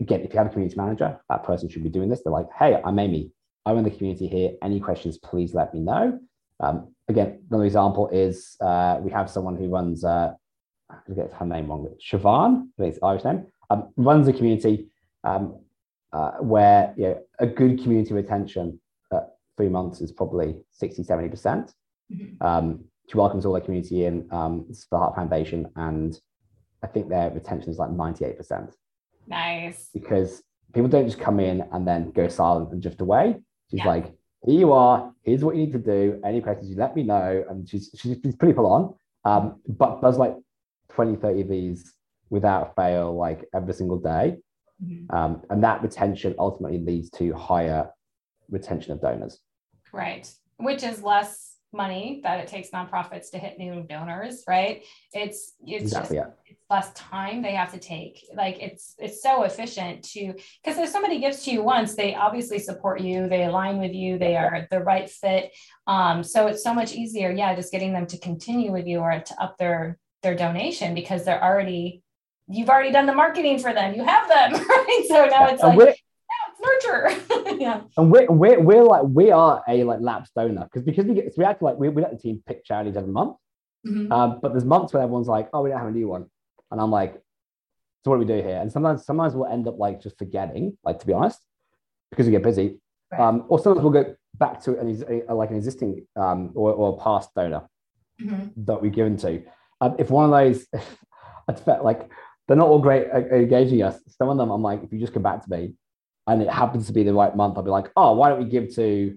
again, 0.00 0.20
if 0.20 0.32
you 0.32 0.38
have 0.38 0.48
a 0.48 0.50
community 0.50 0.76
manager, 0.76 1.18
that 1.28 1.44
person 1.44 1.68
should 1.68 1.82
be 1.82 1.88
doing 1.88 2.08
this. 2.08 2.22
They're 2.22 2.32
like, 2.32 2.48
hey, 2.58 2.80
I'm 2.84 2.98
Amy. 2.98 3.30
I 3.64 3.72
run 3.72 3.84
the 3.84 3.90
community 3.90 4.28
here. 4.28 4.52
Any 4.62 4.80
questions, 4.80 5.18
please 5.18 5.54
let 5.54 5.74
me 5.74 5.80
know. 5.80 6.18
Um, 6.60 6.94
again, 7.08 7.42
another 7.50 7.64
example 7.64 8.08
is 8.08 8.56
uh, 8.60 8.98
we 9.00 9.10
have 9.10 9.30
someone 9.30 9.56
who 9.56 9.68
runs, 9.68 10.04
uh, 10.04 10.32
I'm 10.90 11.14
get 11.14 11.32
her 11.32 11.46
name 11.46 11.68
wrong, 11.68 11.88
Siobhan, 12.00 12.68
I 12.78 12.82
think 12.82 12.94
it's 12.94 13.02
Irish 13.02 13.24
name, 13.24 13.46
um, 13.70 13.92
runs 13.96 14.28
a 14.28 14.32
community 14.32 14.86
um, 15.24 15.60
uh, 16.12 16.32
where 16.40 16.94
you 16.96 17.04
know, 17.04 17.22
a 17.40 17.46
good 17.46 17.82
community 17.82 18.14
retention 18.14 18.80
at 19.12 19.30
three 19.56 19.68
months 19.68 20.00
is 20.00 20.12
probably 20.12 20.62
60, 20.72 21.02
70%. 21.02 21.72
Mhm. 22.12 22.40
Um, 22.40 22.84
she 23.08 23.16
welcomes 23.18 23.44
all 23.44 23.52
their 23.52 23.62
community 23.62 24.04
in. 24.04 24.28
Um, 24.30 24.66
it's 24.68 24.86
the 24.86 24.98
Heart 24.98 25.16
Foundation, 25.16 25.70
and 25.76 26.18
I 26.82 26.86
think 26.86 27.08
their 27.08 27.30
retention 27.30 27.70
is 27.70 27.78
like 27.78 27.90
98% 27.90 28.72
nice. 29.26 29.88
because 29.92 30.42
people 30.72 30.88
don't 30.88 31.06
just 31.06 31.18
come 31.20 31.40
in 31.40 31.62
and 31.72 31.86
then 31.86 32.10
go 32.12 32.28
silent 32.28 32.72
and 32.72 32.82
drift 32.82 33.00
away. 33.00 33.36
She's 33.70 33.78
Yeah. 33.80 33.86
like, 33.88 34.04
here 34.44 34.58
you 34.60 34.72
are, 34.72 35.12
here's 35.22 35.42
what 35.42 35.56
you 35.56 35.64
need 35.66 35.72
to 35.72 35.78
do. 35.78 36.20
Any 36.24 36.40
questions, 36.40 36.70
you 36.70 36.76
let 36.76 36.94
me 36.94 37.02
know. 37.02 37.44
And 37.48 37.68
she's 37.68 37.90
she's, 37.98 38.16
she's 38.22 38.36
pretty 38.36 38.54
full 38.54 38.66
on. 38.66 38.94
Um, 39.24 39.60
but 39.66 40.00
does 40.00 40.18
like 40.18 40.36
20, 40.90 41.16
30 41.16 41.40
of 41.42 41.48
these 41.48 41.92
without 42.30 42.74
fail, 42.76 43.14
like 43.16 43.44
every 43.54 43.74
single 43.74 43.98
day. 43.98 44.36
Mhm. 44.84 45.12
Um, 45.12 45.42
and 45.50 45.64
that 45.64 45.82
retention 45.82 46.34
ultimately 46.38 46.78
leads 46.78 47.10
to 47.10 47.32
higher 47.32 47.90
retention 48.50 48.92
of 48.92 49.00
donors. 49.00 49.40
Right. 49.92 50.30
Which 50.58 50.82
is 50.84 51.02
less 51.02 51.55
money 51.72 52.20
that 52.22 52.40
it 52.40 52.48
takes 52.48 52.70
nonprofits 52.70 53.30
to 53.30 53.38
hit 53.38 53.58
new 53.58 53.82
donors, 53.88 54.44
right? 54.48 54.82
It's 55.12 55.54
it's 55.66 55.84
exactly. 55.84 56.16
just 56.16 56.28
Yeah. 56.28 56.32
it's 56.46 56.62
less 56.70 56.92
time 56.94 57.42
they 57.42 57.52
have 57.52 57.72
to 57.72 57.78
take. 57.78 58.24
Like 58.34 58.58
it's 58.60 58.94
it's 58.98 59.22
so 59.22 59.42
efficient 59.42 60.04
to 60.12 60.34
because 60.64 60.78
if 60.78 60.88
somebody 60.88 61.18
gives 61.20 61.44
to 61.44 61.50
you 61.50 61.62
once, 61.62 61.94
they 61.94 62.14
obviously 62.14 62.58
support 62.58 63.00
you, 63.00 63.28
they 63.28 63.44
align 63.44 63.78
with 63.78 63.92
you, 63.92 64.18
they 64.18 64.36
are 64.36 64.66
the 64.70 64.80
right 64.80 65.08
fit. 65.08 65.52
Um, 65.86 66.22
so 66.22 66.46
it's 66.46 66.62
so 66.62 66.72
much 66.74 66.92
easier, 66.94 67.30
yeah, 67.30 67.54
just 67.54 67.72
getting 67.72 67.92
them 67.92 68.06
to 68.08 68.18
continue 68.18 68.72
with 68.72 68.86
you 68.86 69.00
or 69.00 69.20
to 69.20 69.42
up 69.42 69.58
their 69.58 69.98
their 70.22 70.34
donation 70.34 70.94
because 70.94 71.24
they're 71.24 71.42
already 71.42 72.02
you've 72.48 72.70
already 72.70 72.92
done 72.92 73.06
the 73.06 73.14
marketing 73.14 73.58
for 73.58 73.72
them. 73.72 73.94
You 73.94 74.04
have 74.04 74.28
them, 74.28 74.52
right? 74.68 75.04
So 75.08 75.26
now 75.26 75.46
it's 75.48 75.62
like 75.62 75.98
we're, 76.86 77.08
now 77.08 77.14
it's 77.16 77.30
nurture. 77.30 77.56
yeah. 77.60 77.80
and 77.96 78.10
we're, 78.10 78.26
we're, 78.30 78.60
we're 78.60 78.82
like 78.84 79.02
we 79.04 79.30
are 79.30 79.62
a 79.68 79.84
like 79.84 80.00
lapsed 80.00 80.34
donor 80.34 80.64
because 80.64 80.82
because 80.82 81.04
we 81.06 81.14
get 81.14 81.32
we 81.36 81.44
have 81.44 81.58
to 81.58 81.64
like 81.64 81.76
we, 81.78 81.88
we 81.88 82.02
let 82.02 82.10
the 82.12 82.18
team 82.18 82.42
pick 82.46 82.64
charities 82.64 82.96
every 82.96 83.12
month 83.12 83.36
Mhm. 83.86 84.10
um, 84.10 84.40
but 84.42 84.52
there's 84.52 84.64
months 84.64 84.92
where 84.92 85.02
everyone's 85.02 85.28
like 85.28 85.48
oh 85.52 85.62
we 85.62 85.70
don't 85.70 85.78
have 85.78 85.86
a 85.86 85.92
new 85.92 86.08
one 86.08 86.26
and 86.72 86.80
i'm 86.80 86.90
like 86.90 87.14
so 88.04 88.10
what 88.10 88.16
do 88.16 88.20
we 88.20 88.24
do 88.26 88.42
here 88.42 88.58
and 88.60 88.72
sometimes 88.72 89.04
sometimes 89.06 89.34
we'll 89.34 89.46
end 89.46 89.68
up 89.68 89.78
like 89.78 90.00
just 90.02 90.18
forgetting 90.18 90.76
like 90.82 90.98
to 90.98 91.06
be 91.06 91.12
honest 91.12 91.38
because 92.10 92.26
we 92.26 92.32
get 92.32 92.42
busy 92.42 92.80
Right. 93.12 93.20
um, 93.20 93.44
or 93.48 93.60
sometimes 93.60 93.84
we'll 93.84 93.92
go 94.02 94.16
back 94.34 94.60
to 94.62 94.76
an, 94.80 95.22
a, 95.28 95.32
like 95.34 95.50
an 95.50 95.56
existing 95.56 96.04
um, 96.16 96.50
or, 96.56 96.72
or 96.72 96.98
past 96.98 97.32
donor 97.36 97.62
Mhm. 98.20 98.50
that 98.66 98.82
we've 98.82 98.92
given 98.92 99.16
to 99.18 99.44
um, 99.80 99.94
if 99.98 100.10
one 100.10 100.24
of 100.24 100.30
those 100.32 100.66
i 101.48 101.52
felt 101.52 101.84
like 101.84 102.10
they're 102.48 102.56
not 102.56 102.66
all 102.68 102.80
great 102.80 103.06
at 103.08 103.24
at 103.28 103.32
engaging 103.40 103.82
us 103.82 104.00
some 104.18 104.28
of 104.30 104.36
them 104.38 104.50
i'm 104.50 104.62
like 104.62 104.82
if 104.82 104.92
you 104.92 104.98
just 104.98 105.12
come 105.12 105.22
back 105.22 105.44
to 105.44 105.50
me 105.50 105.74
and 106.26 106.42
it 106.42 106.48
happens 106.50 106.86
to 106.86 106.92
be 106.92 107.02
the 107.02 107.14
right 107.14 107.34
month, 107.36 107.56
I'll 107.56 107.62
be 107.62 107.70
like, 107.70 107.90
oh, 107.96 108.12
why 108.14 108.28
don't 108.28 108.42
we 108.42 108.48
give 108.48 108.74
to 108.74 109.16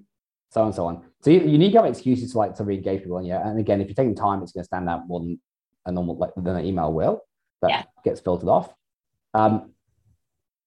so 0.51 0.65
and 0.65 0.73
so 0.73 0.85
on? 0.85 1.03
So 1.21 1.31
you, 1.31 1.41
you 1.41 1.57
need 1.57 1.71
to 1.73 1.77
have 1.81 1.85
excuses 1.85 2.31
to 2.31 2.37
like 2.37 2.55
to 2.55 2.63
re-engage 2.63 3.01
people 3.03 3.17
on 3.17 3.25
you. 3.25 3.33
And 3.33 3.59
again, 3.59 3.81
if 3.81 3.87
you're 3.87 3.95
taking 3.95 4.15
time, 4.15 4.41
it's 4.43 4.51
going 4.51 4.61
to 4.63 4.67
stand 4.67 4.89
out 4.89 5.07
more 5.07 5.19
than 5.19 5.39
a 5.85 5.91
normal 5.91 6.17
like 6.17 6.31
than 6.35 6.47
an 6.55 6.65
email 6.65 6.91
will 6.93 7.21
that 7.61 7.69
Yeah. 7.71 7.83
gets 8.03 8.19
filtered 8.21 8.49
off. 8.49 8.73
Um, 9.33 9.71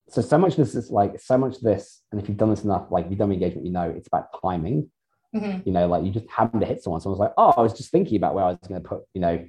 so 0.09 0.21
so 0.21 0.37
much 0.37 0.53
of 0.53 0.57
this 0.59 0.75
is 0.75 0.91
like 0.91 1.21
so 1.21 1.39
much 1.39 1.57
of 1.57 1.63
this, 1.63 2.03
and 2.11 2.21
if 2.21 2.29
you've 2.29 2.37
done 2.37 2.51
this 2.51 2.65
enough, 2.65 2.91
like 2.91 3.05
if 3.07 3.11
you've 3.11 3.19
done 3.19 3.33
engagement, 3.33 3.65
you 3.67 3.73
know 3.73 3.89
it's 3.89 4.09
about 4.09 4.29
timing. 4.43 4.91
Mhm. 5.35 5.65
You 5.65 5.73
know, 5.73 5.87
like 5.87 6.05
you 6.05 6.11
just 6.11 6.29
happen 6.29 6.61
to 6.61 6.67
hit 6.67 6.83
someone. 6.83 7.01
Someone's 7.01 7.21
like, 7.21 7.33
oh, 7.39 7.55
I 7.57 7.63
was 7.63 7.73
just 7.73 7.91
thinking 7.91 8.17
about 8.17 8.35
where 8.35 8.45
I 8.45 8.49
was 8.49 8.59
going 8.69 8.83
to 8.83 8.87
put, 8.87 9.05
you 9.15 9.21
know, 9.23 9.43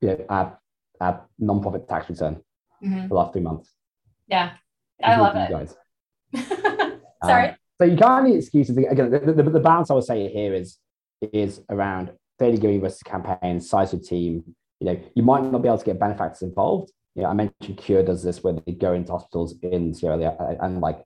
you 0.00 0.08
know, 0.08 0.24
our, 0.28 0.58
our 1.00 1.26
non-profit 1.40 1.88
tax 1.88 2.08
return 2.08 2.40
Mhm. 2.80 3.02
for 3.02 3.08
the 3.08 3.14
last 3.14 3.32
three 3.32 3.42
months. 3.42 3.74
Yeah. 4.28 4.52
I 5.02 5.20
love 5.20 5.34
You 5.36 5.42
it. 5.42 5.50
guys. 5.50 5.76
Sorry. 7.24 7.48
Um, 7.48 7.54
so 7.80 7.86
you 7.86 7.96
can't 7.96 8.26
need 8.26 8.36
excuses. 8.36 8.76
Again, 8.76 9.10
the, 9.10 9.32
the, 9.32 9.42
the 9.42 9.60
balance 9.60 9.90
I 9.90 9.94
would 9.94 10.04
say 10.04 10.28
here 10.28 10.54
is 10.54 10.78
is 11.32 11.60
around 11.70 12.12
daily 12.38 12.58
giving 12.58 12.80
versus 12.80 13.02
campaign, 13.02 13.60
size 13.60 13.92
of 13.92 14.02
team. 14.06 14.44
You 14.80 14.86
know, 14.86 15.00
you 15.14 15.22
might 15.22 15.44
not 15.44 15.62
be 15.62 15.68
able 15.68 15.78
to 15.78 15.84
get 15.84 15.98
benefactors 15.98 16.42
involved. 16.42 16.92
You 17.14 17.22
know, 17.22 17.30
I 17.30 17.34
mentioned 17.34 17.78
Cure 17.78 18.02
does 18.02 18.22
this 18.22 18.42
where 18.44 18.52
they 18.54 18.72
go 18.72 18.92
into 18.92 19.12
hospitals 19.12 19.54
in 19.62 19.94
Sierra 19.94 20.16
Leone, 20.16 20.36
and, 20.38 20.58
and 20.60 20.80
like 20.80 21.02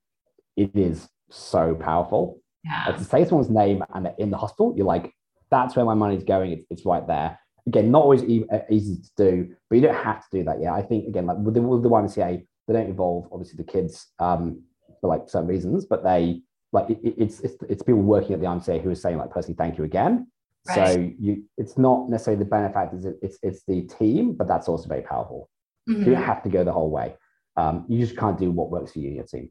it 0.57 0.71
is 0.75 1.09
so 1.31 1.75
powerful. 1.75 2.41
Like, 2.65 2.89
yeah. 2.89 2.97
to 2.97 3.05
say 3.05 3.25
someone's 3.25 3.51
name 3.51 3.83
and 3.95 4.07
they're 4.07 4.15
in 4.19 4.31
the 4.31 4.37
hospital, 4.37 4.75
you're 4.77 4.87
like, 4.87 5.13
that's 5.51 5.75
where 5.75 5.85
my 5.85 5.95
money's 5.95 6.25
going. 6.25 6.53
It's, 6.53 6.65
it's 6.71 6.87
right 6.87 7.07
there. 7.07 7.39
Again, 7.67 7.91
not 7.91 8.03
always 8.03 8.23
e- 8.25 8.45
easy 8.71 8.97
to 8.97 9.11
do, 9.17 9.55
but 9.69 9.77
you 9.77 9.83
don't 9.83 9.97
have 9.97 10.21
to 10.29 10.39
do 10.39 10.45
that. 10.45 10.61
Yeah, 10.61 10.75
I 10.75 10.83
think 10.83 11.09
again, 11.09 11.27
like 11.27 11.39
with 11.39 11.55
the, 11.55 11.63
with 11.63 11.83
the 11.83 11.91
YMCA, 11.91 12.47
they 12.67 12.75
don't 12.75 12.87
involve 12.87 13.29
obviously 13.33 13.57
the 13.57 13.65
kids 13.71 14.09
um, 14.19 14.63
for 15.01 15.09
like 15.09 15.29
certain 15.29 15.49
reasons, 15.49 15.85
but 15.87 16.05
they 16.05 16.43
like 16.73 16.89
it, 16.91 17.01
it- 17.03 17.15
it's, 17.19 17.41
it's 17.41 17.57
it's 17.69 17.83
people 17.83 18.03
working 18.03 18.33
at 18.35 18.41
the 18.41 18.47
YMCA 18.47 18.83
who 18.83 18.91
are 18.91 18.95
saying 18.95 19.19
like 19.19 19.31
personally 19.31 19.57
thank 19.57 19.79
you 19.79 19.85
again. 19.85 20.29
So 20.75 21.13
you, 21.19 21.43
it's 21.59 21.77
not 21.77 22.09
necessarily 22.09 22.45
the 22.45 22.49
benefactors, 22.49 23.05
it- 23.05 23.17
it's 23.21 23.39
it's 23.43 23.63
the 23.67 23.83
team, 23.83 24.35
but 24.35 24.47
that's 24.49 24.69
also 24.69 24.89
very 24.89 25.03
powerful. 25.03 25.49
You 25.87 25.97
Mhm. 25.97 26.05
don't 26.05 26.23
have 26.23 26.43
to 26.45 26.49
go 26.49 26.63
the 26.63 26.73
whole 26.73 26.91
way. 26.91 27.17
Um, 27.57 27.85
you 27.89 27.99
just 27.99 28.17
can't 28.17 28.39
do 28.39 28.51
what 28.53 28.71
works 28.71 28.93
for 28.93 29.01
you 29.01 29.09
and 29.09 29.17
your 29.17 29.25
team. 29.27 29.51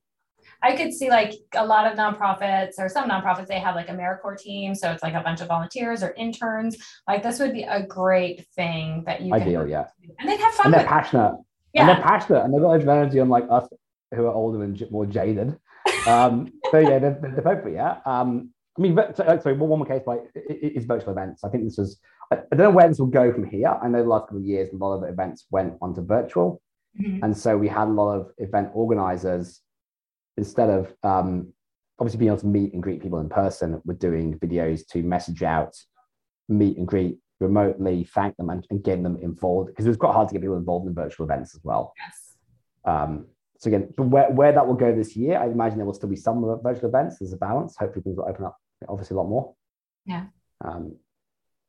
I 0.63 0.75
could 0.75 0.93
see 0.93 1.09
like 1.09 1.33
a 1.55 1.65
lot 1.65 1.85
of 1.85 1.97
nonprofits 1.97 2.73
or 2.79 2.87
some 2.89 3.09
nonprofits, 3.09 3.47
they 3.47 3.59
have 3.59 3.75
like 3.75 3.87
AmeriCorps 3.87 4.39
team. 4.39 4.73
So 4.73 4.91
it's 4.91 5.03
like 5.03 5.13
a 5.13 5.21
bunch 5.21 5.41
of 5.41 5.47
volunteers 5.49 6.01
or 6.01 6.11
interns. 6.13 6.77
Like 7.07 7.21
this 7.23 7.39
would 7.39 7.53
be 7.53 7.63
a 7.63 7.85
great 7.85 8.47
thing 8.55 9.03
that 9.05 9.21
you 9.21 9.33
Ideal, 9.33 9.67
yeah. 9.67 9.87
and 10.19 10.27
they'd 10.29 10.39
have 10.39 10.53
fun 10.53 10.67
And 10.67 10.73
they're 10.73 10.81
with. 10.81 10.87
passionate. 10.87 11.35
Yeah. 11.73 11.87
they're 11.87 12.03
passionate 12.03 12.43
and 12.43 12.53
they've 12.53 12.61
got 12.61 12.79
energy 12.81 13.19
unlike 13.19 13.45
us 13.49 13.67
who 14.13 14.25
are 14.25 14.33
older 14.33 14.63
and 14.63 14.91
more 14.91 15.05
jaded 15.05 15.57
um 16.05 16.51
so 16.69 16.79
yeah 16.79 16.99
they're, 16.99 17.19
they're 17.21 17.69
yeah 17.69 17.97
um 18.05 18.51
I 18.77 18.81
mean, 18.81 18.97
sorry, 19.15 19.53
one 19.53 19.79
more 19.79 19.85
case 19.85 20.03
like 20.07 20.21
is 20.33 20.85
virtual 20.85 21.11
events. 21.11 21.43
I 21.43 21.49
think 21.49 21.65
this 21.65 21.77
was. 21.77 21.99
I 22.31 22.37
don't 22.51 22.59
know 22.59 22.71
where 22.71 22.87
this 22.87 22.99
will 22.99 23.07
go 23.07 23.33
from 23.33 23.45
here. 23.45 23.67
I 23.67 23.89
know 23.89 24.01
the 24.01 24.07
last 24.07 24.23
couple 24.23 24.37
of 24.37 24.45
years, 24.45 24.69
a 24.71 24.77
lot 24.77 24.93
of 24.93 25.03
events 25.03 25.45
went 25.51 25.73
onto 25.81 26.01
virtual, 26.01 26.61
mm-hmm. 26.99 27.21
and 27.21 27.35
so 27.35 27.57
we 27.57 27.67
had 27.67 27.89
a 27.89 27.91
lot 27.91 28.13
of 28.13 28.31
event 28.37 28.69
organizers 28.73 29.59
instead 30.37 30.69
of 30.69 30.93
um, 31.03 31.53
obviously 31.99 32.19
being 32.19 32.31
able 32.31 32.39
to 32.39 32.47
meet 32.47 32.73
and 32.73 32.81
greet 32.81 33.01
people 33.01 33.19
in 33.19 33.27
person, 33.27 33.81
we're 33.83 33.93
doing 33.93 34.39
videos 34.39 34.87
to 34.87 35.03
message 35.03 35.43
out, 35.43 35.75
meet 36.47 36.77
and 36.77 36.87
greet 36.87 37.19
remotely, 37.41 38.03
thank 38.03 38.37
them, 38.37 38.49
and, 38.49 38.65
and 38.69 38.83
getting 38.83 39.03
them 39.03 39.17
involved 39.17 39.69
because 39.69 39.85
it 39.85 39.89
was 39.89 39.97
quite 39.97 40.13
hard 40.13 40.27
to 40.29 40.33
get 40.33 40.41
people 40.41 40.57
involved 40.57 40.87
in 40.87 40.93
virtual 40.93 41.25
events 41.25 41.55
as 41.55 41.61
well. 41.63 41.93
Yes. 41.97 42.35
Um, 42.85 43.27
so 43.57 43.67
again, 43.67 43.93
but 43.95 44.07
where, 44.07 44.29
where 44.31 44.51
that 44.51 44.65
will 44.65 44.75
go 44.75 44.95
this 44.95 45.15
year, 45.15 45.37
I 45.37 45.45
imagine 45.45 45.77
there 45.77 45.85
will 45.85 45.93
still 45.93 46.09
be 46.09 46.15
some 46.15 46.41
virtual 46.63 46.89
events. 46.89 47.19
There's 47.19 47.33
a 47.33 47.37
balance. 47.37 47.75
Hopefully, 47.77 48.03
things 48.03 48.17
will 48.17 48.27
open 48.27 48.45
up 48.45 48.57
obviously 48.87 49.15
a 49.15 49.17
lot 49.19 49.29
more. 49.29 49.53
Yeah. 50.05 50.25
Um, 50.63 50.95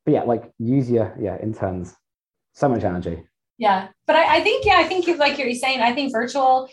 but 0.05 0.15
yeah, 0.15 0.23
like 0.23 0.51
use 0.59 0.91
your 0.91 1.17
yeah 1.21 1.39
interns. 1.41 1.95
So 2.55 2.69
much 2.69 2.85
energy. 2.85 3.25
Yeah, 3.59 3.89
but 4.07 4.17
I, 4.17 4.37
I 4.37 4.41
think 4.41 4.65
yeah, 4.65 4.77
I 4.77 4.85
think 4.85 5.07
you, 5.07 5.17
like 5.17 5.39
you're 5.39 5.55
saying, 5.55 5.81
I 5.81 5.93
think 5.93 6.13
virtual 6.13 6.69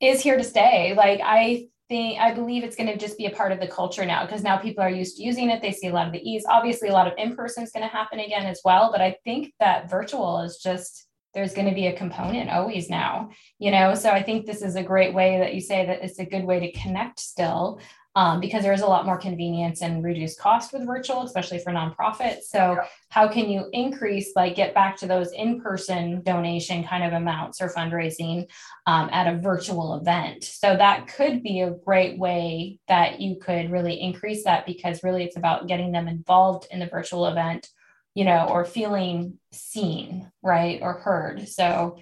is 0.00 0.20
here 0.20 0.36
to 0.36 0.44
stay. 0.44 0.94
Like 0.94 1.20
I 1.22 1.68
I 1.90 2.34
believe 2.34 2.64
it's 2.64 2.76
going 2.76 2.88
to 2.88 2.98
just 2.98 3.16
be 3.16 3.26
a 3.26 3.30
part 3.30 3.50
of 3.50 3.60
the 3.60 3.66
culture 3.66 4.04
now 4.04 4.26
because 4.26 4.42
now 4.42 4.58
people 4.58 4.84
are 4.84 4.90
used 4.90 5.16
to 5.16 5.22
using 5.22 5.48
it. 5.48 5.62
They 5.62 5.72
see 5.72 5.86
a 5.88 5.92
lot 5.92 6.06
of 6.06 6.12
the 6.12 6.22
ease. 6.22 6.44
Obviously, 6.48 6.88
a 6.88 6.92
lot 6.92 7.06
of 7.06 7.14
in 7.16 7.34
person 7.34 7.64
is 7.64 7.70
going 7.70 7.82
to 7.82 7.88
happen 7.88 8.20
again 8.20 8.46
as 8.46 8.60
well. 8.64 8.92
But 8.92 9.00
I 9.00 9.16
think 9.24 9.54
that 9.58 9.88
virtual 9.88 10.40
is 10.42 10.58
just 10.58 11.06
there's 11.34 11.54
going 11.54 11.68
to 11.68 11.74
be 11.74 11.86
a 11.86 11.96
component 11.96 12.50
always 12.50 12.90
now, 12.90 13.30
you 13.58 13.70
know. 13.70 13.94
So 13.94 14.10
I 14.10 14.22
think 14.22 14.44
this 14.44 14.62
is 14.62 14.76
a 14.76 14.82
great 14.82 15.14
way 15.14 15.38
that 15.38 15.54
you 15.54 15.60
say 15.60 15.86
that 15.86 16.02
it's 16.02 16.18
a 16.18 16.26
good 16.26 16.44
way 16.44 16.60
to 16.60 16.78
connect 16.78 17.20
still 17.20 17.80
um, 18.14 18.40
because 18.40 18.62
there 18.62 18.72
is 18.72 18.80
a 18.80 18.86
lot 18.86 19.06
more 19.06 19.18
convenience 19.18 19.82
and 19.82 20.02
reduced 20.02 20.40
cost 20.40 20.72
with 20.72 20.86
virtual, 20.86 21.22
especially 21.22 21.58
for 21.58 21.72
nonprofits. 21.72 22.44
So, 22.44 22.72
yeah. 22.72 22.86
how 23.10 23.28
can 23.28 23.48
you 23.48 23.68
increase, 23.72 24.32
like, 24.34 24.56
get 24.56 24.74
back 24.74 24.96
to 24.98 25.06
those 25.06 25.32
in 25.32 25.60
person 25.60 26.22
donation 26.22 26.84
kind 26.84 27.04
of 27.04 27.12
amounts 27.12 27.60
or 27.60 27.68
fundraising 27.68 28.48
um, 28.86 29.08
at 29.12 29.32
a 29.32 29.38
virtual 29.38 29.94
event? 29.94 30.42
So, 30.42 30.76
that 30.76 31.06
could 31.06 31.42
be 31.42 31.60
a 31.60 31.70
great 31.70 32.18
way 32.18 32.80
that 32.88 33.20
you 33.20 33.36
could 33.36 33.70
really 33.70 34.00
increase 34.00 34.44
that 34.44 34.66
because 34.66 35.04
really 35.04 35.24
it's 35.24 35.36
about 35.36 35.68
getting 35.68 35.92
them 35.92 36.08
involved 36.08 36.66
in 36.70 36.80
the 36.80 36.86
virtual 36.86 37.26
event, 37.26 37.68
you 38.14 38.24
know, 38.24 38.46
or 38.48 38.64
feeling 38.64 39.38
seen, 39.52 40.30
right, 40.42 40.80
or 40.82 40.94
heard. 40.94 41.48
So, 41.48 41.98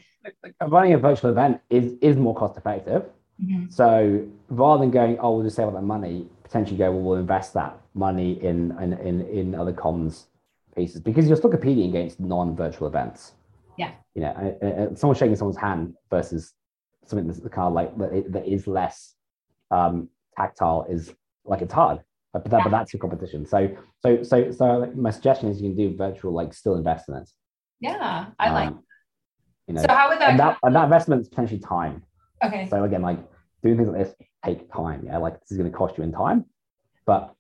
running 0.66 0.94
a 0.94 0.98
virtual 0.98 1.30
event 1.30 1.60
is 1.68 1.94
is 2.00 2.16
more 2.16 2.34
cost 2.34 2.56
effective 2.56 3.04
Mm-hmm. 3.42 3.70
So 3.70 4.26
rather 4.48 4.80
than 4.80 4.90
going, 4.90 5.18
oh, 5.18 5.36
we'll 5.36 5.44
just 5.44 5.56
save 5.56 5.66
all 5.66 5.72
that 5.72 5.82
money, 5.82 6.26
potentially 6.42 6.78
go, 6.78 6.90
well, 6.90 7.02
we'll 7.02 7.18
invest 7.18 7.54
that 7.54 7.78
money 7.94 8.42
in 8.42 8.76
in 8.80 8.92
in, 8.94 9.20
in 9.26 9.54
other 9.54 9.72
comms 9.72 10.24
pieces 10.74 11.00
because 11.00 11.26
you're 11.26 11.36
still 11.36 11.50
competing 11.50 11.88
against 11.88 12.20
non-virtual 12.20 12.86
events. 12.86 13.32
Yeah. 13.76 13.92
You 14.14 14.22
know, 14.22 14.92
someone 14.94 15.16
shaking 15.16 15.36
someone's 15.36 15.58
hand 15.58 15.94
versus 16.10 16.54
something 17.04 17.26
that's 17.26 17.40
kind 17.40 17.68
of 17.68 17.72
like 17.72 17.96
that, 17.98 18.32
that 18.32 18.46
is 18.46 18.66
less 18.66 19.14
um, 19.70 20.08
tactile 20.36 20.86
is 20.88 21.12
like 21.44 21.62
it's 21.62 21.72
hard. 21.72 22.00
But, 22.32 22.44
that, 22.44 22.58
yeah. 22.58 22.64
but 22.64 22.70
that's 22.70 22.92
your 22.92 23.00
competition. 23.00 23.46
So 23.46 23.74
so 24.00 24.22
so 24.22 24.50
so 24.52 24.92
my 24.94 25.10
suggestion 25.10 25.48
is 25.48 25.60
you 25.60 25.70
can 25.70 25.76
do 25.76 25.96
virtual, 25.96 26.32
like 26.32 26.52
still 26.52 26.74
invest 26.74 27.08
in 27.08 27.14
it. 27.16 27.30
Yeah, 27.80 28.26
I 28.38 28.48
um, 28.48 28.54
like. 28.54 28.74
You 29.68 29.74
know, 29.74 29.82
so 29.82 29.88
how 29.88 30.08
would 30.10 30.20
that? 30.20 30.30
And 30.30 30.40
that, 30.40 30.58
and 30.62 30.76
that 30.76 30.84
investment 30.84 31.22
is 31.22 31.28
potentially 31.28 31.58
time. 31.58 32.02
Okay. 32.44 32.68
So 32.70 32.84
again, 32.84 33.02
like 33.02 33.18
doing 33.62 33.76
things 33.76 33.88
like 33.88 34.06
this 34.06 34.14
take 34.44 34.72
time. 34.72 35.04
Yeah, 35.06 35.18
like 35.18 35.40
this 35.40 35.50
is 35.50 35.58
going 35.58 35.70
to 35.70 35.76
cost 35.76 35.96
you 35.98 36.04
in 36.04 36.12
time, 36.12 36.44
but 37.04 37.34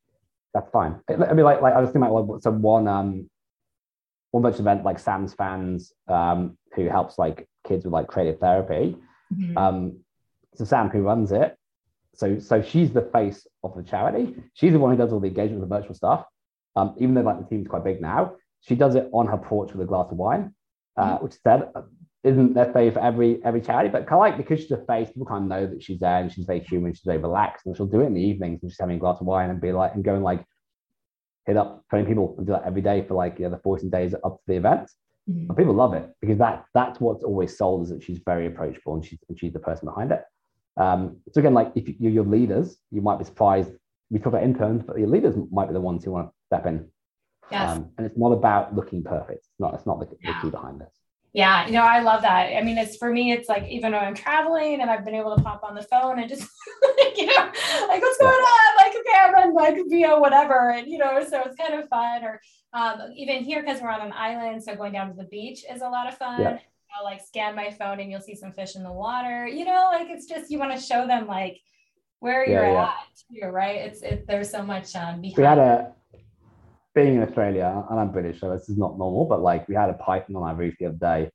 that's 0.54 0.70
fine. 0.70 1.00
I 1.08 1.34
mean, 1.34 1.44
like, 1.44 1.60
like 1.60 1.74
I 1.74 1.80
was 1.80 1.88
thinking 1.88 2.02
about 2.02 2.28
like 2.28 2.42
some 2.42 2.62
one 2.62 2.88
um 2.88 3.30
one 4.30 4.42
bunch 4.42 4.54
of 4.54 4.60
event 4.60 4.84
like 4.84 4.98
Sam's 4.98 5.34
fans 5.34 5.92
um 6.08 6.58
who 6.74 6.88
helps 6.88 7.18
like 7.18 7.48
kids 7.66 7.84
with 7.84 7.92
like 7.92 8.06
creative 8.06 8.38
therapy. 8.38 8.96
Mm-hmm. 9.34 9.58
Um, 9.58 10.00
so 10.54 10.64
Sam 10.64 10.88
who 10.88 11.02
runs 11.02 11.32
it. 11.32 11.56
So 12.14 12.38
so 12.38 12.62
she's 12.62 12.92
the 12.92 13.02
face 13.02 13.46
of 13.62 13.76
the 13.76 13.82
charity. 13.82 14.34
She's 14.54 14.72
the 14.72 14.78
one 14.78 14.90
who 14.90 14.96
does 14.96 15.12
all 15.12 15.20
the 15.20 15.28
engagement 15.28 15.60
with 15.60 15.68
the 15.68 15.76
virtual 15.76 15.94
stuff. 15.94 16.24
Um, 16.74 16.94
even 16.98 17.14
though 17.14 17.22
like 17.22 17.38
the 17.38 17.46
team's 17.46 17.68
quite 17.68 17.84
big 17.84 18.00
now, 18.00 18.36
she 18.60 18.74
does 18.74 18.94
it 18.94 19.08
on 19.12 19.26
her 19.26 19.38
porch 19.38 19.72
with 19.72 19.80
a 19.80 19.86
glass 19.86 20.08
of 20.10 20.16
wine, 20.16 20.54
uh, 20.96 21.14
mm-hmm. 21.14 21.24
which 21.24 21.34
is 21.34 21.40
said 21.42 21.70
isn't 22.26 22.54
necessarily 22.54 22.90
for 22.90 23.00
every 23.00 23.44
every 23.44 23.60
charity, 23.60 23.88
but 23.88 24.06
kind 24.06 24.14
of 24.14 24.18
like 24.18 24.36
because 24.36 24.60
she's 24.60 24.70
a 24.72 24.84
face, 24.84 25.08
people 25.08 25.26
kind 25.26 25.44
of 25.44 25.48
know 25.48 25.66
that 25.66 25.82
she's 25.82 26.00
there 26.00 26.18
and 26.18 26.32
she's 26.32 26.44
very 26.44 26.60
human, 26.60 26.92
she's 26.92 27.04
very 27.04 27.18
relaxed, 27.18 27.66
and 27.66 27.76
she'll 27.76 27.86
do 27.86 28.00
it 28.00 28.06
in 28.06 28.14
the 28.14 28.20
evenings 28.20 28.60
and 28.62 28.70
she's 28.70 28.80
having 28.80 28.96
a 28.96 28.98
glass 28.98 29.20
of 29.20 29.26
wine 29.26 29.50
and 29.50 29.60
be 29.60 29.72
like 29.72 29.94
and 29.94 30.04
go 30.04 30.14
and 30.14 30.24
like 30.24 30.44
hit 31.46 31.56
up 31.56 31.84
20 31.90 32.06
people 32.06 32.34
and 32.36 32.46
do 32.46 32.52
that 32.52 32.64
every 32.64 32.82
day 32.82 33.04
for 33.06 33.14
like 33.14 33.38
you 33.38 33.44
know, 33.44 33.50
the 33.52 33.58
14 33.58 33.88
days 33.88 34.14
up 34.14 34.36
to 34.36 34.42
the 34.48 34.56
event. 34.56 34.90
Mm-hmm. 35.30 35.48
And 35.48 35.56
people 35.56 35.74
love 35.74 35.94
it 35.94 36.08
because 36.20 36.38
that 36.38 36.64
that's 36.74 37.00
what's 37.00 37.24
always 37.24 37.56
sold 37.56 37.84
is 37.84 37.90
that 37.90 38.02
she's 38.02 38.20
very 38.24 38.46
approachable 38.46 38.94
and 38.94 39.04
she's 39.04 39.18
and 39.28 39.38
she's 39.38 39.52
the 39.52 39.60
person 39.60 39.86
behind 39.86 40.12
it. 40.12 40.22
Um, 40.76 41.18
so 41.32 41.40
again, 41.40 41.54
like 41.54 41.72
if 41.74 41.88
you're 42.00 42.12
your 42.12 42.24
leaders, 42.24 42.76
you 42.90 43.00
might 43.00 43.18
be 43.18 43.24
surprised. 43.24 43.70
We 44.10 44.18
talk 44.18 44.28
about 44.28 44.44
interns, 44.44 44.84
but 44.86 44.98
your 44.98 45.08
leaders 45.08 45.34
might 45.50 45.66
be 45.66 45.72
the 45.72 45.80
ones 45.80 46.04
who 46.04 46.12
want 46.12 46.28
to 46.28 46.32
step 46.46 46.66
in. 46.66 46.88
Yes. 47.50 47.76
Um, 47.76 47.90
and 47.96 48.06
it's 48.06 48.16
not 48.16 48.32
about 48.32 48.74
looking 48.74 49.02
perfect. 49.02 49.38
It's 49.38 49.60
not. 49.60 49.74
It's 49.74 49.86
not 49.86 50.00
the, 50.00 50.08
yeah. 50.22 50.34
the 50.34 50.42
key 50.42 50.50
behind 50.50 50.80
this. 50.80 50.92
Yeah, 51.36 51.66
you 51.66 51.72
know, 51.72 51.82
I 51.82 52.00
love 52.00 52.22
that. 52.22 52.56
I 52.56 52.62
mean, 52.62 52.78
it's 52.78 52.96
for 52.96 53.12
me, 53.12 53.30
it's 53.30 53.46
like 53.46 53.68
even 53.68 53.92
when 53.92 54.02
I'm 54.02 54.14
traveling 54.14 54.80
and 54.80 54.90
I've 54.90 55.04
been 55.04 55.14
able 55.14 55.36
to 55.36 55.42
pop 55.42 55.62
on 55.64 55.74
the 55.74 55.82
phone 55.82 56.18
and 56.18 56.30
just 56.30 56.40
like, 56.98 57.18
you 57.18 57.26
know, 57.26 57.52
like 57.88 58.00
what's 58.00 58.16
going 58.16 58.32
on? 58.32 58.76
Like, 58.78 58.96
okay, 58.96 59.18
I'm 59.22 59.34
on 59.34 59.52
like 59.54 59.76
via 59.86 60.18
whatever. 60.18 60.70
And 60.70 60.88
you 60.88 60.96
know, 60.96 61.22
so 61.28 61.42
it's 61.42 61.54
kind 61.56 61.74
of 61.74 61.90
fun. 61.90 62.24
Or 62.24 62.40
um, 62.72 63.12
even 63.14 63.44
here, 63.44 63.62
because 63.62 63.82
we're 63.82 63.90
on 63.90 64.00
an 64.00 64.14
island, 64.14 64.64
so 64.64 64.74
going 64.76 64.94
down 64.94 65.10
to 65.10 65.14
the 65.14 65.24
beach 65.24 65.62
is 65.70 65.82
a 65.82 65.88
lot 65.90 66.08
of 66.08 66.16
fun. 66.16 66.40
Yeah. 66.40 66.58
I'll 66.96 67.04
like 67.04 67.20
scan 67.20 67.54
my 67.54 67.70
phone 67.70 68.00
and 68.00 68.10
you'll 68.10 68.22
see 68.22 68.34
some 68.34 68.52
fish 68.52 68.74
in 68.74 68.82
the 68.82 68.90
water. 68.90 69.46
You 69.46 69.66
know, 69.66 69.90
like 69.92 70.08
it's 70.08 70.24
just 70.24 70.50
you 70.50 70.58
want 70.58 70.74
to 70.74 70.80
show 70.80 71.06
them 71.06 71.26
like 71.26 71.60
where 72.20 72.48
you're 72.48 72.64
yeah. 72.64 72.92
at. 73.42 73.52
Right. 73.52 73.76
It's 73.76 74.00
it, 74.00 74.26
there's 74.26 74.48
so 74.48 74.62
much 74.62 74.96
um 74.96 75.20
behind. 75.20 75.36
We 75.36 75.44
had 75.44 75.58
a 75.58 75.92
being 76.96 77.14
in 77.14 77.22
Australia, 77.22 77.84
and 77.90 78.00
I'm 78.00 78.10
British, 78.10 78.40
so 78.40 78.50
this 78.50 78.70
is 78.70 78.78
not 78.78 78.98
normal, 78.98 79.26
but 79.26 79.42
like 79.42 79.68
we 79.68 79.74
had 79.74 79.90
a 79.90 79.92
python 79.92 80.34
on 80.34 80.42
our 80.42 80.54
roof 80.54 80.74
the 80.80 80.86
other 80.86 80.96
day, 80.96 81.30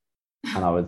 and 0.55 0.65
I 0.65 0.71
was, 0.71 0.87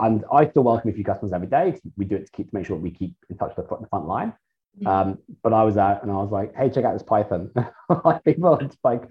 and 0.00 0.24
I 0.32 0.48
still 0.48 0.64
welcome 0.64 0.90
a 0.90 0.94
few 0.94 1.04
customers 1.04 1.34
every 1.34 1.48
day. 1.48 1.78
We 1.98 2.06
do 2.06 2.16
it 2.16 2.24
to 2.24 2.32
keep 2.32 2.50
to 2.50 2.56
make 2.56 2.66
sure 2.66 2.76
we 2.76 2.90
keep 2.90 3.14
in 3.28 3.36
touch 3.36 3.54
with 3.56 3.68
the 3.68 3.86
front 3.88 4.08
line. 4.08 4.32
Mm-hmm. 4.80 4.86
Um, 4.86 5.18
but 5.42 5.52
I 5.52 5.64
was 5.64 5.76
out 5.76 6.02
and 6.02 6.10
I 6.10 6.16
was 6.16 6.30
like, 6.30 6.54
hey, 6.56 6.70
check 6.70 6.84
out 6.84 6.94
this 6.94 7.02
python. 7.02 7.50
like 8.04 8.24
people 8.24 8.56
just 8.56 8.78
like, 8.82 9.02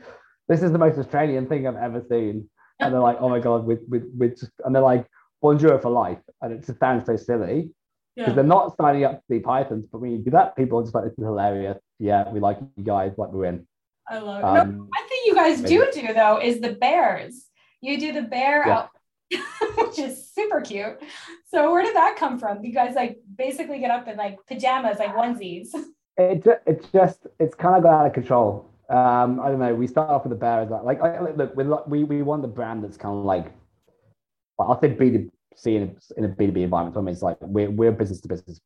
this 0.47 0.61
is 0.61 0.71
the 0.71 0.77
most 0.77 0.97
Australian 0.97 1.47
thing 1.47 1.67
I've 1.67 1.75
ever 1.75 2.03
seen. 2.09 2.49
And 2.79 2.93
they're 2.93 3.01
like, 3.01 3.17
oh 3.19 3.29
my 3.29 3.39
God, 3.39 3.65
with 3.65 3.81
with 3.87 4.03
with 4.17 4.43
and 4.63 4.75
they're 4.75 4.81
like, 4.81 5.07
Bonjoro 5.43 5.81
for 5.81 5.91
life. 5.91 6.19
And 6.41 6.51
it 6.51 6.65
just 6.65 6.79
sounds 6.79 7.05
so 7.05 7.15
silly 7.15 7.71
because 8.15 8.29
yeah. 8.29 8.35
they're 8.35 8.43
not 8.43 8.75
signing 8.75 9.03
up 9.03 9.19
to 9.19 9.23
be 9.29 9.39
pythons. 9.39 9.85
But 9.91 10.01
when 10.01 10.11
you 10.11 10.17
do 10.17 10.31
that, 10.31 10.55
people 10.55 10.79
are 10.79 10.83
just 10.83 10.95
like, 10.95 11.03
this 11.03 11.13
is 11.13 11.23
hilarious. 11.23 11.77
Yeah, 11.99 12.27
we 12.29 12.39
like 12.39 12.57
you 12.75 12.83
guys, 12.83 13.13
like 13.17 13.31
we're 13.31 13.45
in. 13.45 13.67
I 14.07 14.19
love 14.19 14.39
it. 14.39 14.45
Um, 14.45 14.53
no, 14.53 14.77
one 14.77 15.09
thing 15.09 15.19
you 15.25 15.35
guys 15.35 15.61
do 15.61 15.87
do 15.91 16.13
though 16.13 16.39
is 16.41 16.59
the 16.59 16.73
bears. 16.73 17.45
You 17.81 17.99
do 17.99 18.13
the 18.13 18.21
bear 18.21 18.63
yeah. 18.65 18.77
out, 18.77 18.89
which 19.77 19.99
is 19.99 20.29
super 20.31 20.61
cute. 20.61 20.99
So 21.47 21.71
where 21.71 21.83
did 21.83 21.95
that 21.95 22.15
come 22.17 22.39
from? 22.39 22.63
You 22.63 22.73
guys 22.73 22.95
like 22.95 23.19
basically 23.35 23.79
get 23.79 23.91
up 23.91 24.07
in 24.07 24.17
like 24.17 24.37
pajamas, 24.47 24.99
like 24.99 25.15
onesies. 25.15 25.69
It 26.17 26.47
it's 26.65 26.87
just 26.93 27.27
it's 27.41 27.55
kind 27.55 27.75
of 27.75 27.83
got 27.83 27.93
out 27.93 28.07
of 28.07 28.13
control. 28.13 28.69
Um, 28.89 29.37
I 29.41 29.49
don't 29.49 29.59
know. 29.59 29.75
We 29.75 29.85
start 29.85 30.09
off 30.09 30.23
with 30.23 30.29
the 30.29 30.37
bear 30.37 30.61
as 30.61 30.69
like, 30.69 31.01
like 31.01 31.35
look, 31.35 31.57
we 31.57 31.65
we 31.87 32.03
we 32.05 32.21
want 32.21 32.41
the 32.41 32.47
brand 32.47 32.85
that's 32.85 32.95
kind 32.95 33.17
of 33.17 33.25
like, 33.25 33.51
well, 34.57 34.71
I'll 34.71 34.79
say 34.79 34.87
B 34.87 35.09
two 35.09 35.31
C 35.57 35.75
in 35.75 35.83
a, 35.83 36.17
in 36.17 36.23
a 36.23 36.29
B 36.29 36.45
two 36.45 36.53
B 36.53 36.63
environment. 36.63 36.93
So 36.93 37.01
I 37.01 37.03
mean, 37.03 37.11
it's 37.11 37.21
like 37.21 37.35
we're 37.41 37.69
we're 37.69 37.91
business 37.91 38.21
to 38.21 38.29
business 38.29 38.61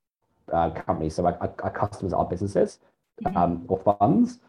uh, 0.53 0.69
company, 0.69 1.09
so 1.09 1.25
our, 1.25 1.53
our, 1.63 1.71
customers 1.71 2.13
are 2.13 2.25
businesses 2.25 2.79
mm-hmm. 3.23 3.35
um, 3.35 3.65
or 3.67 3.97
funds. 3.99 4.39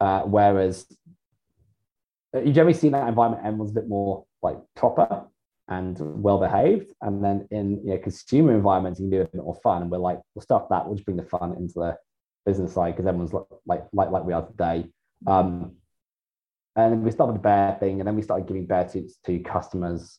Uh, 0.00 0.22
whereas 0.22 0.86
uh, 2.34 2.40
you 2.40 2.52
generally 2.52 2.74
see 2.74 2.88
that 2.88 3.08
environment, 3.08 3.44
everyone's 3.44 3.72
a 3.72 3.74
bit 3.74 3.88
more 3.88 4.24
like 4.42 4.56
proper 4.74 5.26
and 5.68 5.96
well 6.00 6.38
behaved. 6.38 6.92
And 7.00 7.22
then 7.22 7.46
in 7.50 7.82
you 7.84 7.90
know, 7.90 7.98
consumer 7.98 8.54
environments, 8.54 8.98
you 8.98 9.04
can 9.04 9.18
do 9.18 9.22
a 9.22 9.26
bit 9.26 9.44
more 9.44 9.60
fun. 9.62 9.82
And 9.82 9.90
we're 9.90 9.98
like, 9.98 10.20
we'll 10.34 10.42
start 10.42 10.68
that. 10.70 10.86
We'll 10.86 10.96
just 10.96 11.04
bring 11.04 11.16
the 11.16 11.22
fun 11.24 11.56
into 11.56 11.74
the 11.74 11.96
business 12.46 12.72
side 12.72 12.96
because 12.96 13.06
everyone's 13.06 13.32
like, 13.66 13.84
like 13.92 14.10
like 14.10 14.24
we 14.24 14.32
are 14.32 14.46
today. 14.46 14.86
Um, 15.26 15.76
and 16.76 16.92
then 16.92 17.02
we 17.02 17.10
started 17.10 17.34
the 17.34 17.40
bear 17.40 17.76
thing, 17.80 18.00
and 18.00 18.06
then 18.06 18.16
we 18.16 18.22
started 18.22 18.46
giving 18.46 18.66
bear 18.66 18.88
suits 18.88 19.18
to 19.26 19.38
customers. 19.40 20.18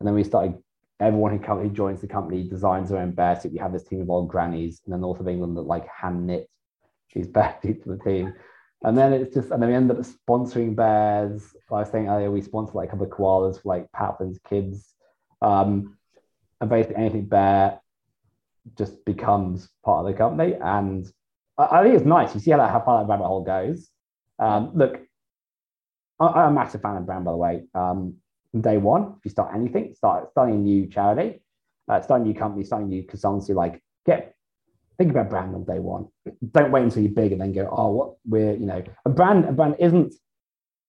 And 0.00 0.06
then 0.06 0.14
we 0.14 0.24
started 0.24 0.54
everyone 0.98 1.32
who, 1.32 1.38
come, 1.38 1.60
who 1.60 1.70
joins 1.70 2.00
the 2.00 2.06
company 2.06 2.48
designs 2.48 2.88
their 2.88 2.98
own 2.98 3.12
bear 3.12 3.38
suit. 3.38 3.52
We 3.52 3.58
have 3.58 3.72
this 3.72 3.84
team 3.84 4.00
of 4.00 4.10
old 4.10 4.28
grannies 4.28 4.80
in 4.86 4.92
the 4.92 4.98
north 4.98 5.20
of 5.20 5.28
England 5.28 5.56
that 5.56 5.62
like 5.62 5.86
hand 5.88 6.26
knit 6.26 6.48
these 7.14 7.26
bear 7.28 7.56
suits 7.62 7.84
for 7.84 7.96
the 7.96 8.04
team. 8.04 8.34
And 8.82 8.96
then 8.96 9.12
it's 9.12 9.34
just, 9.34 9.50
and 9.50 9.62
then 9.62 9.68
we 9.68 9.76
end 9.76 9.90
up 9.90 9.98
sponsoring 9.98 10.74
bears. 10.74 11.54
I 11.70 11.74
was 11.74 11.90
saying 11.90 12.08
earlier, 12.08 12.30
we 12.30 12.40
sponsor 12.40 12.72
like 12.74 12.88
a 12.88 12.92
couple 12.92 13.06
of 13.06 13.12
koalas 13.12 13.62
for 13.62 13.68
like 13.68 13.92
Patlin's 13.92 14.40
kids. 14.48 14.94
Um, 15.42 15.98
and 16.60 16.70
basically 16.70 16.96
anything 16.96 17.26
bear 17.26 17.80
just 18.76 19.04
becomes 19.04 19.68
part 19.84 20.04
of 20.04 20.12
the 20.12 20.16
company. 20.16 20.54
And 20.54 21.10
I, 21.58 21.80
I 21.80 21.82
think 21.82 21.94
it's 21.94 22.06
nice. 22.06 22.34
You 22.34 22.40
see 22.40 22.50
how 22.50 22.58
that 22.58 22.70
how 22.70 22.80
far 22.80 23.02
that 23.02 23.10
rabbit 23.10 23.26
hole 23.26 23.44
goes. 23.44 23.88
Um, 24.38 24.72
look, 24.74 25.00
I, 26.18 26.26
I'm 26.26 26.52
a 26.52 26.54
massive 26.54 26.80
fan 26.80 26.96
of 26.96 27.06
brand, 27.06 27.24
by 27.24 27.32
the 27.32 27.36
way. 27.36 27.62
Um, 27.74 28.16
from 28.50 28.62
day 28.62 28.78
one, 28.78 29.14
if 29.18 29.24
you 29.24 29.30
start 29.30 29.54
anything, 29.54 29.94
start 29.94 30.30
starting 30.30 30.56
a 30.56 30.58
new 30.58 30.86
charity, 30.86 31.42
uh, 31.88 32.00
starting 32.00 32.26
a 32.26 32.30
new 32.30 32.38
company, 32.38 32.64
starting 32.64 32.88
a 32.88 32.90
new 32.90 33.04
consultancy, 33.04 33.54
like 33.54 33.82
get 34.06 34.34
think 35.00 35.12
about 35.12 35.30
brand 35.30 35.54
on 35.54 35.64
day 35.64 35.78
one. 35.78 36.08
Don't 36.52 36.70
wait 36.70 36.82
until 36.82 37.02
you're 37.02 37.12
big 37.12 37.32
and 37.32 37.40
then 37.40 37.52
go, 37.54 37.66
oh, 37.72 37.90
what 37.90 38.12
we're, 38.26 38.52
you 38.52 38.66
know, 38.66 38.84
a 39.06 39.08
brand, 39.08 39.46
a 39.46 39.52
brand 39.52 39.76
isn't 39.78 40.14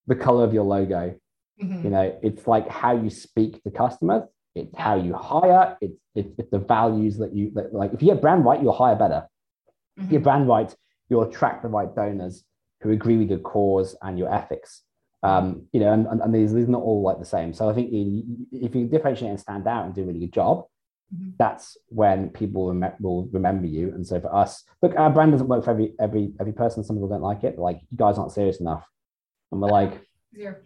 the 0.07 0.16
color 0.16 0.43
of 0.43 0.53
your 0.53 0.66
logo. 0.66 1.16
Mhm. 1.64 1.84
You 1.86 1.89
know, 1.91 2.20
it's 2.22 2.45
like 2.45 2.68
how 2.68 2.93
you 2.93 3.09
speak 3.09 3.64
to 3.64 3.72
customers, 3.72 4.24
it's 4.53 4.76
how 4.78 4.95
you 4.95 5.14
hire, 5.14 5.78
it's, 5.80 5.95
it's, 6.14 6.30
it's 6.38 6.51
the 6.51 6.59
values 6.59 7.20
that 7.20 7.34
you 7.34 7.51
that, 7.55 7.74
like. 7.74 7.93
If 7.93 8.01
you 8.01 8.09
get 8.09 8.20
brand 8.22 8.43
right, 8.43 8.62
you'll 8.62 8.74
hire 8.74 8.97
better. 8.97 9.28
If 9.95 10.03
you 10.03 10.09
get 10.09 10.22
Mhm. 10.22 10.24
brand 10.24 10.47
right, 10.49 10.76
you'll 11.07 11.24
attract 11.24 11.64
the 11.64 11.70
right 11.70 11.95
donors 11.95 12.43
who 12.82 12.91
agree 12.91 13.18
with 13.18 13.30
your 13.30 13.39
cause 13.39 13.95
and 14.01 14.20
your 14.20 14.34
ethics. 14.34 14.84
Um, 15.24 15.68
you 15.72 15.80
know, 15.80 15.93
and, 15.93 16.05
and, 16.07 16.20
and 16.20 16.36
these, 16.36 16.51
these 16.51 16.68
are 16.68 16.72
not 16.72 16.82
all 16.82 17.01
like 17.01 17.20
the 17.20 17.26
same. 17.26 17.53
So 17.53 17.70
I 17.70 17.74
think 17.74 17.93
you, 17.93 18.47
if 18.51 18.76
you 18.76 18.88
differentiate 18.88 19.30
and 19.30 19.39
stand 19.39 19.68
out 19.68 19.86
and 19.86 19.95
do 19.95 20.01
a 20.01 20.05
really 20.05 20.20
good 20.20 20.34
job, 20.34 20.66
Mhm. 21.14 21.34
that's 21.38 21.78
when 21.89 22.30
people 22.30 22.74
rem- 22.74 22.93
will 23.01 23.28
remember 23.32 23.68
you. 23.68 23.89
And 23.93 24.05
so 24.07 24.22
for 24.22 24.34
us, 24.34 24.64
look, 24.82 24.95
our 24.97 25.09
brand 25.09 25.32
doesn't 25.34 25.47
work 25.47 25.66
for 25.66 25.72
every 25.72 25.93
every 25.99 26.34
every 26.39 26.53
person. 26.53 26.84
Some 26.84 26.95
people 26.95 27.09
don't 27.09 27.22
like 27.22 27.43
it. 27.43 27.55
They're 27.55 27.64
like, 27.64 27.82
you 27.89 27.97
guys 27.97 28.18
aren't 28.18 28.32
serious 28.32 28.62
enough, 28.62 28.86
and 29.51 29.62
we're 29.62 29.68
like, 29.70 30.01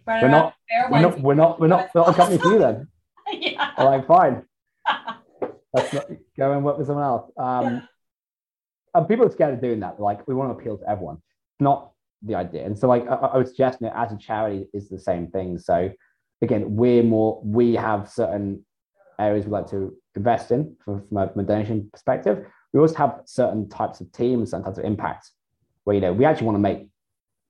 we're 0.06 0.28
not, 0.28 0.54
we're 0.90 1.00
not, 1.00 1.20
we're 1.20 1.34
not, 1.34 1.60
we're 1.60 1.66
not, 1.66 1.90
we're 1.94 2.00
not 2.02 2.08
a 2.10 2.14
company 2.14 2.38
for 2.38 2.52
you 2.52 2.58
then. 2.58 2.88
yeah. 3.32 3.72
I'm 3.76 3.86
like, 3.86 4.06
fine. 4.06 4.44
Let's 5.72 5.92
not, 5.92 6.04
go 6.38 6.52
and 6.52 6.64
work 6.64 6.78
with 6.78 6.86
someone 6.86 7.04
else. 7.04 7.30
Um, 7.36 7.88
and 8.94 9.08
people 9.08 9.26
are 9.26 9.30
scared 9.30 9.54
of 9.54 9.60
doing 9.60 9.80
that. 9.80 10.00
Like, 10.00 10.26
we 10.28 10.34
want 10.34 10.52
to 10.52 10.58
appeal 10.58 10.78
to 10.78 10.88
everyone. 10.88 11.16
It's 11.16 11.60
not 11.60 11.90
the 12.22 12.36
idea. 12.36 12.64
And 12.64 12.78
so, 12.78 12.88
like, 12.88 13.06
I, 13.08 13.14
I 13.14 13.36
would 13.36 13.48
suggest, 13.48 13.80
you 13.80 13.88
know, 13.88 13.92
as 13.94 14.12
a 14.12 14.16
charity, 14.16 14.68
is 14.72 14.88
the 14.88 14.98
same 14.98 15.26
thing. 15.28 15.58
So, 15.58 15.90
again, 16.40 16.76
we're 16.76 17.02
more, 17.02 17.40
we 17.44 17.74
have 17.74 18.08
certain 18.08 18.64
areas 19.18 19.44
we 19.44 19.50
like 19.50 19.68
to 19.70 19.96
invest 20.16 20.50
in 20.50 20.76
from, 20.84 21.06
from, 21.06 21.16
a, 21.18 21.28
from 21.28 21.40
a 21.40 21.44
donation 21.44 21.88
perspective. 21.92 22.46
We 22.72 22.80
also 22.80 22.94
have 22.96 23.20
certain 23.24 23.68
types 23.68 24.00
of 24.00 24.10
teams, 24.12 24.50
certain 24.50 24.64
types 24.64 24.78
of 24.78 24.84
impact 24.84 25.30
where, 25.84 25.94
you 25.94 26.00
know, 26.00 26.12
we 26.12 26.24
actually 26.24 26.46
want 26.46 26.56
to 26.56 26.60
make 26.60 26.88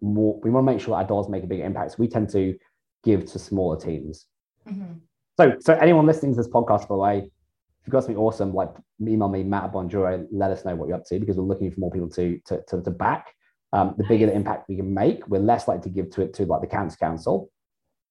more, 0.01 0.39
we 0.43 0.51
want 0.51 0.67
to 0.67 0.73
make 0.73 0.81
sure 0.81 0.95
our 0.95 1.05
dollars 1.05 1.29
make 1.29 1.43
a 1.43 1.47
bigger 1.47 1.65
impact. 1.65 1.93
So 1.93 1.97
we 1.99 2.09
tend 2.09 2.29
to 2.31 2.57
give 3.03 3.25
to 3.33 3.39
smaller 3.39 3.79
teams. 3.79 4.27
Mhm. 4.69 5.01
So, 5.39 5.57
so 5.61 5.75
anyone 5.75 6.07
listening 6.07 6.33
to 6.33 6.37
this 6.37 6.49
podcast, 6.49 6.83
by 6.83 6.95
the 6.95 6.97
way, 6.97 7.19
if 7.19 7.87
you've 7.87 7.93
got 7.93 8.01
something 8.01 8.17
awesome, 8.17 8.53
like 8.53 8.71
email 9.01 9.29
me, 9.29 9.43
Matt 9.43 9.65
at 9.65 9.73
Bonjoro, 9.73 10.27
let 10.33 10.51
us 10.51 10.65
know 10.65 10.75
what 10.75 10.89
you're 10.89 10.97
up 10.97 11.05
to 11.07 11.21
because 11.21 11.37
we're 11.37 11.45
looking 11.45 11.71
for 11.71 11.81
more 11.81 11.91
people 11.91 12.09
to 12.11 12.41
to, 12.47 12.63
to, 12.69 12.83
to 12.83 12.91
back. 12.91 13.33
Um, 13.73 13.95
the 13.99 14.05
bigger 14.05 14.27
the 14.27 14.35
impact 14.35 14.69
we 14.69 14.77
can 14.77 14.93
make, 14.93 15.27
we're 15.29 15.41
less 15.41 15.69
likely 15.69 15.83
to 15.83 15.89
give 15.91 16.11
to 16.11 16.23
it 16.23 16.35
to 16.35 16.47
like 16.47 16.63
the 16.63 16.67
Cancer 16.67 16.97
Council 16.97 17.51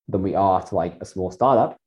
than 0.08 0.22
we 0.22 0.36
are 0.36 0.62
to 0.62 0.76
like 0.76 0.98
a 1.02 1.06
small 1.06 1.32
startup. 1.32 1.78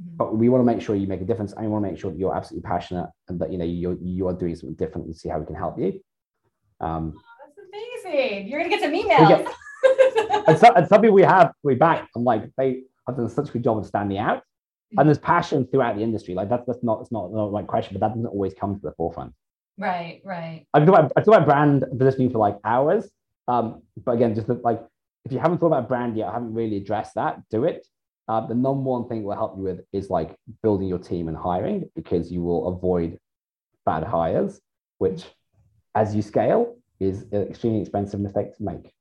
Mhm. 0.00 0.16
But 0.16 0.36
we 0.36 0.48
want 0.48 0.60
to 0.62 0.64
make 0.64 0.80
sure 0.80 0.94
you 0.94 1.06
make 1.08 1.20
a 1.20 1.24
difference, 1.24 1.52
and 1.52 1.62
we 1.62 1.68
want 1.68 1.84
to 1.84 1.90
make 1.90 1.98
sure 2.00 2.10
that 2.10 2.18
you're 2.18 2.34
absolutely 2.34 2.68
passionate 2.68 3.08
and 3.28 3.38
that 3.40 3.50
you 3.50 3.58
know 3.58 3.64
you're 3.64 3.96
you 4.00 4.28
are 4.28 4.32
doing 4.34 4.54
something 4.54 4.76
different 4.76 5.06
and 5.06 5.16
see 5.16 5.28
how 5.28 5.38
we 5.38 5.46
can 5.46 5.56
help 5.56 5.78
you. 5.78 6.00
Um, 6.80 7.14
That's 7.40 7.58
amazing. 8.04 8.48
You're 8.48 8.60
gonna 8.60 8.70
get 8.70 8.80
some 8.82 8.92
emails. 8.92 9.28
get- 9.28 9.54
and, 10.48 10.58
so, 10.58 10.72
and 10.74 10.86
some 10.88 11.00
people 11.00 11.14
we 11.14 11.22
have 11.22 11.52
we 11.62 11.74
back, 11.86 12.08
I'm 12.14 12.24
like 12.24 12.44
they 12.56 12.82
have 13.06 13.16
done 13.16 13.28
such 13.28 13.48
a 13.48 13.52
good 13.52 13.64
job 13.64 13.78
of 13.78 13.86
standing 13.86 14.18
out. 14.18 14.42
And 14.96 15.06
there's 15.06 15.18
passion 15.18 15.66
throughout 15.66 15.96
the 15.96 16.02
industry. 16.02 16.34
Like 16.34 16.48
that's 16.48 16.64
that's 16.66 16.82
not 16.82 17.00
it's 17.02 17.12
not, 17.12 17.30
not 17.30 17.46
the 17.46 17.50
right 17.52 17.66
question, 17.66 17.92
but 17.94 18.00
that 18.00 18.14
doesn't 18.14 18.26
always 18.26 18.54
come 18.54 18.74
to 18.74 18.80
the 18.80 18.92
forefront. 18.92 19.34
right, 19.78 20.22
right. 20.24 20.66
I 20.72 20.78
can 20.78 20.86
talk 20.86 20.98
about 20.98 21.12
I 21.16 21.20
talk 21.20 21.34
about 21.34 21.46
brand 21.46 21.84
positioning 21.98 22.30
for 22.30 22.38
like 22.38 22.56
hours. 22.64 23.10
Um, 23.48 23.82
but 24.04 24.12
again, 24.12 24.34
just 24.34 24.48
like 24.48 24.80
if 25.26 25.32
you 25.32 25.38
haven't 25.40 25.58
thought 25.58 25.66
about 25.66 25.88
brand 25.88 26.16
yet, 26.16 26.28
I 26.28 26.32
haven't 26.32 26.54
really 26.54 26.76
addressed 26.78 27.16
that, 27.16 27.42
do 27.50 27.64
it. 27.64 27.86
Uh, 28.28 28.46
the 28.46 28.54
number 28.54 28.90
one 28.90 29.08
thing 29.08 29.24
we'll 29.24 29.36
help 29.36 29.56
you 29.56 29.62
with 29.62 29.80
is 29.92 30.10
like 30.10 30.36
building 30.62 30.86
your 30.86 30.98
team 30.98 31.28
and 31.28 31.36
hiring 31.36 31.88
because 31.96 32.30
you 32.30 32.42
will 32.42 32.68
avoid 32.68 33.18
bad 33.86 34.04
hires, 34.04 34.60
which 34.98 35.24
as 35.94 36.14
you 36.14 36.20
scale 36.20 36.76
is 37.00 37.22
an 37.32 37.42
extremely 37.42 37.80
expensive 37.80 38.20
mistake 38.20 38.54
to 38.56 38.62
make. 38.62 38.92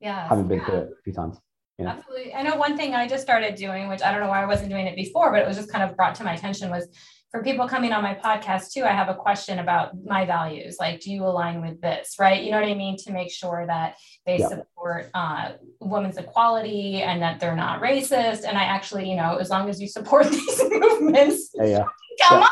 Yeah. 0.00 0.28
Having 0.28 0.48
been 0.48 0.64
through 0.64 0.76
it 0.76 0.90
a 0.98 1.02
few 1.02 1.12
times. 1.12 1.38
Yeah. 1.78 1.88
Absolutely. 1.88 2.34
I 2.34 2.42
know 2.42 2.56
one 2.56 2.76
thing 2.76 2.94
I 2.94 3.08
just 3.08 3.22
started 3.22 3.54
doing, 3.54 3.88
which 3.88 4.02
I 4.02 4.12
don't 4.12 4.20
know 4.20 4.28
why 4.28 4.42
I 4.42 4.46
wasn't 4.46 4.70
doing 4.70 4.86
it 4.86 4.94
before, 4.94 5.32
but 5.32 5.42
it 5.42 5.48
was 5.48 5.56
just 5.56 5.72
kind 5.72 5.82
of 5.82 5.96
brought 5.96 6.14
to 6.16 6.24
my 6.24 6.34
attention 6.34 6.70
was 6.70 6.88
for 7.30 7.42
people 7.44 7.68
coming 7.68 7.92
on 7.92 8.02
my 8.02 8.14
podcast 8.14 8.72
too, 8.72 8.82
I 8.84 8.88
have 8.92 9.08
a 9.08 9.14
question 9.14 9.60
about 9.60 9.92
my 10.04 10.24
values. 10.24 10.76
Like, 10.80 11.00
do 11.00 11.12
you 11.12 11.24
align 11.24 11.60
with 11.62 11.80
this? 11.80 12.16
Right. 12.18 12.42
You 12.42 12.50
know 12.50 12.60
what 12.60 12.68
I 12.68 12.74
mean? 12.74 12.96
To 13.04 13.12
make 13.12 13.30
sure 13.30 13.64
that 13.68 13.96
they 14.26 14.38
Yeah. 14.38 14.48
support 14.48 15.10
uh, 15.14 15.52
women's 15.80 16.16
equality 16.16 17.02
and 17.02 17.22
that 17.22 17.38
they're 17.38 17.54
not 17.56 17.80
racist. 17.80 18.44
And 18.44 18.58
I 18.58 18.64
actually, 18.64 19.08
you 19.08 19.16
know, 19.16 19.36
as 19.36 19.48
long 19.48 19.68
as 19.68 19.80
you 19.80 19.86
support 19.86 20.26
these 20.30 20.60
movements, 20.70 21.50
Yeah, 21.54 21.64
yeah. 21.64 21.84
come 22.28 22.42
on 22.42 22.50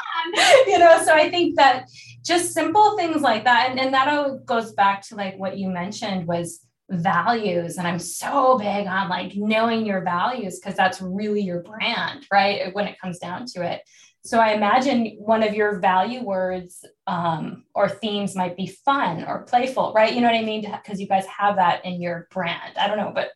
you 0.67 0.79
know 0.79 1.03
so 1.05 1.13
i 1.13 1.29
think 1.31 1.55
that 1.57 1.87
just 2.25 2.53
simple 2.55 2.97
things 2.97 3.21
like 3.23 3.45
that 3.45 3.69
and, 3.71 3.79
and 3.79 3.93
that 3.93 4.09
all 4.09 4.39
goes 4.39 4.73
back 4.73 5.03
to 5.03 5.15
like 5.15 5.37
what 5.39 5.59
you 5.59 5.69
mentioned 5.69 6.27
was 6.27 6.61
values 6.91 7.77
and 7.77 7.87
i'm 7.87 7.99
so 7.99 8.57
big 8.59 8.87
on 8.87 9.09
like 9.11 9.33
knowing 9.37 9.85
your 9.85 10.03
values 10.03 10.59
because 10.59 10.75
that's 10.77 11.01
really 11.03 11.41
your 11.43 11.63
brand 11.63 12.27
right 12.33 12.75
when 12.75 12.87
it 12.87 12.99
comes 13.01 13.19
down 13.19 13.45
to 13.47 13.63
it 13.63 13.83
so 14.29 14.39
i 14.39 14.53
imagine 14.53 15.17
one 15.19 15.43
of 15.43 15.55
your 15.55 15.79
value 15.81 16.23
words 16.23 16.85
um, 17.07 17.65
or 17.75 17.89
themes 17.89 18.35
might 18.37 18.57
be 18.57 18.67
fun 18.67 19.25
or 19.25 19.43
playful 19.43 19.93
right 19.95 20.15
you 20.15 20.21
know 20.21 20.27
what 20.27 20.37
i 20.37 20.43
mean 20.43 20.63
because 20.63 21.01
you 21.01 21.07
guys 21.07 21.27
have 21.27 21.57
that 21.57 21.85
in 21.85 22.01
your 22.01 22.29
brand 22.31 22.77
i 22.77 22.87
don't 22.87 22.99
know 22.99 23.13
but 23.15 23.31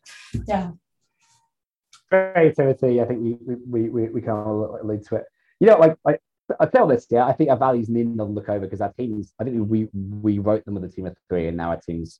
yeah 0.47 0.71
creativity. 2.13 3.01
I 3.01 3.05
think 3.05 3.19
we 3.21 3.55
we 3.67 3.89
we, 3.89 4.09
we 4.09 4.21
kind 4.21 4.37
of 4.37 4.81
allude 4.81 5.05
to 5.07 5.15
it. 5.17 5.25
You 5.59 5.67
know, 5.67 5.77
like 5.77 5.97
like 6.05 6.19
I 6.59 6.65
tell 6.65 6.87
this, 6.87 7.07
yeah. 7.09 7.25
I 7.25 7.33
think 7.33 7.49
our 7.49 7.57
values 7.57 7.89
need 7.89 8.17
to 8.17 8.23
look 8.23 8.49
over 8.49 8.65
because 8.65 8.81
our 8.81 8.93
teams. 8.93 9.33
I 9.39 9.43
think 9.43 9.69
we 9.69 9.89
we 9.93 10.39
wrote 10.39 10.65
them 10.65 10.75
with 10.75 10.83
a 10.85 10.89
team 10.89 11.07
of 11.07 11.15
three, 11.29 11.47
and 11.47 11.57
now 11.57 11.69
our 11.69 11.81
team's, 11.81 12.19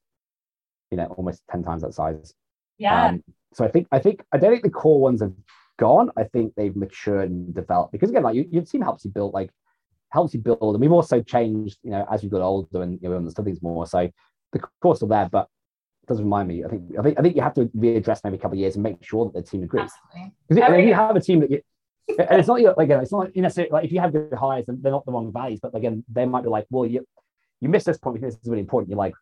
you 0.92 0.98
know, 0.98 1.06
almost 1.06 1.42
ten 1.52 1.64
times 1.64 1.84
that 1.84 1.94
size. 1.94 2.34
yeah 2.78 3.10
Um, 3.10 3.24
so 3.54 3.66
I 3.66 3.68
think 3.70 3.88
I 3.92 4.00
think 4.00 4.24
I 4.32 4.38
don't 4.38 4.52
think 4.52 4.64
the 4.64 4.70
core 4.70 5.00
ones 5.00 5.22
have 5.22 5.34
gone. 5.78 6.12
I 6.18 6.24
think 6.24 6.54
they've 6.56 6.76
matured 6.76 7.30
and 7.30 7.54
developed 7.54 7.92
because 7.92 8.10
again, 8.10 8.24
like 8.24 8.36
you, 8.36 8.48
your 8.52 8.64
team 8.64 8.82
helps 8.82 9.06
you 9.06 9.12
build 9.12 9.34
like 9.34 9.50
helps 10.12 10.34
you 10.34 10.40
build, 10.40 10.76
and 10.76 10.80
we've 10.80 10.92
also 10.92 11.22
changed. 11.22 11.78
You 11.84 11.92
know, 11.92 12.06
as 12.12 12.24
we 12.24 12.30
got 12.30 12.42
older 12.42 12.82
and 12.82 12.94
you 13.02 13.08
know, 13.08 13.12
we 13.12 13.18
understood 13.18 13.46
things 13.46 13.62
more. 13.62 13.86
So 13.88 14.10
the 14.52 14.60
core's 14.82 14.98
still 14.98 15.08
there, 15.08 15.30
but 15.30 15.48
it 16.04 16.08
does 16.08 16.22
remind 16.22 16.48
me. 16.48 16.64
I 16.64 16.68
think 16.68 16.84
I 16.98 17.02
think 17.02 17.20
I 17.20 17.22
think 17.22 17.36
you 17.36 17.42
have 17.42 17.54
to 17.56 17.66
readdress 17.68 18.22
maybe 18.24 18.38
a 18.38 18.40
couple 18.40 18.56
of 18.56 18.60
years 18.60 18.76
and 18.76 18.84
make 18.84 19.04
sure 19.04 19.26
that 19.26 19.34
the 19.34 19.42
team 19.42 19.64
agrees. 19.64 19.92
Because 20.48 20.64
if 20.70 20.86
you 20.86 20.94
have 20.94 21.16
a 21.16 21.22
team 21.22 21.40
that 21.42 21.52
you, 21.52 21.62
and 22.20 22.40
it's 22.40 22.48
not 22.48 22.62
your- 22.62 22.76
like 22.78 22.86
again, 22.86 23.02
it's 23.02 23.12
not 23.12 23.36
necessarily 23.36 23.72
like 23.72 23.86
if 23.86 23.92
you 23.92 24.00
have 24.00 24.12
good 24.12 24.34
hires 24.34 24.66
and 24.68 24.82
they're 24.84 24.92
not 24.92 25.06
the 25.06 25.12
wrong 25.12 25.32
values, 25.32 25.60
but 25.62 25.76
again, 25.76 26.04
they 26.12 26.26
might 26.26 26.44
be 26.44 26.50
like, 26.50 26.66
well, 26.70 26.86
you 26.86 27.06
you 27.62 27.70
missed 27.70 27.86
this 27.86 27.98
point 27.98 28.16
because 28.16 28.36
this 28.36 28.44
is 28.44 28.50
really 28.50 28.62
important. 28.62 28.90
You're 28.90 28.98
like, 28.98 29.14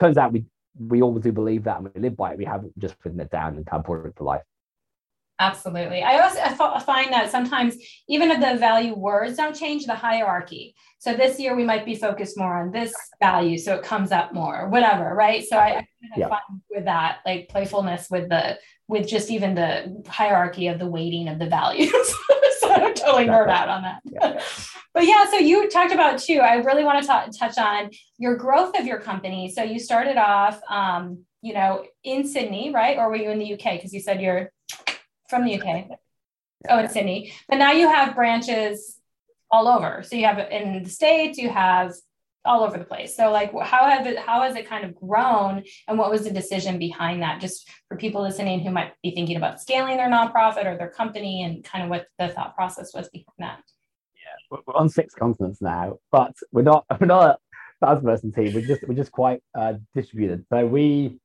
turns 0.00 0.16
out 0.16 0.32
we 0.32 0.44
we 0.78 1.02
all 1.02 1.18
do 1.18 1.32
believe 1.32 1.64
that 1.64 1.78
and 1.78 1.90
we 1.94 2.00
live 2.00 2.16
by 2.16 2.32
it. 2.32 2.38
We 2.38 2.44
haven't 2.44 2.76
just 2.78 2.96
written 3.04 3.20
it 3.20 3.30
down 3.30 3.56
and 3.56 3.66
kind 3.66 3.80
of 3.80 3.86
brought 3.86 4.06
it 4.06 4.16
to 4.16 4.24
life. 4.24 4.42
Absolutely. 5.40 6.02
I 6.02 6.18
also 6.18 6.80
find 6.80 7.10
that 7.12 7.30
sometimes 7.30 7.76
even 8.08 8.30
if 8.30 8.40
the 8.40 8.58
value 8.58 8.94
words 8.94 9.36
don't 9.38 9.56
change 9.56 9.86
the 9.86 9.94
hierarchy. 9.94 10.74
So 10.98 11.14
this 11.14 11.40
year 11.40 11.56
we 11.56 11.64
might 11.64 11.86
be 11.86 11.94
focused 11.94 12.36
more 12.36 12.60
on 12.60 12.72
this 12.72 12.92
value, 13.20 13.56
so 13.56 13.74
it 13.74 13.82
comes 13.82 14.12
up 14.12 14.34
more, 14.34 14.68
whatever, 14.68 15.14
right? 15.14 15.42
So 15.42 15.56
I, 15.56 15.66
I 15.68 15.72
kind 15.72 15.86
of 16.12 16.18
Yeah. 16.18 16.28
find 16.28 16.60
with 16.70 16.84
that, 16.84 17.20
like 17.24 17.48
playfulness 17.48 18.08
with 18.10 18.28
the 18.28 18.58
with 18.86 19.08
just 19.08 19.30
even 19.30 19.54
the 19.54 20.02
hierarchy 20.08 20.66
of 20.66 20.78
the 20.78 20.86
weighting 20.86 21.28
of 21.28 21.38
the 21.38 21.46
values. 21.46 21.90
so 22.60 22.70
I'm 22.72 22.92
totally 22.94 23.24
nerd 23.26 23.48
out 23.48 23.68
on 23.68 23.82
that. 23.82 24.00
Yeah. 24.04 24.42
But 24.92 25.06
yeah, 25.06 25.30
so 25.30 25.36
you 25.36 25.70
talked 25.70 25.92
about 25.94 26.18
too. 26.18 26.40
I 26.40 26.54
really 26.56 26.82
want 26.82 27.00
to 27.00 27.06
ta- 27.06 27.28
touch 27.38 27.56
on 27.58 27.90
your 28.18 28.34
growth 28.34 28.76
of 28.76 28.86
your 28.86 28.98
company. 28.98 29.48
So 29.48 29.62
you 29.62 29.78
started 29.78 30.16
off, 30.16 30.60
um, 30.68 31.24
you 31.42 31.54
know, 31.54 31.84
in 32.02 32.26
Sydney, 32.26 32.72
right? 32.74 32.98
Or 32.98 33.08
were 33.08 33.14
you 33.14 33.30
in 33.30 33.38
the 33.38 33.54
UK? 33.54 33.74
Because 33.76 33.94
you 33.94 34.00
said 34.00 34.20
you're 34.20 34.50
from 35.30 35.44
the 35.44 35.60
UK. 35.60 35.86
Oh, 36.68 36.78
in 36.78 36.88
Sydney. 36.88 37.32
But 37.48 37.56
now 37.56 37.72
you 37.72 37.88
have 37.88 38.14
branches 38.14 38.98
all 39.50 39.66
over. 39.66 40.02
So 40.02 40.16
you 40.16 40.26
have 40.26 40.38
in 40.38 40.82
the 40.82 40.90
states, 40.90 41.38
you 41.38 41.48
have 41.48 41.94
all 42.44 42.62
over 42.64 42.78
the 42.78 42.84
place. 42.84 43.16
So 43.16 43.30
like, 43.30 43.52
how 43.62 43.88
have 43.88 44.06
it? 44.06 44.18
How 44.18 44.42
has 44.42 44.56
it 44.56 44.68
kind 44.68 44.84
of 44.84 44.94
grown? 44.94 45.64
And 45.88 45.98
what 45.98 46.10
was 46.10 46.24
the 46.24 46.30
decision 46.30 46.78
behind 46.78 47.22
that? 47.22 47.40
Just 47.40 47.68
for 47.88 47.96
people 47.96 48.22
listening 48.22 48.60
who 48.60 48.70
might 48.70 48.92
be 49.02 49.12
thinking 49.12 49.36
about 49.36 49.60
scaling 49.60 49.96
their 49.96 50.10
nonprofit 50.10 50.66
or 50.66 50.76
their 50.76 50.90
company, 50.90 51.42
and 51.42 51.64
kind 51.64 51.84
of 51.84 51.90
what 51.90 52.06
the 52.18 52.28
thought 52.28 52.54
process 52.54 52.92
was 52.94 53.08
behind 53.08 53.26
that. 53.38 53.62
We're 54.50 54.58
we're 54.66 54.74
on 54.74 54.88
six 54.88 55.14
continents 55.14 55.62
now, 55.62 55.98
but 56.10 56.34
we're 56.52 56.62
not 56.62 56.84
we're 57.00 57.06
not 57.06 57.38
a 57.82 57.86
thousand 57.86 58.04
person 58.04 58.32
team. 58.32 58.54
We're 58.54 58.66
just 58.66 58.86
we're 58.86 58.94
just 58.94 59.12
quite 59.12 59.42
uh, 59.54 59.74
distributed. 59.94 60.44
So 60.50 60.66
we 60.66 61.18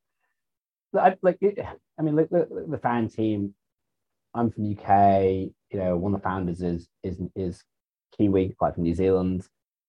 I, 0.98 1.16
like 1.22 1.38
it, 1.42 1.60
I 2.00 2.02
mean, 2.02 2.16
look, 2.16 2.30
look, 2.32 2.48
look, 2.50 2.72
the 2.72 2.78
fan 2.78 3.10
team. 3.10 3.54
I'm 4.36 4.52
from 4.52 4.72
UK. 4.72 5.52
You 5.72 5.80
know, 5.80 5.98
one 5.98 6.14
of 6.14 6.22
the 6.22 6.24
founders 6.24 6.62
is 6.62 6.88
is 7.04 7.20
is 7.36 7.64
Kiwi, 8.18 8.56
like 8.62 8.76
from 8.76 8.84
New 8.84 8.94
Zealand. 8.94 9.48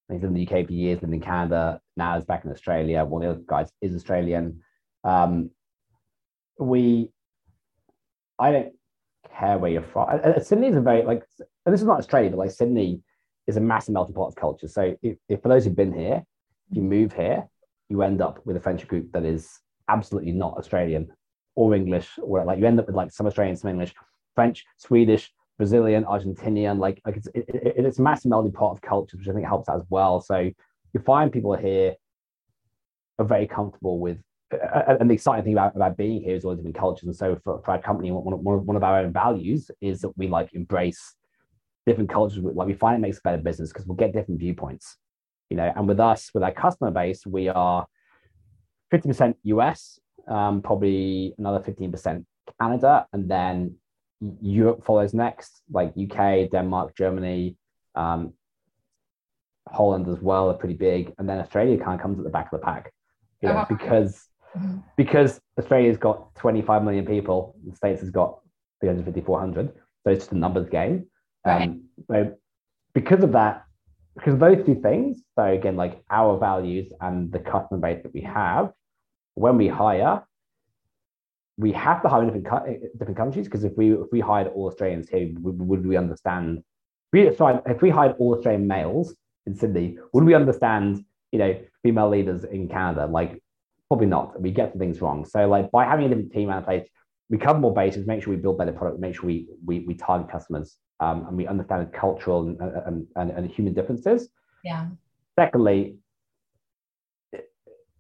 He's 0.09 0.23
lived 0.23 0.25
in 0.25 0.35
the 0.35 0.47
UK 0.47 0.67
for 0.67 0.73
years, 0.73 1.03
lived 1.03 1.13
in 1.13 1.21
Canada. 1.21 1.81
Now 1.97 2.17
he's 2.17 2.25
back 2.25 2.45
in 2.45 2.51
Australia. 2.53 3.05
One 3.05 3.23
of 3.23 3.29
the 3.29 3.35
other 3.35 3.45
guys 3.47 3.73
is 3.81 3.95
Australian. 3.95 4.63
Um, 5.03 5.51
we, 6.59 7.11
I 8.39 8.53
don't 8.53 8.73
care 9.37 9.59
where 9.59 9.71
you're 9.71 9.83
from. 9.83 10.21
Uh, 10.25 10.39
Sydney 10.41 10.69
is 10.69 10.77
a 10.77 10.81
very 10.81 11.03
like, 11.03 11.25
and 11.65 11.75
this 11.75 11.81
is 11.81 11.87
not 11.87 11.99
Australia, 11.99 12.31
but 12.31 12.39
like 12.39 12.51
Sydney 12.53 13.01
is 13.49 13.57
a 13.57 13.61
massive 13.61 13.95
melting 13.95 14.15
pot 14.15 14.29
of 14.29 14.37
culture. 14.37 14.69
So 14.69 14.97
if, 15.03 15.17
if 15.29 15.43
for 15.43 15.49
those 15.49 15.65
who've 15.65 15.77
been 15.77 15.93
here, 15.93 16.25
if 16.71 16.77
you 16.77 16.83
move 16.83 17.13
here, 17.13 17.45
you 17.89 18.03
end 18.03 18.21
up 18.21 18.41
with 18.45 18.57
a 18.57 18.61
friendship 18.61 18.89
group 18.89 19.11
that 19.13 19.25
is 19.25 19.61
absolutely 19.89 20.33
not 20.33 20.57
Australian 20.57 21.09
or 21.57 21.75
English, 21.75 22.11
or 22.23 22.45
like 22.45 22.59
you 22.59 22.67
end 22.67 22.79
up 22.79 22.87
with 22.87 22.97
like 22.97 23.11
some 23.11 23.27
Australian, 23.27 23.57
some 23.57 23.71
English, 23.71 23.95
French, 24.37 24.65
Swedish, 24.77 25.33
Brazilian, 25.59 26.05
Argentinian, 26.05 26.79
like 26.79 27.01
like 27.05 27.17
it's 27.17 27.27
it, 27.29 27.47
it, 27.49 27.85
it's 27.85 27.99
a 27.99 28.03
massive 28.03 28.31
melting 28.31 28.53
pot 28.53 28.73
of 28.73 28.81
cultures, 28.81 29.19
which 29.19 29.29
I 29.29 29.33
think 29.33 29.47
helps 29.47 29.69
as 29.69 29.83
well. 29.89 30.21
So 30.21 30.51
you 30.93 31.01
find 31.01 31.33
people 31.33 31.57
here 31.57 31.95
are 33.19 33.25
very 33.25 33.47
comfortable 33.47 33.99
with. 33.99 34.19
And 34.51 35.11
the 35.11 35.15
exciting 35.15 35.43
thing 35.45 35.55
about, 35.55 35.75
about 35.75 35.97
being 35.97 36.23
here 36.23 36.37
is 36.37 36.45
all 36.45 36.55
different 36.55 36.77
cultures. 36.77 37.09
And 37.09 37.17
so 37.17 37.37
for, 37.43 37.61
for 37.65 37.73
our 37.73 37.83
company, 37.83 38.13
one, 38.13 38.45
one, 38.45 38.65
one 38.65 38.77
of 38.77 38.85
our 38.85 39.01
own 39.01 39.13
values 39.13 39.73
is 39.81 40.03
that 40.03 40.17
we 40.17 40.29
like 40.29 40.55
embrace 40.55 41.17
different 41.85 42.11
cultures. 42.11 42.45
Like 42.45 42.69
we 42.69 42.75
find 42.75 42.97
it 42.97 43.01
makes 43.01 43.19
a 43.19 43.23
better 43.23 43.43
business 43.43 43.73
because 43.73 43.87
we'll 43.87 43.97
get 43.97 44.13
different 44.13 44.39
viewpoints, 44.39 44.99
you 45.51 45.57
know. 45.57 45.73
And 45.75 45.89
with 45.89 45.99
us, 45.99 46.31
with 46.33 46.45
our 46.45 46.53
customer 46.53 46.93
base, 46.93 47.27
we 47.27 47.49
are 47.49 47.87
50% 48.93 49.35
US, 49.43 49.99
um, 50.29 50.63
probably 50.63 51.35
another 51.39 51.59
15% 51.59 52.25
Canada, 52.61 53.07
and 53.13 53.29
then 53.29 53.75
Europe 54.41 54.85
follows 54.85 55.13
next, 55.15 55.63
like 55.71 55.93
UK, 55.97 56.51
Denmark, 56.51 56.97
Germany, 56.97 57.57
um, 57.95 58.33
Holland 59.69 60.09
as 60.09 60.21
well 60.21 60.51
are 60.51 60.55
pretty 60.55 60.75
big, 60.75 61.13
and 61.19 61.29
then 61.29 61.39
Australia 61.39 61.77
kind 61.79 61.99
of 61.99 62.03
comes 62.03 62.19
at 62.19 62.25
the 62.25 62.31
back 62.31 62.53
of 62.53 62.61
the 62.61 62.65
pack, 62.65 62.93
you 63.43 63.49
know, 63.49 63.57
uh-huh. 63.57 63.67
because 63.69 64.29
mm-hmm. 64.57 64.79
because 64.97 65.41
Australia's 65.59 65.99
got 65.99 66.35
25 66.37 66.85
million 66.85 67.05
people, 67.05 67.57
the 67.67 67.75
States 67.75 68.01
has 68.01 68.11
got 68.11 68.39
350, 68.81 69.21
400, 69.23 69.73
so 70.05 70.11
it's 70.11 70.25
just 70.25 70.33
a 70.33 70.37
numbers 70.37 70.69
game. 70.69 71.07
Um, 71.45 71.85
right. 72.09 72.29
So 72.29 72.35
because 72.95 73.23
of 73.23 73.33
that, 73.33 73.65
because 74.15 74.35
of 74.35 74.41
those 74.41 74.65
two 74.65 74.77
things, 74.77 75.23
so 75.37 75.45
again, 75.45 75.77
like 75.77 76.03
our 76.11 76.39
values 76.39 76.91
and 77.01 77.31
the 77.33 77.39
customer 77.39 77.81
base 77.81 78.03
that 78.03 78.15
we 78.15 78.23
have, 78.23 78.73
when 79.35 79.59
we 79.59 79.69
hire, 79.69 80.23
we 81.59 81.73
have 81.73 82.03
to 82.03 82.09
hire 82.09 82.23
in 82.23 82.43
different, 82.43 82.99
different 82.99 83.17
countries 83.17 83.47
because 83.47 83.65
if 83.65 83.77
we 83.77 83.93
if 83.93 84.09
we 84.13 84.21
hired 84.21 84.49
all 84.49 84.67
Australians 84.67 85.09
here, 85.09 85.31
would, 85.41 85.87
we 85.87 85.97
understand? 85.97 86.63
We, 87.13 87.35
sorry, 87.35 87.61
if 87.67 87.81
we 87.81 87.91
hired 87.91 88.17
all 88.19 88.35
Australian 88.35 88.67
males 88.67 89.15
in 89.47 89.55
Sydney, 89.55 89.99
would 90.13 90.25
we 90.25 90.35
understand? 90.35 91.05
You 91.33 91.39
know, 91.39 91.61
female 91.83 92.09
leaders 92.09 92.45
in 92.45 92.69
Canada, 92.69 93.07
like 93.07 93.43
probably 93.89 94.07
not. 94.07 94.41
We 94.41 94.51
get 94.51 94.77
things 94.79 95.01
wrong. 95.01 95.25
So 95.25 95.49
like 95.49 95.71
by 95.71 95.85
having 95.85 96.07
a 96.07 96.09
different 96.09 96.33
team 96.33 96.51
in 96.51 96.63
place, 96.63 96.89
we 97.29 97.39
cover 97.39 97.59
more 97.59 97.75
bases, 97.75 98.07
make 98.07 98.23
sure 98.23 98.35
we 98.35 98.41
build 98.41 98.59
better 98.59 98.73
product, 98.73 99.01
make 99.01 99.15
sure 99.15 99.27
we 99.27 99.49
we, 99.65 99.81
we 99.81 99.95
target 99.95 100.31
customers, 100.31 100.77
um, 101.01 101.27
and 101.27 101.37
we 101.37 101.47
understand 101.47 101.93
cultural 101.93 102.49
and, 102.49 102.61
and, 102.61 103.07
and, 103.17 103.31
and 103.31 103.51
human 103.51 103.73
differences. 103.73 104.29
Yeah. 104.63 104.89
Secondly, 105.39 105.97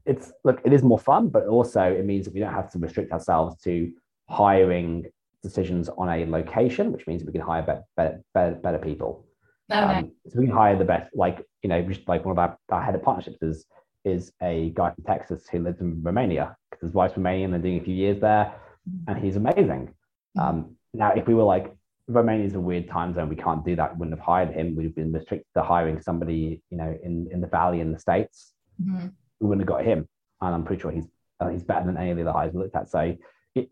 it's 0.06 0.32
look, 0.44 0.60
it 0.64 0.72
is 0.72 0.82
more 0.82 0.98
fun, 0.98 1.28
but 1.28 1.46
also 1.46 1.82
it 1.82 2.04
means 2.04 2.24
that 2.24 2.34
we 2.34 2.40
don't 2.40 2.54
have 2.54 2.70
to 2.70 2.78
restrict 2.78 3.12
ourselves 3.12 3.60
to 3.62 3.92
hiring 4.28 5.06
decisions 5.42 5.88
on 5.88 6.08
a 6.08 6.26
location, 6.26 6.92
which 6.92 7.06
means 7.06 7.24
we 7.24 7.32
can 7.32 7.40
hire 7.40 7.62
better, 7.62 7.84
better, 7.96 8.22
better, 8.34 8.54
better 8.56 8.78
people. 8.78 9.26
Okay. 9.70 9.80
Um, 9.80 10.12
so 10.28 10.38
we 10.38 10.46
can 10.46 10.54
hire 10.54 10.76
the 10.76 10.84
best, 10.84 11.14
like 11.14 11.44
you 11.62 11.68
know, 11.68 11.82
just 11.82 12.06
like 12.08 12.24
one 12.24 12.32
of 12.32 12.38
our, 12.38 12.56
our 12.70 12.82
head 12.82 12.94
of 12.94 13.02
partnerships 13.02 13.42
is 13.42 13.66
is 14.04 14.32
a 14.40 14.70
guy 14.70 14.92
from 14.92 15.02
Texas 15.04 15.48
who 15.50 15.58
lives 15.58 15.80
in 15.80 16.00
Romania 16.02 16.56
because 16.70 16.86
his 16.88 16.94
wife's 16.94 17.14
Romanian 17.14 17.54
and 17.54 17.62
doing 17.62 17.80
a 17.80 17.84
few 17.84 17.94
years 17.94 18.20
there, 18.20 18.54
mm-hmm. 18.88 19.10
and 19.10 19.24
he's 19.24 19.36
amazing. 19.36 19.92
Mm-hmm. 20.38 20.40
Um, 20.40 20.76
now, 20.94 21.12
if 21.12 21.26
we 21.26 21.34
were 21.34 21.42
like 21.42 21.74
Romania 22.06 22.46
is 22.46 22.54
a 22.54 22.60
weird 22.60 22.88
time 22.88 23.12
zone, 23.12 23.28
we 23.28 23.34
can't 23.34 23.64
do 23.64 23.74
that. 23.74 23.94
We 23.94 23.98
wouldn't 23.98 24.16
have 24.16 24.24
hired 24.24 24.50
him. 24.54 24.76
We've 24.76 24.94
been 24.94 25.12
restricted 25.12 25.48
to 25.56 25.64
hiring 25.64 26.00
somebody, 26.00 26.62
you 26.70 26.78
know, 26.78 26.96
in 27.02 27.28
in 27.32 27.40
the 27.40 27.48
Valley 27.48 27.80
in 27.80 27.90
the 27.92 27.98
States. 27.98 28.52
Mm-hmm 28.80 29.08
we 29.40 29.48
wouldn't 29.48 29.68
have 29.68 29.76
got 29.76 29.84
him. 29.84 30.08
And 30.40 30.54
I'm 30.54 30.64
pretty 30.64 30.82
sure 30.82 30.90
he's 30.90 31.08
uh, 31.40 31.48
he's 31.48 31.62
better 31.62 31.86
than 31.86 31.96
any 31.96 32.10
of 32.10 32.16
the 32.16 32.22
other 32.22 32.32
hires 32.32 32.52
we 32.52 32.60
looked 32.60 32.76
at. 32.76 32.88
So 32.88 33.16
it 33.54 33.70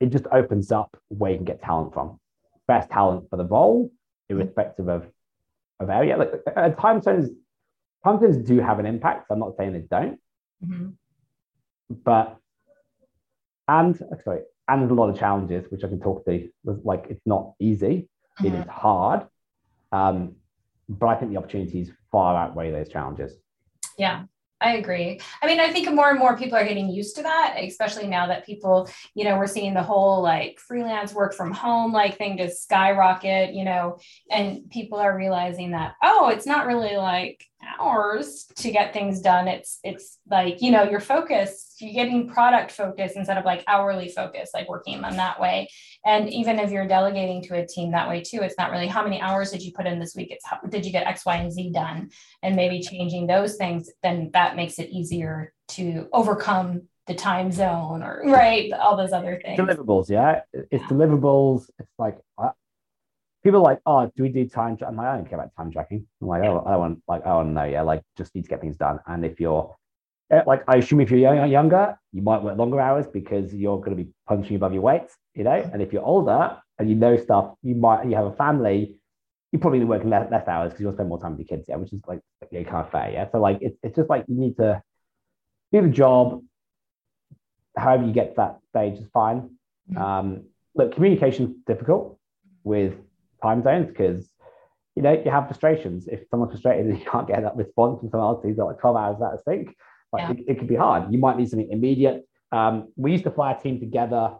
it 0.00 0.06
just 0.10 0.26
opens 0.32 0.72
up 0.72 0.96
where 1.08 1.30
you 1.30 1.38
can 1.38 1.44
get 1.44 1.62
talent 1.62 1.94
from. 1.94 2.18
Best 2.66 2.90
talent 2.90 3.28
for 3.30 3.36
the 3.36 3.44
role, 3.44 3.90
irrespective 4.28 4.88
of 4.88 5.06
of 5.80 5.90
area. 5.90 6.16
Like 6.16 6.32
uh, 6.54 6.70
time 6.70 7.00
zones, 7.00 7.30
time 8.04 8.20
zones 8.20 8.38
do 8.38 8.60
have 8.60 8.78
an 8.78 8.86
impact. 8.86 9.26
I'm 9.30 9.38
not 9.38 9.56
saying 9.56 9.72
they 9.72 9.80
don't, 9.80 10.18
mm-hmm. 10.64 10.88
but 12.04 12.36
and 13.68 13.96
sorry, 14.24 14.40
and 14.68 14.82
there's 14.82 14.90
a 14.90 14.94
lot 14.94 15.08
of 15.08 15.18
challenges 15.18 15.70
which 15.70 15.84
I 15.84 15.88
can 15.88 16.00
talk 16.00 16.24
to. 16.26 16.48
Like 16.64 17.06
it's 17.10 17.26
not 17.26 17.54
easy. 17.58 18.08
Mm-hmm. 18.40 18.46
It 18.46 18.60
is 18.60 18.66
hard. 18.68 19.26
Um, 19.92 20.36
but 20.88 21.06
I 21.06 21.16
think 21.16 21.32
the 21.32 21.38
opportunities 21.38 21.90
far 22.10 22.36
outweigh 22.36 22.70
those 22.70 22.88
challenges. 22.88 23.36
Yeah, 23.98 24.24
I 24.62 24.76
agree. 24.76 25.20
I 25.42 25.46
mean, 25.46 25.58
I 25.58 25.72
think 25.72 25.92
more 25.92 26.10
and 26.10 26.18
more 26.18 26.36
people 26.36 26.56
are 26.56 26.64
getting 26.64 26.88
used 26.88 27.16
to 27.16 27.22
that, 27.22 27.56
especially 27.58 28.06
now 28.06 28.28
that 28.28 28.46
people, 28.46 28.88
you 29.14 29.24
know, 29.24 29.36
we're 29.36 29.48
seeing 29.48 29.74
the 29.74 29.82
whole 29.82 30.22
like 30.22 30.60
freelance 30.60 31.12
work 31.12 31.34
from 31.34 31.52
home 31.52 31.92
like 31.92 32.16
thing 32.16 32.38
just 32.38 32.62
skyrocket, 32.62 33.54
you 33.54 33.64
know, 33.64 33.98
and 34.30 34.70
people 34.70 34.98
are 34.98 35.16
realizing 35.16 35.72
that, 35.72 35.94
oh, 36.02 36.28
it's 36.28 36.46
not 36.46 36.66
really 36.66 36.96
like 36.96 37.44
hours 37.78 38.46
to 38.56 38.70
get 38.70 38.92
things 38.92 39.20
done. 39.20 39.48
It's 39.48 39.78
it's 39.82 40.18
like, 40.30 40.60
you 40.60 40.70
know, 40.70 40.82
your 40.82 41.00
focus, 41.00 41.76
you're 41.80 41.92
getting 41.92 42.28
product 42.28 42.72
focus 42.72 43.12
instead 43.16 43.38
of 43.38 43.44
like 43.44 43.64
hourly 43.66 44.08
focus, 44.08 44.50
like 44.54 44.68
working 44.68 45.04
on 45.04 45.16
that 45.16 45.40
way. 45.40 45.68
And 46.04 46.28
even 46.30 46.58
if 46.58 46.70
you're 46.70 46.86
delegating 46.86 47.42
to 47.44 47.56
a 47.56 47.66
team 47.66 47.92
that 47.92 48.08
way 48.08 48.22
too, 48.22 48.40
it's 48.42 48.56
not 48.58 48.70
really 48.70 48.86
how 48.86 49.02
many 49.02 49.20
hours 49.20 49.50
did 49.50 49.62
you 49.62 49.72
put 49.72 49.86
in 49.86 49.98
this 49.98 50.14
week? 50.14 50.30
It's 50.30 50.46
how 50.46 50.58
did 50.68 50.84
you 50.84 50.92
get 50.92 51.06
X, 51.06 51.24
Y, 51.24 51.36
and 51.36 51.52
Z 51.52 51.70
done? 51.72 52.10
And 52.42 52.56
maybe 52.56 52.80
changing 52.80 53.26
those 53.26 53.56
things, 53.56 53.90
then 54.02 54.30
that 54.32 54.56
makes 54.56 54.78
it 54.78 54.90
easier 54.90 55.52
to 55.68 56.08
overcome 56.12 56.82
the 57.06 57.14
time 57.14 57.50
zone 57.50 58.00
or 58.00 58.22
right 58.26 58.72
all 58.74 58.96
those 58.96 59.12
other 59.12 59.40
things 59.44 59.58
deliverables 59.58 60.08
yeah 60.08 60.42
it's 60.52 60.68
yeah. 60.70 60.78
deliverables 60.86 61.68
it's 61.80 61.90
like 61.98 62.16
people 63.42 63.60
are 63.60 63.62
like, 63.62 63.80
oh, 63.86 64.10
do 64.16 64.22
we 64.22 64.28
do 64.28 64.48
time? 64.48 64.76
Tra-? 64.76 64.88
I'm 64.88 64.96
like, 64.96 65.06
I 65.06 65.16
don't 65.16 65.28
care 65.28 65.38
about 65.38 65.54
time 65.56 65.72
tracking. 65.72 66.06
I'm 66.20 66.28
like, 66.28 66.42
oh, 66.42 66.62
I 66.66 66.72
don't 66.72 66.80
want 66.80 67.02
like, 67.08 67.26
I 67.26 67.34
want 67.34 67.48
to 67.48 67.52
know, 67.52 67.64
yeah, 67.64 67.82
like 67.82 68.02
just 68.16 68.34
need 68.34 68.42
to 68.42 68.48
get 68.48 68.60
things 68.60 68.76
done. 68.76 69.00
And 69.06 69.24
if 69.24 69.40
you're 69.40 69.74
eh, 70.30 70.42
like, 70.46 70.62
I 70.68 70.76
assume 70.76 71.00
if 71.00 71.10
you're 71.10 71.46
younger, 71.46 71.98
you 72.12 72.22
might 72.22 72.42
work 72.42 72.56
longer 72.56 72.80
hours 72.80 73.06
because 73.06 73.54
you're 73.54 73.78
going 73.78 73.96
to 73.96 74.02
be 74.02 74.10
punching 74.28 74.56
above 74.56 74.72
your 74.72 74.82
weight, 74.82 75.10
you 75.34 75.44
know. 75.44 75.70
And 75.72 75.82
if 75.82 75.92
you're 75.92 76.04
older 76.04 76.56
and 76.78 76.88
you 76.88 76.94
know 76.94 77.16
stuff, 77.16 77.54
you 77.62 77.74
might 77.74 78.06
you 78.06 78.14
have 78.14 78.26
a 78.26 78.36
family, 78.36 79.00
you 79.50 79.58
probably 79.58 79.84
work 79.84 80.04
less, 80.04 80.30
less 80.30 80.46
hours 80.48 80.70
because 80.70 80.80
you 80.80 80.86
want 80.86 80.96
to 80.96 80.98
spend 80.98 81.08
more 81.08 81.20
time 81.20 81.36
with 81.36 81.40
your 81.40 81.56
kids, 81.56 81.66
yeah, 81.68 81.76
which 81.76 81.92
is 81.92 82.00
like 82.06 82.20
yeah, 82.50 82.62
kind 82.62 82.86
of 82.86 82.90
fair, 82.90 83.10
yeah. 83.10 83.30
So 83.30 83.40
like, 83.40 83.58
it's 83.60 83.76
it's 83.82 83.96
just 83.96 84.08
like 84.08 84.24
you 84.28 84.36
need 84.36 84.56
to 84.56 84.82
do 85.72 85.82
the 85.82 85.88
job. 85.88 86.42
However 87.76 88.04
you 88.04 88.12
get 88.12 88.30
to 88.30 88.34
that 88.36 88.58
stage 88.68 89.00
is 89.00 89.08
fine. 89.12 89.50
Mm-hmm. 89.90 89.96
Um, 89.96 90.44
look, 90.74 90.94
communication 90.94 91.46
is 91.46 91.50
difficult 91.66 92.18
with 92.64 92.94
time 93.42 93.62
zones 93.62 93.88
because 93.88 94.30
you 94.94 95.02
know 95.02 95.12
you 95.12 95.30
have 95.30 95.46
frustrations. 95.46 96.08
If 96.08 96.20
someone's 96.30 96.52
frustrated 96.52 96.86
and 96.86 96.98
you 97.00 97.04
can't 97.04 97.26
get 97.26 97.42
that 97.42 97.56
response 97.56 98.00
from 98.00 98.10
someone 98.10 98.28
else 98.28 98.42
who's 98.42 98.56
got 98.56 98.66
like 98.66 98.80
12 98.80 98.96
hours 98.96 99.22
out 99.22 99.34
of 99.34 99.40
sync, 99.46 99.74
like 100.12 100.22
yeah. 100.22 100.30
it, 100.32 100.44
it 100.48 100.58
could 100.58 100.68
be 100.68 100.76
hard. 100.76 101.12
You 101.12 101.18
might 101.18 101.36
need 101.36 101.48
something 101.48 101.70
immediate. 101.70 102.26
Um, 102.50 102.92
we 102.96 103.12
used 103.12 103.24
to 103.24 103.30
fly 103.30 103.52
a 103.52 103.60
team 103.60 103.80
together 103.80 104.34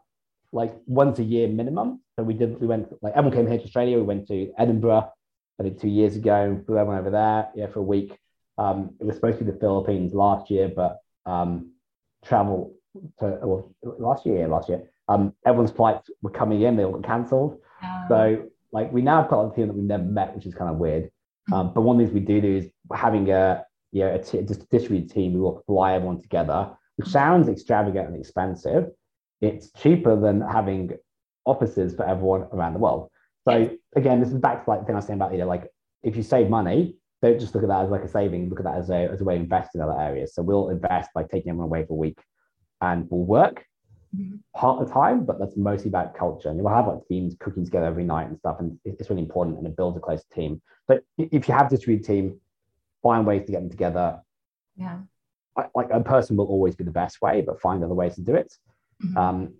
like 0.53 0.75
once 0.87 1.19
a 1.19 1.25
year 1.25 1.49
minimum. 1.49 2.01
So 2.17 2.23
we 2.23 2.35
did 2.35 2.61
we 2.61 2.67
went 2.67 2.89
like 3.03 3.15
everyone 3.17 3.37
came 3.37 3.47
here 3.47 3.59
to 3.59 3.65
Australia. 3.65 3.97
We 3.97 4.03
went 4.03 4.29
to 4.29 4.53
Edinburgh, 4.59 5.11
I 5.59 5.63
think 5.63 5.81
two 5.81 5.89
years 5.89 6.17
ago. 6.17 6.61
Flew 6.67 6.79
everyone 6.79 6.99
over 6.99 7.11
there, 7.11 7.49
yeah, 7.55 7.69
for 7.69 7.81
a 7.81 7.83
week. 7.83 8.19
Um, 8.59 8.91
it 9.01 9.07
was 9.07 9.17
supposed 9.17 9.39
to 9.39 9.45
be 9.45 9.51
the 9.51 9.59
Philippines 9.59 10.13
last 10.13 10.51
year, 10.51 10.69
but 10.69 10.99
um, 11.25 11.73
travel 12.25 12.75
to 13.19 13.39
well, 13.43 13.75
last 13.83 14.27
year, 14.27 14.47
last 14.47 14.69
year. 14.69 14.91
Um, 15.09 15.35
everyone's 15.47 15.71
flights 15.71 16.11
were 16.21 16.31
coming 16.31 16.63
in, 16.63 16.77
they 16.77 16.85
all 16.85 16.93
got 16.93 17.05
cancelled. 17.05 17.59
Oh. 17.83 18.05
So 18.09 18.49
like 18.73 18.93
we 18.93 19.03
now 19.03 19.21
have 19.23 19.31
got 19.31 19.53
a 19.53 19.55
team 19.55 19.69
that 19.69 19.75
we've 19.75 19.85
never 19.85 20.03
met, 20.03 20.35
which 20.35 20.47
is 20.47 20.55
kind 20.55 20.71
of 20.71 20.79
weird. 20.79 21.11
Hmm. 21.49 21.55
Um, 21.55 21.75
but 21.75 21.83
one 21.83 21.97
of 21.97 22.01
the 22.01 22.07
things 22.07 22.15
we 22.15 22.35
do 22.35 22.41
do 22.41 22.57
is 22.57 22.71
having 22.95 23.31
a 23.31 23.65
you 23.93 24.01
know 24.01 24.15
a, 24.15 24.19
t- 24.19 24.39
a 24.39 24.43
distributed 24.43 25.11
team. 25.11 25.35
We 25.35 25.41
will 25.41 25.63
fly 25.67 25.95
everyone 25.95 26.21
together, 26.21 26.71
which 26.97 27.09
sounds 27.09 27.49
extravagant 27.49 28.09
and 28.09 28.17
expensive. 28.17 28.89
It's 29.41 29.71
cheaper 29.73 30.19
than 30.19 30.41
having 30.41 30.93
offices 31.45 31.95
for 31.95 32.07
everyone 32.07 32.43
around 32.53 32.75
the 32.75 32.79
world. 32.79 33.11
So 33.47 33.71
again, 33.97 34.21
this 34.21 34.31
is 34.31 34.39
back 34.39 34.65
to 34.65 34.71
like 34.71 34.81
the 34.81 34.87
thing 34.87 34.95
I 34.95 34.99
was 34.99 35.07
saying 35.07 35.19
about 35.19 35.33
you 35.33 35.39
know 35.39 35.47
like 35.47 35.69
if 36.03 36.17
you 36.17 36.23
save 36.23 36.49
money, 36.49 36.97
don't 37.21 37.39
just 37.39 37.55
look 37.55 37.65
at 37.65 37.69
that 37.69 37.85
as 37.85 37.91
like 37.91 38.03
a 38.03 38.09
saving. 38.09 38.49
Look 38.49 38.61
at 38.61 38.65
that 38.65 38.77
as 38.77 38.91
a 38.91 39.09
as 39.09 39.21
a 39.21 39.25
way 39.25 39.37
to 39.37 39.43
invest 39.43 39.75
in 39.75 39.81
other 39.81 39.99
areas. 39.99 40.35
So 40.35 40.43
we'll 40.43 40.71
invest 40.71 41.11
by 41.15 41.25
taking 41.25 41.51
everyone 41.51 41.67
away 41.67 41.85
for 41.85 41.93
a 41.93 41.97
week, 41.97 42.19
and 42.81 43.07
we'll 43.11 43.25
work 43.25 43.65
mm-hmm. 44.17 44.37
part 44.55 44.81
of 44.81 44.89
the 44.89 44.95
time, 44.95 45.25
but 45.25 45.39
that's 45.39 45.57
mostly 45.57 45.89
about 45.89 46.15
culture. 46.15 46.49
And 46.49 46.59
we'll 46.59 46.75
have 46.75 46.87
like 46.87 47.07
teams 47.09 47.37
cooking 47.39 47.65
together 47.65 47.87
every 47.87 48.05
night 48.05 48.29
and 48.29 48.39
stuff, 48.39 48.57
and 48.61 48.79
it's 48.85 49.11
really 49.11 49.23
important 49.23 49.59
and 49.59 49.67
it 49.67 49.77
builds 49.77 49.97
a 49.97 50.01
close 50.01 50.25
team. 50.35 50.61
But 50.89 51.05
if 51.19 51.49
you 51.49 51.55
have 51.55 51.71
this 51.71 51.87
read 51.87 52.05
team, 52.05 52.41
find 53.03 53.27
ways 53.27 53.47
to 53.47 53.53
get 53.53 53.61
them 53.61 53.71
together. 53.71 54.21
Yeah. 54.77 54.99
I, 55.57 55.67
like 55.75 55.89
a 55.91 56.01
person 56.01 56.37
will 56.37 56.47
always 56.47 56.75
be 56.75 56.85
the 56.85 56.91
best 56.91 57.21
way, 57.21 57.43
but 57.43 57.61
find 57.61 57.85
other 57.85 57.95
ways 57.95 58.15
to 58.15 58.23
do 58.23 58.35
it. 58.35 58.53
Mhm. 59.05 59.17
Um, 59.17 59.55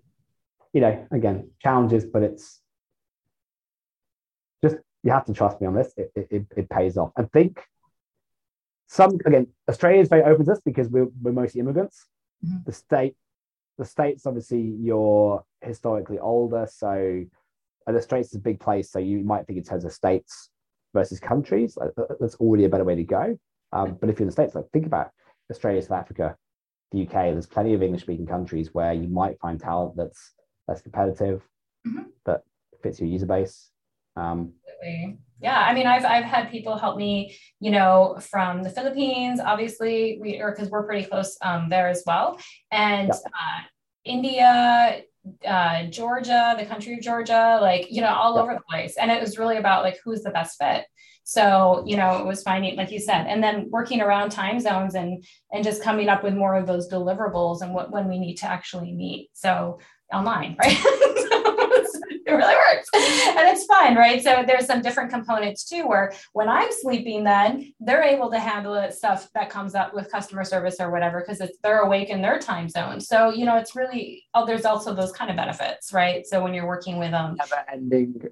you 0.73 0.81
know, 0.81 1.07
again, 1.11 1.51
challenges, 1.61 2.05
but 2.05 2.23
it's 2.23 2.61
just 4.63 4.77
you 5.03 5.11
have 5.11 5.25
to 5.25 5.33
trust 5.33 5.61
me 5.61 5.67
on 5.67 5.75
this. 5.75 5.93
It 5.97 6.11
it, 6.15 6.27
it, 6.31 6.45
it 6.57 6.69
pays 6.69 6.97
off. 6.97 7.11
I 7.15 7.23
think 7.23 7.61
some 8.87 9.17
again, 9.25 9.47
Australia 9.69 10.01
is 10.01 10.09
very 10.09 10.23
open 10.23 10.45
to 10.45 10.51
this 10.51 10.61
because 10.61 10.89
we're 10.89 11.09
we're 11.21 11.31
mostly 11.31 11.61
immigrants. 11.61 12.07
Mhm. 12.43 12.65
The 12.65 12.71
state, 12.71 13.15
the 13.77 13.85
states, 13.85 14.25
obviously, 14.25 14.61
you're 14.61 15.43
historically 15.61 16.19
older, 16.19 16.67
so 16.71 17.23
and 17.85 17.97
the 17.97 18.01
states 18.01 18.29
is 18.29 18.35
a 18.35 18.39
big 18.39 18.59
place. 18.59 18.91
So 18.91 18.99
you 18.99 19.19
might 19.19 19.45
think 19.45 19.57
in 19.57 19.63
terms 19.63 19.83
of 19.83 19.91
states 19.91 20.49
versus 20.93 21.19
countries. 21.19 21.77
That's 22.19 22.35
already 22.35 22.65
a 22.65 22.69
better 22.69 22.85
way 22.85 22.95
to 22.95 23.03
go. 23.03 23.37
Um, 23.73 23.97
but 23.99 24.09
if 24.09 24.19
you're 24.19 24.23
in 24.23 24.27
the 24.27 24.31
states, 24.31 24.55
like 24.55 24.69
think 24.71 24.85
about 24.85 25.11
Australia, 25.51 25.81
South 25.81 25.99
Africa, 25.99 26.37
the 26.91 27.01
UK. 27.01 27.11
There's 27.33 27.47
plenty 27.47 27.73
of 27.73 27.81
English-speaking 27.83 28.27
countries 28.27 28.73
where 28.73 28.93
you 28.93 29.07
might 29.09 29.39
find 29.39 29.59
talent 29.59 29.95
that's 29.97 30.33
less 30.67 30.81
competitive, 30.81 31.43
Mhm. 31.85 32.11
that 32.25 32.43
fits 32.81 32.99
your 32.99 33.09
user 33.09 33.25
base. 33.25 33.71
Um, 34.15 34.53
Absolutely. 34.65 35.19
Yeah, 35.43 35.59
I 35.59 35.73
mean, 35.73 35.87
I've 35.87 36.05
I've 36.05 36.23
had 36.23 36.49
people 36.49 36.77
help 36.77 36.95
me, 36.95 37.37
you 37.59 37.69
know, 37.69 38.17
from 38.21 38.63
the 38.63 38.69
Philippines, 38.69 39.41
obviously, 39.41 40.17
we 40.21 40.39
or 40.39 40.51
because 40.51 40.69
we're 40.69 40.85
pretty 40.85 41.05
close 41.05 41.37
um, 41.41 41.67
there 41.67 41.89
as 41.89 42.01
well, 42.07 42.39
and 42.71 43.11
uh, 43.11 43.59
India, 44.05 45.01
uh, 45.45 45.83
Georgia, 45.87 46.55
the 46.57 46.65
country 46.65 46.93
of 46.93 47.01
Georgia, 47.01 47.59
like 47.61 47.91
you 47.91 47.99
know, 47.99 48.13
all 48.13 48.37
over 48.37 48.53
the 48.53 48.61
place, 48.69 48.95
and 48.95 49.11
it 49.11 49.19
was 49.19 49.37
really 49.37 49.57
about 49.57 49.83
like 49.83 49.99
who's 50.01 50.23
the 50.23 50.31
best 50.31 50.57
fit. 50.57 50.85
So 51.25 51.83
you 51.85 51.97
know, 51.97 52.19
it 52.19 52.25
was 52.25 52.41
finding, 52.41 52.77
like 52.77 52.91
you 52.91 52.99
said, 53.01 53.25
and 53.27 53.43
then 53.43 53.67
working 53.69 53.99
around 53.99 54.29
time 54.29 54.61
zones 54.61 54.95
and 54.95 55.25
and 55.51 55.61
just 55.61 55.83
coming 55.83 56.07
up 56.07 56.23
with 56.23 56.35
more 56.35 56.55
of 56.55 56.67
those 56.67 56.89
deliverables 56.89 57.61
and 57.61 57.73
what 57.73 57.91
when 57.91 58.07
we 58.07 58.17
need 58.17 58.35
to 58.35 58.45
actually 58.45 58.93
meet. 58.93 59.29
So 59.33 59.79
online, 60.13 60.55
right? 60.57 60.77
it 62.27 62.31
really 62.31 62.55
works 62.55 62.89
and 62.95 63.47
it's 63.49 63.65
fun 63.65 63.95
right 63.95 64.23
so 64.23 64.43
there's 64.45 64.65
some 64.65 64.81
different 64.81 65.09
components 65.09 65.63
too 65.63 65.87
where 65.87 66.13
when 66.33 66.47
i'm 66.47 66.69
sleeping 66.71 67.23
then 67.23 67.73
they're 67.79 68.03
able 68.03 68.31
to 68.31 68.39
handle 68.39 68.73
it 68.75 68.93
stuff 68.93 69.29
that 69.33 69.49
comes 69.49 69.75
up 69.75 69.93
with 69.93 70.11
customer 70.11 70.43
service 70.43 70.77
or 70.79 70.91
whatever 70.91 71.19
because 71.21 71.41
it's 71.41 71.57
they're 71.63 71.81
awake 71.81 72.09
in 72.09 72.21
their 72.21 72.39
time 72.39 72.69
zone 72.69 72.99
so 72.99 73.31
you 73.31 73.45
know 73.45 73.57
it's 73.57 73.75
really 73.75 74.23
oh 74.33 74.45
there's 74.45 74.65
also 74.65 74.93
those 74.93 75.11
kind 75.11 75.29
of 75.29 75.37
benefits 75.37 75.93
right 75.93 76.25
so 76.25 76.41
when 76.41 76.53
you're 76.53 76.67
working 76.67 76.97
with 76.97 77.13
um 77.13 77.35
never-ending 77.37 78.27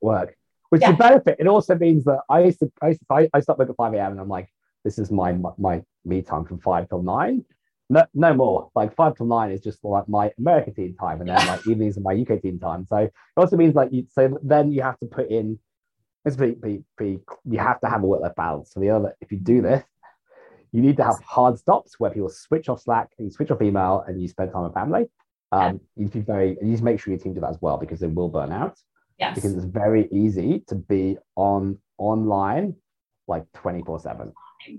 work, 0.00 0.36
which 0.70 0.82
Yeah. 0.82 0.90
is 0.90 0.94
a 0.94 0.98
benefit. 0.98 1.36
It 1.38 1.46
also 1.46 1.74
means 1.74 2.04
that 2.04 2.20
I 2.28 2.40
used 2.44 2.60
to, 2.60 2.70
I, 2.82 2.88
used 2.88 3.00
to, 3.00 3.06
I, 3.14 3.28
I 3.32 3.40
stop 3.40 3.58
work 3.58 3.70
at 3.70 3.76
5 3.76 3.94
a.m. 3.94 4.12
and 4.12 4.20
I'm 4.20 4.28
like, 4.28 4.48
this 4.84 4.98
is 4.98 5.10
my 5.10 5.36
my 5.58 5.82
me 6.04 6.22
time 6.22 6.44
from 6.44 6.60
5 6.60 6.88
till 6.88 7.02
9. 7.02 7.44
No, 7.88 8.04
no 8.14 8.34
more. 8.34 8.70
Like 8.74 8.94
5 8.94 9.16
till 9.16 9.26
9 9.26 9.50
is 9.52 9.60
just 9.60 9.84
like 9.84 10.08
my 10.08 10.32
American 10.38 10.74
team 10.74 10.96
time, 10.98 11.20
and 11.20 11.28
then 11.28 11.46
like 11.46 11.66
evenings 11.68 11.96
are 11.96 12.00
my 12.00 12.14
UK 12.14 12.42
team 12.42 12.58
time. 12.58 12.86
So 12.86 12.96
it 12.96 13.12
also 13.36 13.56
means 13.56 13.74
like 13.74 13.92
you, 13.92 14.06
so 14.10 14.38
then 14.42 14.72
you 14.72 14.82
have 14.82 14.98
to 15.00 15.06
put 15.06 15.30
in, 15.30 15.58
it's 16.24 16.36
pretty, 16.36 16.54
pretty, 16.54 16.84
pretty, 16.96 17.20
you 17.44 17.58
have 17.58 17.80
to 17.80 17.88
have 17.88 18.02
a 18.02 18.06
work 18.06 18.22
life 18.22 18.34
balance. 18.36 18.72
So 18.72 18.80
the 18.80 18.90
other, 18.90 19.14
if 19.20 19.30
you 19.30 19.38
do 19.38 19.62
this, 19.62 19.84
you 20.72 20.82
need 20.82 20.96
to 20.96 21.04
have 21.04 21.22
hard 21.24 21.58
stops 21.58 21.98
where 21.98 22.10
people 22.10 22.28
switch 22.28 22.68
off 22.68 22.82
Slack 22.82 23.10
and 23.18 23.26
you 23.26 23.32
switch 23.32 23.50
off 23.50 23.62
email 23.62 24.04
and 24.06 24.20
you 24.20 24.26
spend 24.28 24.52
time 24.52 24.64
with 24.64 24.74
family. 24.74 25.06
Um, 25.52 25.80
you 25.94 26.04
need 26.04 26.12
to 26.12 26.18
be 26.18 26.24
very, 26.24 26.58
you 26.60 26.66
need 26.66 26.78
to 26.78 26.84
make 26.84 27.00
sure 27.00 27.12
your 27.12 27.20
team 27.22 27.34
do 27.34 27.40
that 27.40 27.50
as 27.50 27.58
well 27.60 27.76
because 27.76 28.00
they 28.00 28.08
will 28.08 28.28
burn 28.28 28.50
out 28.50 28.76
yes 29.18 29.34
because 29.34 29.54
it's 29.54 29.64
very 29.64 30.08
easy 30.12 30.62
to 30.68 30.74
be 30.74 31.16
on 31.36 31.78
online 31.98 32.74
like 33.28 33.44
24 33.54 34.00
7 34.00 34.32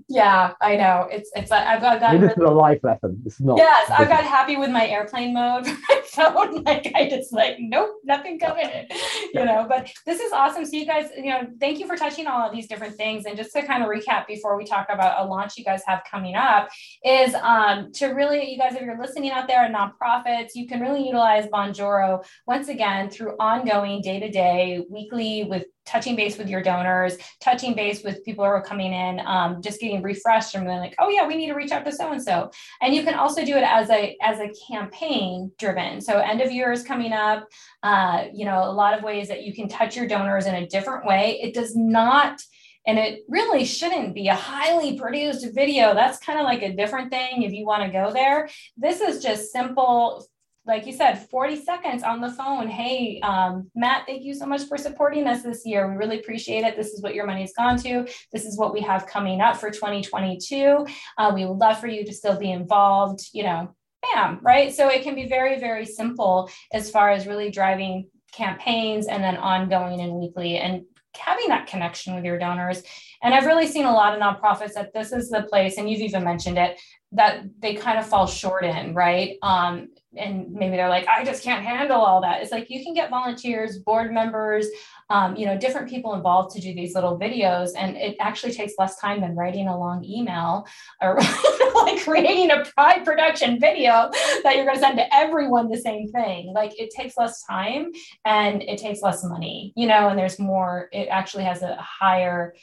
yeah 0.08 0.52
i 0.60 0.76
know 0.76 1.06
it's 1.10 1.30
it's 1.34 1.50
i've 1.50 1.80
got 1.80 2.02
I 2.02 2.12
mean, 2.12 2.22
this 2.22 2.32
is 2.32 2.38
a 2.38 2.50
life 2.50 2.80
lesson 2.82 3.20
this 3.24 3.34
is 3.34 3.40
not 3.40 3.58
Yes, 3.58 3.90
I've 3.90 4.08
got 4.08 4.24
happy 4.24 4.56
with 4.56 4.70
my 4.70 4.86
airplane 4.86 5.34
mode 5.34 5.66
my 5.88 6.00
phone. 6.04 6.62
Like 6.64 6.92
I 6.94 7.08
just 7.08 7.32
like, 7.32 7.56
nope, 7.58 7.90
nothing 8.04 8.38
coming 8.38 8.68
in, 8.68 8.86
you 9.34 9.44
know. 9.44 9.66
But 9.68 9.90
this 10.06 10.20
is 10.20 10.32
awesome. 10.32 10.64
So 10.64 10.76
you 10.76 10.86
guys, 10.86 11.10
you 11.16 11.30
know, 11.30 11.46
thank 11.60 11.78
you 11.78 11.86
for 11.86 11.96
touching 11.96 12.26
all 12.26 12.40
of 12.40 12.52
these 12.52 12.66
different 12.66 12.96
things. 12.96 13.24
And 13.26 13.36
just 13.36 13.52
to 13.52 13.62
kind 13.62 13.82
of 13.82 13.88
recap 13.88 14.26
before 14.26 14.56
we 14.56 14.64
talk 14.64 14.88
about 14.90 15.24
a 15.24 15.28
launch 15.28 15.56
you 15.56 15.64
guys 15.64 15.82
have 15.86 16.02
coming 16.10 16.34
up, 16.34 16.68
is 17.04 17.34
um 17.34 17.92
to 17.94 18.08
really, 18.08 18.50
you 18.50 18.58
guys, 18.58 18.74
if 18.74 18.82
you're 18.82 19.00
listening 19.00 19.30
out 19.30 19.48
there 19.48 19.64
and 19.64 19.74
nonprofits, 19.74 20.50
you 20.54 20.66
can 20.66 20.80
really 20.80 21.04
utilize 21.04 21.46
Bonjoro 21.46 22.24
once 22.46 22.68
again 22.68 23.10
through 23.10 23.36
ongoing 23.38 24.02
day 24.02 24.20
to 24.20 24.30
day, 24.30 24.84
weekly 24.90 25.44
with 25.44 25.64
touching 25.88 26.14
base 26.14 26.38
with 26.38 26.48
your 26.48 26.62
donors, 26.62 27.16
touching 27.40 27.74
base 27.74 28.04
with 28.04 28.24
people 28.24 28.44
who 28.44 28.50
are 28.50 28.62
coming 28.62 28.92
in, 28.92 29.20
um, 29.26 29.60
just 29.62 29.80
getting 29.80 30.02
refreshed 30.02 30.54
and 30.54 30.66
being 30.66 30.78
like, 30.78 30.94
oh 30.98 31.08
yeah, 31.08 31.26
we 31.26 31.36
need 31.36 31.48
to 31.48 31.54
reach 31.54 31.72
out 31.72 31.84
to 31.84 31.92
so 31.92 32.12
and 32.12 32.22
so 32.22 32.50
and 32.82 32.94
you 32.94 33.02
can 33.02 33.14
also 33.14 33.44
do 33.44 33.56
it 33.56 33.64
as 33.64 33.90
a 33.90 34.16
as 34.22 34.38
a 34.40 34.52
campaign 34.70 35.50
driven. 35.58 36.00
So 36.00 36.18
end 36.18 36.40
of 36.40 36.52
year 36.52 36.70
is 36.72 36.82
coming 36.82 37.12
up. 37.12 37.48
Uh, 37.82 38.26
you 38.32 38.44
know 38.44 38.62
a 38.62 38.72
lot 38.72 38.96
of 38.96 39.02
ways 39.02 39.28
that 39.28 39.42
you 39.42 39.54
can 39.54 39.68
touch 39.68 39.96
your 39.96 40.06
donors 40.06 40.46
in 40.46 40.54
a 40.54 40.66
different 40.66 41.06
way. 41.06 41.40
It 41.42 41.54
does 41.54 41.74
not 41.74 42.40
and 42.86 42.98
it 42.98 43.20
really 43.28 43.66
shouldn't 43.66 44.14
be 44.14 44.28
a 44.28 44.34
highly 44.34 44.98
produced 44.98 45.46
video. 45.54 45.94
That's 45.94 46.18
kind 46.18 46.38
of 46.38 46.44
like 46.44 46.62
a 46.62 46.72
different 46.72 47.10
thing 47.10 47.42
if 47.42 47.52
you 47.52 47.66
want 47.66 47.82
to 47.82 47.90
go 47.90 48.10
there. 48.10 48.48
This 48.78 49.02
is 49.02 49.22
just 49.22 49.52
simple 49.52 50.26
like 50.68 50.86
you 50.86 50.92
said 50.92 51.28
40 51.28 51.56
seconds 51.56 52.02
on 52.04 52.20
the 52.20 52.30
phone 52.30 52.68
hey 52.68 53.20
um, 53.22 53.68
matt 53.74 54.04
thank 54.06 54.22
you 54.22 54.34
so 54.34 54.46
much 54.46 54.64
for 54.68 54.78
supporting 54.78 55.26
us 55.26 55.42
this 55.42 55.66
year 55.66 55.90
we 55.90 55.96
really 55.96 56.20
appreciate 56.20 56.62
it 56.62 56.76
this 56.76 56.88
is 56.88 57.02
what 57.02 57.14
your 57.14 57.26
money's 57.26 57.54
gone 57.54 57.76
to 57.78 58.06
this 58.32 58.44
is 58.44 58.56
what 58.56 58.72
we 58.72 58.80
have 58.82 59.06
coming 59.06 59.40
up 59.40 59.56
for 59.56 59.70
2022 59.70 60.86
uh, 61.16 61.32
we 61.34 61.46
would 61.46 61.58
love 61.58 61.80
for 61.80 61.86
you 61.86 62.04
to 62.04 62.12
still 62.12 62.38
be 62.38 62.50
involved, 62.50 63.28
you 63.32 63.42
know, 63.42 63.74
bam, 64.02 64.38
right? 64.42 64.74
So 64.74 64.88
it 64.88 65.02
can 65.02 65.14
be 65.14 65.28
very, 65.28 65.58
very 65.58 65.84
simple 65.84 66.50
as 66.72 66.90
far 66.90 67.10
as 67.10 67.26
really 67.26 67.50
driving 67.50 68.08
campaigns 68.32 69.06
and 69.06 69.22
then 69.22 69.36
ongoing 69.36 70.00
and 70.00 70.14
weekly 70.14 70.58
and 70.58 70.84
having 71.16 71.48
that 71.48 71.66
connection 71.66 72.14
with 72.14 72.24
your 72.24 72.38
donors. 72.38 72.82
And 73.22 73.34
I've 73.34 73.46
really 73.46 73.66
seen 73.66 73.84
a 73.84 73.92
lot 73.92 74.14
of 74.14 74.20
nonprofits 74.20 74.74
that 74.74 74.92
this 74.92 75.12
is 75.12 75.30
the 75.30 75.42
place, 75.42 75.76
and 75.78 75.90
you've 75.90 76.00
even 76.00 76.24
mentioned 76.24 76.58
it, 76.58 76.78
that 77.12 77.42
they 77.60 77.74
kind 77.74 77.98
of 77.98 78.06
fall 78.06 78.26
short 78.26 78.64
in, 78.64 78.94
right? 78.94 79.36
Um, 79.42 79.88
and 80.16 80.52
maybe 80.52 80.76
they're 80.76 80.88
like, 80.88 81.06
I 81.06 81.24
just 81.24 81.42
can't 81.42 81.64
handle 81.64 82.00
all 82.00 82.20
that. 82.20 82.42
It's 82.42 82.52
like 82.52 82.68
you 82.68 82.84
can 82.84 82.92
get 82.92 83.08
volunteers, 83.08 83.78
board 83.78 84.12
members, 84.12 84.66
um, 85.10 85.36
you 85.36 85.46
know, 85.46 85.56
different 85.56 85.88
people 85.88 86.14
involved 86.14 86.54
to 86.54 86.60
do 86.60 86.74
these 86.74 86.94
little 86.94 87.18
videos, 87.18 87.70
and 87.76 87.96
it 87.96 88.16
actually 88.20 88.52
takes 88.52 88.74
less 88.78 88.98
time 88.98 89.20
than 89.22 89.36
writing 89.36 89.68
a 89.68 89.78
long 89.78 90.04
email 90.04 90.66
or 91.00 91.18
like 91.74 92.02
creating 92.02 92.50
a 92.50 92.64
pride 92.76 93.04
production 93.04 93.58
video 93.58 94.10
that 94.42 94.56
you're 94.56 94.64
going 94.64 94.76
to 94.76 94.80
send 94.80 94.98
to 94.98 95.14
everyone 95.14 95.68
the 95.70 95.78
same 95.78 96.08
thing. 96.08 96.52
Like 96.54 96.78
it 96.78 96.90
takes 96.90 97.16
less 97.16 97.42
time 97.44 97.90
and 98.26 98.62
it 98.62 98.78
takes 98.78 99.00
less 99.00 99.24
money, 99.24 99.72
you 99.76 99.86
know, 99.86 100.08
and 100.08 100.18
there's 100.18 100.38
more. 100.38 100.88
It 100.92 101.08
actually 101.08 101.44
has 101.44 101.62
a 101.62 101.76
higher 101.76 102.54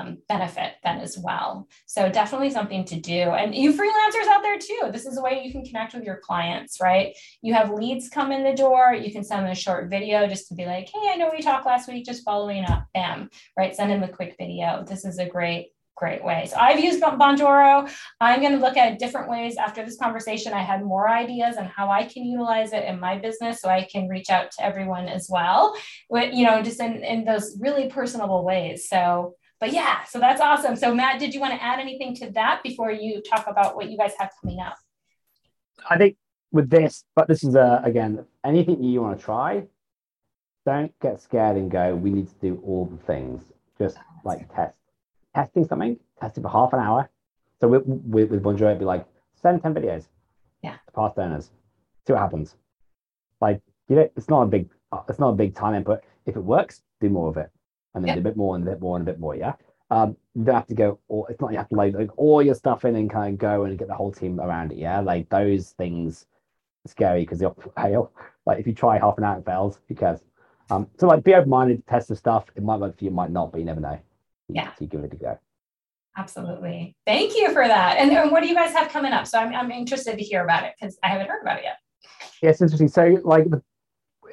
um, 0.00 0.18
benefit 0.28 0.74
then 0.82 1.00
as 1.00 1.18
well. 1.18 1.68
So 1.86 2.10
definitely 2.10 2.50
something 2.50 2.84
to 2.86 3.00
do. 3.00 3.12
And 3.12 3.54
you 3.54 3.72
freelancers 3.72 4.28
out 4.28 4.42
there 4.42 4.58
too. 4.58 4.90
This 4.92 5.06
is 5.06 5.18
a 5.18 5.22
way 5.22 5.42
you 5.44 5.52
can 5.52 5.64
connect 5.64 5.94
with 5.94 6.04
your 6.04 6.18
clients, 6.18 6.80
right? 6.80 7.16
You 7.42 7.54
have 7.54 7.70
leads 7.70 8.08
come 8.08 8.32
in 8.32 8.44
the 8.44 8.54
door. 8.54 8.94
You 8.94 9.12
can 9.12 9.24
send 9.24 9.44
them 9.44 9.52
a 9.52 9.54
short 9.54 9.90
video 9.90 10.26
just 10.26 10.48
to 10.48 10.54
be 10.54 10.66
like, 10.66 10.88
hey, 10.88 11.10
I 11.10 11.16
know 11.16 11.30
we 11.32 11.42
talked 11.42 11.66
last 11.66 11.88
week, 11.88 12.04
just 12.04 12.24
following 12.24 12.64
up. 12.64 12.86
Bam, 12.94 13.30
right? 13.56 13.74
Send 13.74 13.90
them 13.90 14.02
a 14.02 14.08
quick 14.08 14.36
video. 14.38 14.84
This 14.86 15.04
is 15.04 15.18
a 15.18 15.26
great 15.26 15.72
great 16.00 16.24
way. 16.24 16.46
So 16.50 16.56
I've 16.56 16.80
used 16.80 17.00
Bon- 17.00 17.18
Bonjoro. 17.18 17.88
I'm 18.20 18.40
going 18.40 18.52
to 18.52 18.58
look 18.58 18.78
at 18.78 18.98
different 18.98 19.28
ways 19.28 19.56
after 19.58 19.84
this 19.84 19.98
conversation. 19.98 20.54
I 20.54 20.62
had 20.62 20.82
more 20.82 21.08
ideas 21.10 21.58
on 21.58 21.66
how 21.66 21.90
I 21.90 22.04
can 22.04 22.24
utilize 22.24 22.72
it 22.72 22.84
in 22.84 22.98
my 22.98 23.18
business 23.18 23.60
so 23.60 23.68
I 23.68 23.84
can 23.84 24.08
reach 24.08 24.30
out 24.30 24.50
to 24.52 24.64
everyone 24.64 25.08
as 25.08 25.28
well, 25.30 25.76
with, 26.08 26.32
you 26.32 26.46
know, 26.46 26.62
just 26.62 26.80
in, 26.80 27.04
in 27.04 27.24
those 27.24 27.58
really 27.60 27.88
personable 27.88 28.44
ways. 28.44 28.88
So, 28.88 29.34
but 29.60 29.72
yeah, 29.72 30.04
so 30.04 30.18
that's 30.18 30.40
awesome. 30.40 30.74
So 30.76 30.94
Matt, 30.94 31.20
did 31.20 31.34
you 31.34 31.40
want 31.40 31.52
to 31.52 31.62
add 31.62 31.78
anything 31.78 32.14
to 32.16 32.30
that 32.32 32.62
before 32.62 32.90
you 32.90 33.20
talk 33.22 33.46
about 33.46 33.76
what 33.76 33.90
you 33.90 33.96
guys 33.98 34.12
have 34.18 34.30
coming 34.40 34.60
up? 34.60 34.76
I 35.88 35.96
think 35.98 36.16
with 36.52 36.68
this, 36.70 37.04
but 37.14 37.28
this 37.28 37.44
is 37.44 37.54
a, 37.54 37.80
again, 37.84 38.24
anything 38.44 38.82
you 38.82 39.02
want 39.02 39.18
to 39.18 39.24
try, 39.24 39.64
don't 40.66 40.92
get 41.00 41.20
scared 41.20 41.56
and 41.56 41.70
go, 41.70 41.94
we 41.94 42.10
need 42.10 42.28
to 42.28 42.34
do 42.40 42.62
all 42.64 42.86
the 42.86 42.96
things. 43.04 43.42
Just 43.78 43.96
like 44.24 44.52
test. 44.54 44.74
Testing 45.34 45.66
something, 45.66 45.98
test 46.20 46.36
it 46.38 46.42
for 46.42 46.48
half 46.50 46.72
an 46.72 46.80
hour. 46.80 47.08
So 47.60 47.68
with, 47.68 47.82
with, 47.86 48.30
with 48.30 48.42
Bonjoro, 48.42 48.66
it'd 48.68 48.78
be 48.78 48.84
like, 48.84 49.06
send 49.40 49.62
10 49.62 49.74
videos 49.74 50.06
Yeah. 50.62 50.72
to 50.86 50.92
past 50.94 51.16
donors. 51.16 51.50
See 52.06 52.12
what 52.12 52.20
happens. 52.20 52.56
Like, 53.40 53.60
you 53.88 53.96
know, 53.96 54.10
it's 54.16 54.28
not 54.28 54.42
a 54.42 54.46
big, 54.46 54.68
uh, 54.92 55.00
it's 55.08 55.18
not 55.18 55.30
a 55.30 55.34
big 55.36 55.54
time 55.54 55.74
input. 55.74 56.02
If 56.26 56.36
it 56.36 56.40
works, 56.44 56.82
do 57.00 57.08
more 57.08 57.28
of 57.28 57.36
it. 57.36 57.50
And 57.94 58.04
then 58.04 58.14
Yeah. 58.16 58.20
a 58.20 58.22
bit 58.22 58.36
more 58.36 58.54
and 58.54 58.66
a 58.66 58.70
bit 58.70 58.80
more 58.80 58.96
and 58.96 59.08
a 59.08 59.10
bit 59.12 59.20
more. 59.20 59.34
Yeah. 59.34 59.54
Um, 59.90 60.16
you 60.34 60.44
don't 60.44 60.54
have 60.54 60.66
to 60.68 60.74
go, 60.74 61.00
or 61.08 61.28
it's 61.30 61.40
not 61.40 61.50
you 61.50 61.58
have 61.58 61.68
to 61.70 61.74
load 61.74 61.94
like, 61.94 62.16
all 62.16 62.40
your 62.42 62.54
stuff 62.54 62.84
in 62.84 62.94
and 62.94 63.10
kind 63.10 63.34
of 63.34 63.38
go 63.40 63.64
and 63.64 63.76
get 63.78 63.88
the 63.88 63.94
whole 63.94 64.12
team 64.12 64.38
around 64.40 64.70
it. 64.72 64.78
Yeah. 64.78 65.00
Like 65.00 65.28
those 65.28 65.70
things 65.70 66.26
are 66.86 66.90
scary 66.90 67.22
because 67.22 67.38
they'll 67.40 67.56
fail. 67.76 68.12
Like 68.46 68.58
if 68.60 68.66
you 68.66 68.72
try 68.74 68.98
half 68.98 69.18
an 69.18 69.24
hour 69.24 69.38
it 69.38 69.44
fails, 69.44 69.80
who 69.88 69.94
cares? 69.96 70.20
Um, 70.70 70.88
so 70.98 71.08
like 71.08 71.24
be 71.24 71.34
open 71.34 71.50
minded, 71.50 71.84
test 71.88 72.08
the 72.08 72.16
stuff. 72.16 72.46
It 72.54 72.62
might 72.62 72.78
work 72.78 72.96
for 72.96 73.04
you, 73.04 73.10
might 73.10 73.32
not, 73.32 73.50
but 73.50 73.58
you 73.58 73.64
never 73.66 73.80
know. 73.80 73.98
You- 74.48 74.54
Yeah. 74.54 74.68
So 74.74 74.76
you 74.82 74.86
give 74.86 75.02
it 75.02 75.12
a 75.12 75.16
go. 75.16 75.38
Absolutely. 76.16 76.96
Thank 77.06 77.34
you 77.36 77.52
for 77.52 77.66
that. 77.66 77.96
And, 77.98 78.10
and 78.12 78.30
what 78.30 78.42
do 78.42 78.48
you 78.48 78.54
guys 78.54 78.72
have 78.72 78.88
coming 78.90 79.12
up? 79.12 79.26
So 79.26 79.38
I'm, 79.38 79.54
I'm 79.54 79.70
interested 79.70 80.18
to 80.18 80.22
hear 80.24 80.44
about 80.44 80.64
it 80.64 80.74
because 80.78 80.98
I 81.02 81.08
haven't 81.08 81.28
heard 81.28 81.42
about 81.42 81.58
it 81.58 81.64
yet. 81.64 81.76
Yeah, 82.42 82.50
interesting. 82.50 82.88
So 82.88 83.18
like 83.24 83.48
the, 83.50 83.62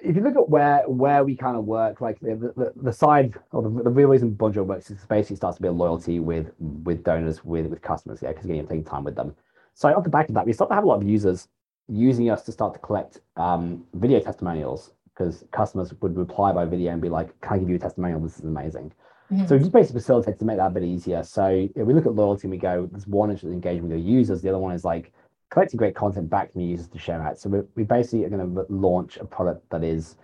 if 0.01 0.15
you 0.15 0.21
look 0.21 0.35
at 0.35 0.49
where 0.49 0.83
where 0.87 1.23
we 1.23 1.35
kind 1.35 1.57
of 1.57 1.65
work, 1.65 2.01
like 2.01 2.19
the, 2.19 2.53
the, 2.55 2.73
the 2.75 2.93
side 2.93 3.35
or 3.51 3.61
the, 3.61 3.69
the 3.83 3.89
real 3.89 4.07
reason 4.07 4.31
Bonjoro 4.31 4.65
works 4.65 4.89
is 4.89 5.05
basically 5.05 5.35
starts 5.35 5.57
to 5.57 5.61
build 5.61 5.77
loyalty 5.77 6.19
with 6.19 6.51
with 6.59 7.03
donors, 7.03 7.43
with 7.43 7.67
with 7.67 7.81
customers, 7.81 8.19
yeah, 8.21 8.29
because 8.29 8.45
again, 8.45 8.57
you're 8.57 8.65
taking 8.65 8.83
time 8.83 9.03
with 9.03 9.15
them. 9.15 9.35
So 9.73 9.89
off 9.89 10.03
the 10.03 10.09
back 10.09 10.27
of 10.29 10.35
that, 10.35 10.45
we 10.45 10.53
start 10.53 10.69
to 10.71 10.75
have 10.75 10.83
a 10.83 10.87
lot 10.87 11.01
of 11.01 11.07
users 11.07 11.47
using 11.87 12.29
us 12.29 12.43
to 12.43 12.51
start 12.51 12.73
to 12.73 12.79
collect 12.79 13.21
um, 13.37 13.85
video 13.93 14.19
testimonials 14.19 14.91
because 15.13 15.45
customers 15.51 15.93
would 16.01 16.17
reply 16.17 16.51
by 16.51 16.65
video 16.65 16.91
and 16.91 17.01
be 17.01 17.09
like, 17.09 17.39
"Can 17.41 17.53
I 17.53 17.57
give 17.59 17.69
you 17.69 17.75
a 17.75 17.79
testimonial? 17.79 18.19
This 18.19 18.39
is 18.39 18.45
amazing." 18.45 18.91
Mm-hmm. 19.31 19.45
So 19.47 19.59
just 19.59 19.71
basically 19.71 19.99
facilitate 19.99 20.39
to 20.39 20.45
make 20.45 20.57
that 20.57 20.67
a 20.67 20.69
bit 20.69 20.83
easier. 20.83 21.21
So 21.23 21.67
if 21.75 21.85
we 21.85 21.93
look 21.93 22.05
at 22.05 22.15
loyalty 22.15 22.43
and 22.43 22.51
we 22.51 22.57
go, 22.57 22.87
there's 22.91 23.07
one 23.07 23.29
is 23.29 23.43
engagement 23.43 23.91
with 23.91 23.99
your 23.99 24.17
users, 24.17 24.41
the 24.41 24.49
other 24.49 24.57
one 24.57 24.73
is 24.73 24.85
like 24.85 25.11
collecting 25.49 25.77
great 25.77 25.95
content 25.95 26.29
back 26.29 26.51
from 26.51 26.61
users 26.61 26.87
to 26.89 26.99
share 26.99 27.21
out. 27.21 27.39
So 27.39 27.49
we, 27.49 27.59
we 27.75 27.83
basically 27.83 28.25
are 28.25 28.29
going 28.29 28.55
to 28.55 28.65
launch 28.69 29.17
a 29.17 29.25
product 29.25 29.69
that 29.69 29.83
is 29.83 30.17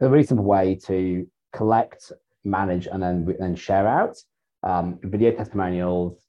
a 0.00 0.08
really 0.08 0.24
simple 0.24 0.44
way 0.44 0.74
to 0.86 1.26
collect, 1.52 2.12
manage, 2.44 2.86
and 2.86 3.02
then 3.02 3.36
then 3.38 3.54
share 3.54 3.86
out 3.86 4.16
um, 4.62 4.98
video 5.02 5.30
testimonials, 5.32 6.26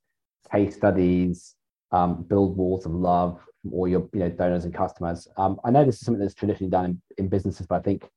case 0.52 0.76
studies, 0.76 1.56
um, 1.92 2.24
build 2.24 2.58
walls 2.58 2.86
of 2.86 2.94
love 2.94 3.40
from 3.62 3.74
all 3.74 3.88
your 3.88 4.08
you 4.14 4.20
know 4.20 4.30
donors 4.30 4.66
and 4.66 4.74
customers. 4.74 5.28
Um, 5.38 5.60
I 5.66 5.72
know 5.72 5.84
this 5.84 5.96
is 5.96 6.02
something 6.02 6.22
that's 6.22 6.36
traditionally 6.36 6.72
done 6.72 6.86
in, 6.86 7.02
in 7.18 7.28
businesses, 7.30 7.68
but 7.68 7.76
I 7.76 7.82
think 7.82 8.08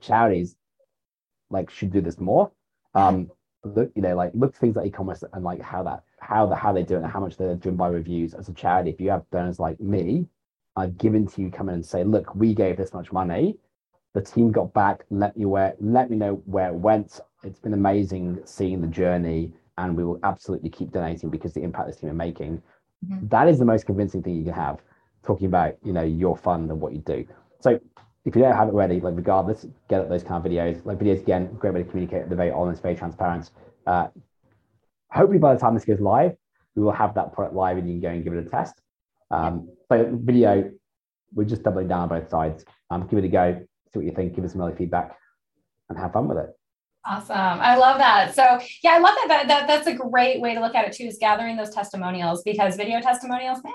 charities 0.00 0.56
like 1.50 1.70
should 1.70 1.92
do 1.92 2.00
this 2.00 2.18
more 2.18 2.50
um, 2.94 3.30
look, 3.64 3.90
you 3.94 4.02
know, 4.02 4.14
like 4.14 4.32
look 4.34 4.54
things 4.54 4.76
like 4.76 4.86
e-commerce 4.86 5.24
and 5.32 5.44
like 5.44 5.60
how 5.60 5.82
that 5.82 6.02
how 6.20 6.46
the 6.46 6.54
how 6.54 6.72
they 6.72 6.82
do 6.82 6.94
it 6.94 7.02
and 7.02 7.10
how 7.10 7.20
much 7.20 7.36
they're 7.36 7.54
driven 7.54 7.76
by 7.76 7.88
reviews 7.88 8.34
as 8.34 8.48
a 8.48 8.52
charity. 8.52 8.90
If 8.90 9.00
you 9.00 9.10
have 9.10 9.28
donors 9.30 9.58
like 9.58 9.80
me, 9.80 10.26
I've 10.76 10.96
given 10.98 11.26
to 11.28 11.42
you 11.42 11.50
come 11.50 11.68
in 11.68 11.76
and 11.76 11.86
say, 11.86 12.04
look, 12.04 12.34
we 12.34 12.54
gave 12.54 12.76
this 12.76 12.92
much 12.92 13.12
money. 13.12 13.56
The 14.14 14.22
team 14.22 14.50
got 14.50 14.72
back, 14.72 15.04
let 15.10 15.36
me 15.36 15.44
where 15.44 15.74
let 15.80 16.10
me 16.10 16.16
know 16.16 16.42
where 16.46 16.68
it 16.68 16.74
went. 16.74 17.20
It's 17.42 17.60
been 17.60 17.74
amazing 17.74 18.40
seeing 18.44 18.80
the 18.80 18.86
journey, 18.86 19.52
and 19.78 19.96
we 19.96 20.04
will 20.04 20.18
absolutely 20.24 20.70
keep 20.70 20.90
donating 20.90 21.30
because 21.30 21.54
the 21.54 21.62
impact 21.62 21.88
this 21.88 21.96
team 21.96 22.10
are 22.10 22.14
making. 22.14 22.62
Mm-hmm. 23.06 23.28
That 23.28 23.48
is 23.48 23.58
the 23.58 23.64
most 23.64 23.86
convincing 23.86 24.22
thing 24.22 24.36
you 24.36 24.44
can 24.44 24.52
have, 24.52 24.80
talking 25.22 25.46
about 25.46 25.76
you 25.84 25.92
know 25.92 26.02
your 26.02 26.36
fund 26.36 26.70
and 26.70 26.80
what 26.80 26.92
you 26.92 26.98
do. 27.00 27.26
So 27.60 27.78
if 28.24 28.36
you 28.36 28.42
don't 28.42 28.54
have 28.54 28.68
it 28.68 28.74
ready, 28.74 29.00
like 29.00 29.16
regardless, 29.16 29.66
get 29.88 30.08
those 30.08 30.22
kind 30.22 30.44
of 30.44 30.50
videos. 30.50 30.84
Like 30.84 30.98
videos 30.98 31.20
again, 31.20 31.52
great 31.54 31.74
way 31.74 31.82
to 31.82 31.88
communicate. 31.88 32.28
They're 32.28 32.36
very 32.36 32.50
honest, 32.50 32.82
very 32.82 32.94
transparent. 32.94 33.50
Uh, 33.86 34.08
hopefully, 35.10 35.38
by 35.38 35.54
the 35.54 35.60
time 35.60 35.74
this 35.74 35.84
goes 35.84 36.00
live, 36.00 36.36
we 36.74 36.82
will 36.82 36.92
have 36.92 37.14
that 37.14 37.32
product 37.32 37.54
live 37.54 37.78
and 37.78 37.88
you 37.88 37.94
can 37.94 38.00
go 38.00 38.08
and 38.08 38.24
give 38.24 38.34
it 38.34 38.46
a 38.46 38.50
test. 38.50 38.80
Um, 39.30 39.70
so 39.88 40.10
video, 40.12 40.70
we're 41.34 41.44
just 41.44 41.62
doubling 41.62 41.88
down 41.88 42.02
on 42.02 42.08
both 42.08 42.28
sides. 42.28 42.64
Um, 42.90 43.06
give 43.06 43.18
it 43.18 43.24
a 43.24 43.28
go, 43.28 43.60
see 43.92 43.98
what 43.98 44.04
you 44.04 44.12
think, 44.12 44.34
give 44.34 44.44
us 44.44 44.52
some 44.52 44.60
early 44.60 44.76
feedback, 44.76 45.16
and 45.88 45.98
have 45.98 46.12
fun 46.12 46.28
with 46.28 46.38
it. 46.38 46.59
Awesome. 47.06 47.34
I 47.36 47.76
love 47.76 47.96
that. 47.96 48.34
So 48.34 48.60
yeah, 48.82 48.92
I 48.92 48.98
love 48.98 49.14
that. 49.16 49.28
that. 49.28 49.48
That 49.48 49.66
that's 49.66 49.86
a 49.86 49.94
great 49.94 50.42
way 50.42 50.54
to 50.54 50.60
look 50.60 50.74
at 50.74 50.86
it 50.86 50.92
too, 50.92 51.04
is 51.04 51.16
gathering 51.18 51.56
those 51.56 51.70
testimonials 51.70 52.42
because 52.42 52.76
video 52.76 53.00
testimonials, 53.00 53.58
man, 53.64 53.72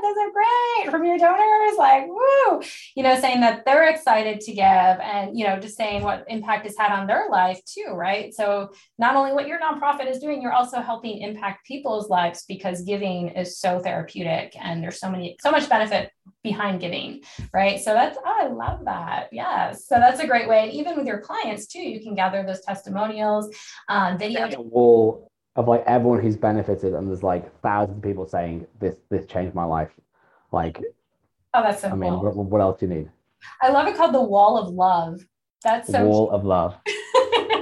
those 0.00 0.16
are 0.16 0.30
great 0.30 0.90
from 0.90 1.04
your 1.04 1.18
donors. 1.18 1.76
Like, 1.76 2.06
woo, 2.06 2.62
you 2.94 3.02
know, 3.02 3.18
saying 3.18 3.40
that 3.40 3.64
they're 3.64 3.88
excited 3.88 4.40
to 4.42 4.52
give 4.52 4.62
and 4.62 5.36
you 5.36 5.44
know, 5.44 5.58
just 5.58 5.76
saying 5.76 6.04
what 6.04 6.24
impact 6.28 6.64
it's 6.64 6.78
had 6.78 6.92
on 6.92 7.08
their 7.08 7.28
life 7.28 7.60
too, 7.64 7.94
right? 7.94 8.32
So 8.32 8.70
not 8.96 9.16
only 9.16 9.32
what 9.32 9.48
your 9.48 9.58
nonprofit 9.58 10.08
is 10.08 10.20
doing, 10.20 10.40
you're 10.40 10.52
also 10.52 10.80
helping 10.80 11.20
impact 11.20 11.66
people's 11.66 12.08
lives 12.10 12.44
because 12.46 12.82
giving 12.82 13.30
is 13.30 13.58
so 13.58 13.80
therapeutic 13.80 14.54
and 14.60 14.80
there's 14.80 15.00
so 15.00 15.10
many 15.10 15.36
so 15.40 15.50
much 15.50 15.68
benefit 15.68 16.12
behind 16.42 16.80
giving, 16.80 17.22
right? 17.52 17.80
So 17.80 17.94
that's, 17.94 18.18
oh, 18.24 18.38
I 18.42 18.48
love 18.48 18.84
that. 18.84 19.28
Yes. 19.32 19.86
So 19.86 19.96
that's 19.96 20.20
a 20.20 20.26
great 20.26 20.48
way. 20.48 20.64
And 20.64 20.72
even 20.72 20.96
with 20.96 21.06
your 21.06 21.20
clients 21.20 21.66
too, 21.66 21.80
you 21.80 22.00
can 22.00 22.14
gather 22.14 22.42
those 22.42 22.60
testimonials, 22.60 23.54
um, 23.88 24.18
video. 24.18 24.48
A 24.48 24.60
wall 24.60 25.30
of 25.56 25.68
like 25.68 25.84
everyone 25.86 26.20
who's 26.20 26.36
benefited, 26.36 26.94
and 26.94 27.08
there's 27.08 27.22
like 27.22 27.60
thousands 27.60 27.98
of 27.98 28.02
people 28.02 28.26
saying 28.26 28.66
this 28.80 28.96
this 29.10 29.26
changed 29.26 29.54
my 29.54 29.64
life. 29.64 29.90
Like, 30.50 30.80
oh, 31.54 31.62
that's 31.62 31.82
so. 31.82 31.88
I 31.88 31.94
mean, 31.94 32.14
what, 32.14 32.36
what, 32.36 32.60
else 32.60 32.80
do 32.80 32.86
you 32.86 32.94
need? 32.94 33.10
I 33.60 33.70
love 33.70 33.86
it 33.86 33.96
called 33.96 34.14
the 34.14 34.22
Wall 34.22 34.58
of 34.58 34.72
Love. 34.72 35.20
That's 35.62 35.90
so. 35.90 36.06
Wall 36.06 36.30
of 36.30 36.44
Love. 36.44 36.76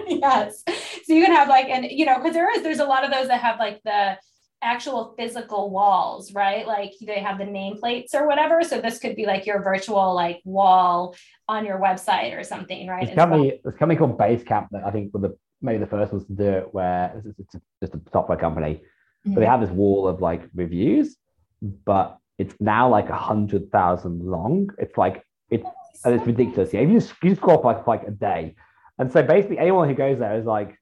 yes. 0.07 0.63
So 1.05 1.15
you 1.15 1.25
can 1.25 1.35
have 1.35 1.49
like, 1.49 1.67
and 1.69 1.85
you 1.85 2.07
know, 2.07 2.17
because 2.17 2.35
there 2.35 2.51
is, 2.55 2.63
there's 2.63 2.79
a 2.79 2.85
lot 2.85 3.05
of 3.05 3.11
those 3.11 3.29
that 3.29 3.41
have 3.41 3.59
like 3.59 3.81
the 3.85 4.17
actual 4.63 5.15
physical 5.17 5.71
walls, 5.71 6.35
right? 6.35 6.67
Like 6.67 6.93
they 7.01 7.21
have 7.21 7.39
the 7.39 7.45
nameplates 7.45 8.15
or 8.15 8.27
whatever. 8.27 8.63
So 8.63 8.81
this 8.81 8.99
could 8.99 9.17
be 9.17 9.27
like 9.27 9.47
your 9.47 9.63
virtual 9.63 10.15
like 10.15 10.41
wall 10.45 11.17
on 11.49 11.65
your 11.65 11.79
website 11.79 12.39
or 12.39 12.45
something, 12.45 12.87
right? 12.87 13.07
There's 13.07 13.17
company, 13.17 13.61
there's 13.63 13.75
a 13.75 13.79
company 13.79 13.99
called 13.99 14.19
Basecamp 14.19 14.69
that 14.73 14.85
I 14.85 14.91
think 14.91 15.15
were 15.15 15.21
the 15.21 15.37
maybe 15.63 15.79
the 15.79 15.87
first 15.87 16.13
ones 16.13 16.27
to 16.27 16.33
do 16.33 16.45
it, 16.45 16.75
where 16.75 17.23
it's, 17.25 17.57
just 17.83 17.95
a 17.95 18.01
software 18.13 18.39
company, 18.39 18.75
mm-hmm. 18.75 19.35
but 19.35 19.41
they 19.41 19.47
have 19.47 19.61
this 19.61 19.71
wall 19.71 20.09
of 20.09 20.21
like 20.21 20.43
reviews, 20.55 21.17
but 21.63 22.19
it's 22.39 22.55
now 22.61 22.89
like 22.89 23.09
a 23.09 23.17
hundred 23.17 23.71
thousand 23.71 24.25
long. 24.25 24.71
It's 24.79 24.97
like 24.97 25.25
it's 25.51 25.67
and 26.05 26.15
it's 26.15 26.27
ridiculous. 26.27 26.73
Yeah, 26.73 26.81
if 26.81 26.89
you 26.89 27.01
just, 27.01 27.13
you 27.23 27.35
scroll 27.35 27.59
up 27.59 27.65
like 27.65 27.87
like 27.87 28.07
a 28.07 28.11
day, 28.11 28.55
and 28.99 29.13
so 29.13 29.23
basically 29.23 29.59
anyone 29.59 29.89
who 29.89 29.95
goes 29.95 30.19
there 30.19 30.39
is 30.39 30.47
like 30.47 30.80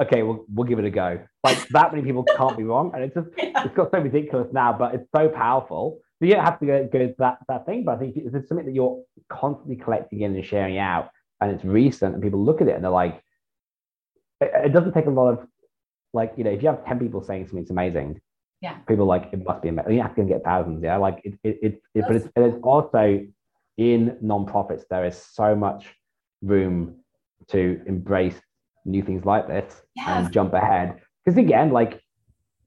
okay, 0.00 0.22
we'll, 0.22 0.44
we'll 0.52 0.66
give 0.66 0.78
it 0.78 0.84
a 0.84 0.90
go. 0.90 1.20
Like 1.44 1.68
that 1.68 1.92
many 1.92 2.04
people 2.04 2.24
can't 2.24 2.56
be 2.56 2.64
wrong. 2.64 2.92
And 2.94 3.04
it's 3.04 3.14
just, 3.14 3.28
it's 3.36 3.74
got 3.74 3.90
so 3.90 3.98
ridiculous 3.98 4.48
now, 4.52 4.72
but 4.72 4.94
it's 4.94 5.08
so 5.14 5.28
powerful. 5.28 6.00
So 6.18 6.26
you 6.26 6.34
don't 6.34 6.44
have 6.44 6.58
to 6.60 6.66
go, 6.66 6.88
go 6.90 6.98
to 6.98 7.14
that, 7.18 7.38
that 7.48 7.66
thing, 7.66 7.84
but 7.84 7.96
I 7.96 7.98
think 7.98 8.16
it's 8.16 8.48
something 8.48 8.66
that 8.66 8.74
you're 8.74 9.02
constantly 9.28 9.76
collecting 9.76 10.22
in 10.22 10.34
and 10.34 10.44
sharing 10.44 10.78
out 10.78 11.10
and 11.40 11.50
it's 11.50 11.64
recent 11.64 12.14
and 12.14 12.22
people 12.22 12.42
look 12.42 12.60
at 12.60 12.68
it 12.68 12.74
and 12.74 12.84
they're 12.84 12.90
like, 12.90 13.22
it, 14.40 14.50
it 14.66 14.72
doesn't 14.72 14.92
take 14.92 15.06
a 15.06 15.10
lot 15.10 15.32
of 15.32 15.46
like, 16.12 16.32
you 16.36 16.44
know, 16.44 16.50
if 16.50 16.62
you 16.62 16.68
have 16.68 16.84
10 16.86 16.98
people 16.98 17.22
saying 17.22 17.46
something's 17.46 17.70
amazing, 17.70 18.20
yeah, 18.62 18.74
people 18.88 19.04
like, 19.04 19.28
it 19.32 19.44
must 19.44 19.62
be 19.62 19.68
amazing. 19.68 19.92
You 19.92 20.02
have 20.02 20.14
to 20.16 20.24
get 20.24 20.42
thousands. 20.42 20.82
Yeah. 20.82 20.96
Like 20.96 21.20
it, 21.24 21.34
it, 21.44 21.58
it, 21.62 21.82
it 21.94 22.04
but 22.06 22.16
it's, 22.16 22.28
it's 22.34 22.56
also 22.62 23.20
in 23.76 24.16
nonprofits, 24.24 24.84
there 24.88 25.04
is 25.04 25.16
so 25.16 25.54
much 25.54 25.86
room 26.42 26.96
to 27.48 27.82
embrace 27.86 28.40
new 28.86 29.02
things 29.02 29.24
like 29.24 29.46
this 29.48 29.82
and 30.06 30.32
jump 30.32 30.54
ahead. 30.54 31.00
Because 31.24 31.38
again, 31.38 31.70
like 31.70 32.00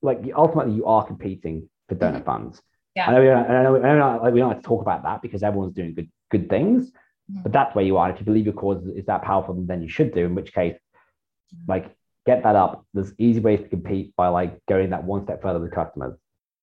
like 0.01 0.19
ultimately 0.35 0.73
you 0.73 0.85
are 0.85 1.05
competing 1.05 1.69
for 1.87 1.95
donor 1.95 2.17
mm-hmm. 2.17 2.25
funds. 2.25 2.61
Yeah. 2.95 3.09
I 3.09 3.13
know, 3.13 3.21
we 3.21 3.27
don't, 3.27 3.45
I 3.45 3.63
know, 3.63 3.83
I 3.83 3.97
know 3.97 4.23
like, 4.23 4.33
we 4.33 4.39
don't 4.39 4.49
like 4.49 4.61
to 4.61 4.67
talk 4.67 4.81
about 4.81 5.03
that 5.03 5.21
because 5.21 5.43
everyone's 5.43 5.73
doing 5.73 5.93
good 5.93 6.09
good 6.31 6.49
things, 6.49 6.89
mm-hmm. 6.89 7.41
but 7.43 7.51
that's 7.51 7.75
where 7.75 7.85
you 7.85 7.97
are. 7.97 8.09
If 8.09 8.19
you 8.19 8.25
believe 8.25 8.45
your 8.45 8.53
cause 8.53 8.85
is 8.87 9.05
that 9.05 9.23
powerful, 9.23 9.55
then 9.55 9.81
you 9.81 9.89
should 9.89 10.13
do. 10.13 10.25
In 10.25 10.35
which 10.35 10.53
case, 10.53 10.75
mm-hmm. 10.75 11.71
like 11.71 11.95
get 12.25 12.43
that 12.43 12.55
up. 12.55 12.85
There's 12.93 13.13
easy 13.17 13.39
ways 13.39 13.61
to 13.61 13.67
compete 13.67 14.15
by 14.15 14.27
like 14.27 14.59
going 14.67 14.91
that 14.91 15.03
one 15.03 15.23
step 15.23 15.41
further 15.41 15.59
with 15.59 15.71
customers. 15.71 16.17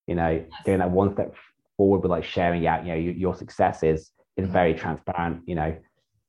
You 0.07 0.15
know, 0.15 0.31
yes. 0.31 0.63
going 0.65 0.79
that 0.79 0.91
one 0.91 1.13
step 1.15 1.35
forward 1.77 2.03
with 2.03 2.11
like 2.11 2.25
sharing 2.25 2.67
out. 2.67 2.85
You 2.85 2.93
know, 2.93 2.99
your, 2.99 3.15
your 3.15 3.35
successes 3.35 4.11
in 4.37 4.45
mm-hmm. 4.45 4.53
very 4.53 4.75
transparent. 4.75 5.43
You 5.47 5.55
know, 5.55 5.77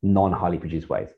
non 0.01 0.31
highly 0.31 0.57
produced 0.57 0.89
ways. 0.89 1.09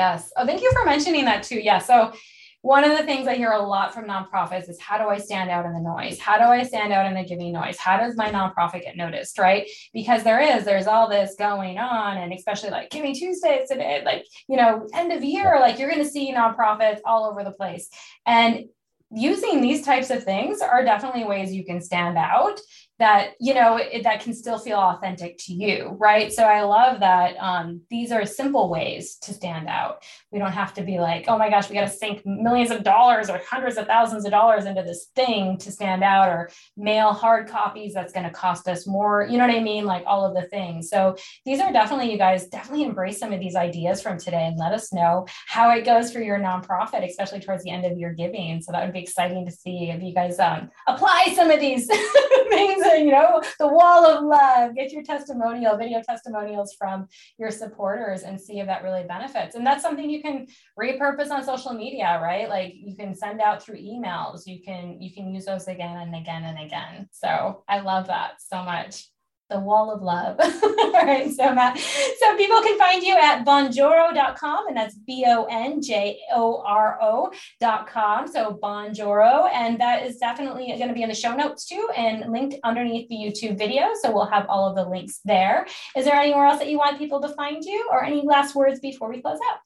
Yes. 0.00 0.32
Oh, 0.34 0.46
thank 0.46 0.62
you 0.62 0.72
for 0.72 0.86
mentioning 0.86 1.26
that 1.26 1.42
too. 1.42 1.60
Yeah. 1.60 1.78
So 1.78 2.14
one 2.62 2.84
of 2.84 2.96
the 2.96 3.04
things 3.04 3.28
I 3.28 3.36
hear 3.36 3.52
a 3.52 3.60
lot 3.60 3.92
from 3.92 4.06
nonprofits 4.06 4.70
is 4.70 4.80
how 4.80 4.96
do 4.96 5.04
I 5.10 5.18
stand 5.18 5.50
out 5.50 5.66
in 5.66 5.74
the 5.74 5.80
noise? 5.80 6.18
How 6.18 6.38
do 6.38 6.44
I 6.44 6.62
stand 6.62 6.90
out 6.90 7.04
in 7.04 7.12
the 7.12 7.22
giving 7.22 7.52
noise? 7.52 7.76
How 7.76 7.98
does 7.98 8.16
my 8.16 8.30
nonprofit 8.30 8.82
get 8.82 8.96
noticed? 8.96 9.38
Right. 9.38 9.68
Because 9.92 10.22
there 10.22 10.40
is, 10.40 10.64
there's 10.64 10.86
all 10.86 11.06
this 11.06 11.34
going 11.38 11.76
on, 11.76 12.16
and 12.16 12.32
especially 12.32 12.70
like 12.70 12.88
Giving 12.88 13.14
Tuesdays 13.14 13.68
today, 13.68 14.00
like, 14.02 14.24
you 14.48 14.56
know, 14.56 14.88
end 14.94 15.12
of 15.12 15.22
year, 15.22 15.58
like 15.60 15.78
you're 15.78 15.90
going 15.90 16.02
to 16.02 16.10
see 16.10 16.32
nonprofits 16.32 17.00
all 17.04 17.26
over 17.30 17.44
the 17.44 17.50
place. 17.50 17.90
And 18.24 18.64
using 19.10 19.60
these 19.60 19.84
types 19.84 20.08
of 20.08 20.24
things 20.24 20.62
are 20.62 20.82
definitely 20.82 21.24
ways 21.24 21.52
you 21.52 21.64
can 21.66 21.82
stand 21.82 22.16
out 22.16 22.58
that 23.00 23.32
you 23.40 23.52
know 23.54 23.76
it, 23.76 24.04
that 24.04 24.20
can 24.20 24.32
still 24.32 24.58
feel 24.58 24.78
authentic 24.78 25.36
to 25.38 25.52
you 25.52 25.96
right? 25.98 26.32
So 26.32 26.44
i 26.44 26.62
love 26.62 27.00
that 27.00 27.36
um, 27.38 27.80
these 27.90 28.12
are 28.12 28.24
simple 28.24 28.68
ways 28.68 29.16
to 29.22 29.34
stand 29.34 29.68
out. 29.68 30.04
We 30.30 30.38
don't 30.38 30.52
have 30.52 30.74
to 30.74 30.82
be 30.82 31.00
like 31.00 31.24
oh 31.26 31.36
my 31.36 31.50
gosh 31.50 31.68
we 31.68 31.74
got 31.74 31.88
to 31.88 31.88
sink 31.88 32.24
millions 32.24 32.70
of 32.70 32.84
dollars 32.84 33.28
or 33.28 33.38
hundreds 33.38 33.76
of 33.76 33.86
thousands 33.86 34.24
of 34.24 34.30
dollars 34.30 34.66
into 34.66 34.82
this 34.82 35.06
thing 35.16 35.58
to 35.58 35.72
stand 35.72 36.04
out 36.04 36.28
or 36.28 36.50
mail 36.76 37.12
hard 37.12 37.48
copies 37.48 37.94
that's 37.94 38.12
going 38.12 38.26
to 38.26 38.30
cost 38.30 38.68
us 38.68 38.86
more 38.86 39.26
you 39.28 39.38
know 39.38 39.46
what 39.46 39.56
i 39.56 39.60
mean? 39.60 39.84
Like 39.84 40.04
all 40.06 40.24
of 40.24 40.34
the 40.34 40.48
things. 40.48 40.88
So 40.88 41.16
these 41.44 41.60
are 41.60 41.72
definitely 41.72 42.12
you 42.12 42.18
guys 42.18 42.46
definitely 42.46 42.84
embrace 42.84 43.18
some 43.18 43.32
of 43.32 43.40
these 43.40 43.56
ideas 43.56 44.00
from 44.00 44.18
today 44.18 44.46
and 44.46 44.58
let 44.58 44.72
us 44.72 44.92
know 44.92 45.26
how 45.46 45.70
it 45.70 45.84
goes 45.84 46.12
for 46.12 46.20
your 46.20 46.38
nonprofit 46.38 47.04
especially 47.08 47.40
towards 47.40 47.64
the 47.64 47.70
end 47.70 47.84
of 47.84 47.98
your 47.98 48.12
giving. 48.12 48.60
So 48.62 48.72
that 48.72 48.84
would 48.84 48.92
be 48.92 49.00
exciting 49.00 49.46
to 49.46 49.52
see 49.52 49.90
if 49.90 50.02
you 50.02 50.14
guys 50.14 50.38
um, 50.38 50.70
apply 50.86 51.32
some 51.34 51.50
of 51.50 51.60
these 51.60 51.86
things. 52.50 52.82
You 53.00 53.12
know, 53.12 53.42
the 53.58 53.68
wall 53.68 54.06
of 54.06 54.24
love. 54.24 54.74
Get 54.74 54.92
your 54.92 55.02
testimonial, 55.02 55.76
video 55.76 56.02
testimonials 56.02 56.74
from 56.74 57.06
your 57.38 57.50
supporters, 57.50 58.22
and 58.22 58.40
see 58.40 58.60
if 58.60 58.66
that 58.66 58.82
really 58.82 59.04
benefits. 59.04 59.54
And 59.54 59.66
that's 59.66 59.82
something 59.82 60.08
you 60.08 60.20
can 60.20 60.46
repurpose 60.78 61.30
on 61.30 61.44
social 61.44 61.72
media, 61.72 62.20
right? 62.22 62.48
Like 62.48 62.74
you 62.74 62.96
can 62.96 63.14
send 63.14 63.40
out 63.40 63.62
through 63.62 63.76
emails. 63.76 64.42
You 64.46 64.60
can 64.62 65.00
you 65.00 65.12
can 65.12 65.32
use 65.32 65.44
those 65.44 65.68
again 65.68 65.96
and 65.96 66.14
again 66.14 66.44
and 66.44 66.58
again. 66.58 67.08
So 67.12 67.64
I 67.68 67.80
love 67.80 68.08
that 68.08 68.32
so 68.38 68.62
much 68.62 69.06
the 69.50 69.60
wall 69.60 69.90
of 69.90 70.02
love. 70.02 70.36
All 70.40 70.92
right, 70.92 71.30
so 71.30 71.52
Matt, 71.54 71.78
so 71.78 72.36
people 72.36 72.60
can 72.62 72.78
find 72.78 73.02
you 73.02 73.16
at 73.16 73.44
bonjoro.com 73.44 74.68
and 74.68 74.76
that's 74.76 74.94
B 74.94 75.24
O 75.26 75.44
N 75.50 75.82
J 75.82 76.18
O 76.32 76.62
R 76.64 76.98
O.com. 77.02 78.28
So 78.28 78.58
bonjoro, 78.62 79.50
and 79.52 79.78
that 79.80 80.06
is 80.06 80.16
definitely 80.16 80.68
going 80.68 80.88
to 80.88 80.94
be 80.94 81.02
in 81.02 81.08
the 81.08 81.14
show 81.14 81.34
notes 81.34 81.66
too 81.66 81.88
and 81.96 82.32
linked 82.32 82.56
underneath 82.64 83.08
the 83.08 83.16
YouTube 83.16 83.58
video. 83.58 83.90
So 84.00 84.12
we'll 84.12 84.26
have 84.26 84.46
all 84.48 84.68
of 84.68 84.76
the 84.76 84.88
links 84.88 85.20
there. 85.24 85.66
Is 85.96 86.04
there 86.04 86.14
anywhere 86.14 86.46
else 86.46 86.58
that 86.60 86.68
you 86.68 86.78
want 86.78 86.98
people 86.98 87.20
to 87.20 87.28
find 87.30 87.62
you 87.64 87.88
or 87.90 88.04
any 88.04 88.22
last 88.22 88.54
words 88.54 88.80
before 88.80 89.10
we 89.10 89.20
close 89.20 89.38
out? 89.50 89.58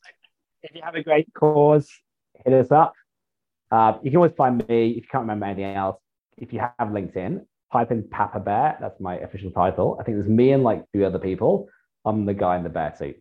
If 0.62 0.74
you 0.74 0.80
have 0.82 0.94
a 0.94 1.02
great 1.02 1.28
cause, 1.34 1.90
hit 2.44 2.54
us 2.54 2.72
up. 2.72 2.94
Uh, 3.70 3.98
you 4.02 4.10
can 4.10 4.16
always 4.16 4.32
find 4.32 4.66
me 4.68 4.90
if 4.90 4.96
you 4.96 5.02
can't 5.10 5.22
remember 5.22 5.46
anything 5.46 5.74
else. 5.74 6.00
If 6.36 6.52
you 6.52 6.60
have 6.60 6.88
LinkedIn, 6.88 7.44
type 7.74 7.90
in 7.90 8.08
Papa 8.08 8.40
Bear. 8.40 8.78
That's 8.80 8.98
my 9.00 9.16
official 9.18 9.50
title. 9.50 9.98
I 10.00 10.04
think 10.04 10.16
there's 10.16 10.28
me 10.28 10.52
and 10.52 10.62
like 10.62 10.84
two 10.94 11.04
other 11.04 11.18
people. 11.18 11.68
I'm 12.04 12.24
the 12.24 12.34
guy 12.34 12.56
in 12.56 12.62
the 12.62 12.70
bear 12.70 12.94
suit. 12.96 13.16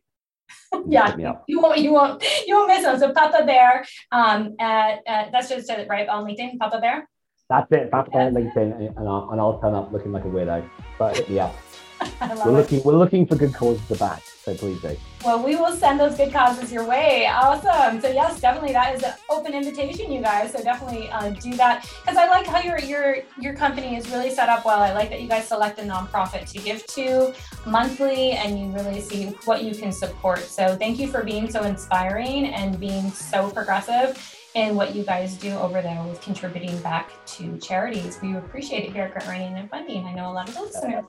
yeah, 0.88 1.16
you 1.48 1.60
won't, 1.60 1.80
you 1.80 1.94
won't, 1.94 2.24
you 2.48 2.56
won't 2.56 2.68
miss 2.68 2.84
them. 2.84 3.00
So 3.00 3.12
Papa 3.14 3.46
Bear, 3.46 3.86
um, 4.12 4.56
at, 4.60 5.00
at 5.08 5.32
that's 5.32 5.50
just 5.50 5.70
it, 5.70 5.88
right 5.90 6.08
on 6.08 6.26
LinkedIn, 6.26 6.60
Papa 6.60 6.80
Bear. 6.80 7.10
That's 7.50 7.72
it, 7.72 7.90
Papa 7.92 8.12
Bear 8.12 8.32
LinkedIn, 8.32 8.98
and 8.98 9.10
I'll, 9.10 9.30
and 9.32 9.42
I'll 9.42 9.60
turn 9.60 9.74
up 9.74 9.92
looking 9.92 10.12
like 10.12 10.26
a 10.26 10.28
weirdo. 10.28 10.70
But 11.00 11.28
yeah, 11.30 11.52
we're 12.46 12.52
looking, 12.52 12.84
we're 12.84 12.98
looking 12.98 13.26
for 13.26 13.36
good 13.36 13.54
causes 13.54 13.86
to 13.88 13.96
back. 13.96 14.22
Do. 14.46 14.98
Well, 15.24 15.42
we 15.42 15.56
will 15.56 15.72
send 15.72 16.02
those 16.02 16.18
good 16.18 16.34
causes 16.34 16.70
your 16.70 16.86
way. 16.86 17.28
Awesome. 17.28 18.02
So 18.02 18.10
yes, 18.10 18.42
definitely 18.42 18.74
that 18.74 18.94
is 18.94 19.02
an 19.02 19.14
open 19.30 19.54
invitation, 19.54 20.12
you 20.12 20.22
guys. 20.22 20.52
So 20.52 20.62
definitely 20.62 21.10
uh, 21.12 21.30
do 21.30 21.56
that 21.56 21.90
because 22.02 22.18
I 22.18 22.28
like 22.28 22.46
how 22.46 22.60
your 22.60 22.78
your 22.80 23.20
your 23.40 23.54
company 23.54 23.96
is 23.96 24.10
really 24.10 24.30
set 24.30 24.50
up 24.50 24.66
well. 24.66 24.82
I 24.82 24.92
like 24.92 25.10
that 25.12 25.22
you 25.22 25.30
guys 25.30 25.48
select 25.48 25.80
a 25.80 25.84
nonprofit 25.84 26.52
to 26.52 26.60
give 26.60 26.86
to 26.88 27.34
monthly, 27.66 28.32
and 28.32 28.60
you 28.60 28.66
really 28.78 29.00
see 29.00 29.28
what 29.46 29.64
you 29.64 29.74
can 29.74 29.94
support. 29.94 30.40
So 30.40 30.76
thank 30.76 31.00
you 31.00 31.08
for 31.08 31.24
being 31.24 31.50
so 31.50 31.64
inspiring 31.64 32.48
and 32.48 32.78
being 32.78 33.12
so 33.12 33.50
progressive 33.50 34.20
in 34.56 34.76
what 34.76 34.94
you 34.94 35.04
guys 35.04 35.36
do 35.36 35.52
over 35.52 35.82
there 35.82 36.04
with 36.04 36.20
contributing 36.20 36.78
back 36.80 37.12
to 37.28 37.58
charities. 37.60 38.20
We 38.22 38.36
appreciate 38.36 38.84
it 38.84 38.92
here 38.92 39.04
at 39.04 39.14
Grant 39.14 39.30
Writing 39.30 39.58
and 39.58 39.70
Funding. 39.70 40.04
I 40.06 40.14
know 40.14 40.30
a 40.30 40.34
lot 40.34 40.50
of 40.50 40.60
listeners 40.60 41.06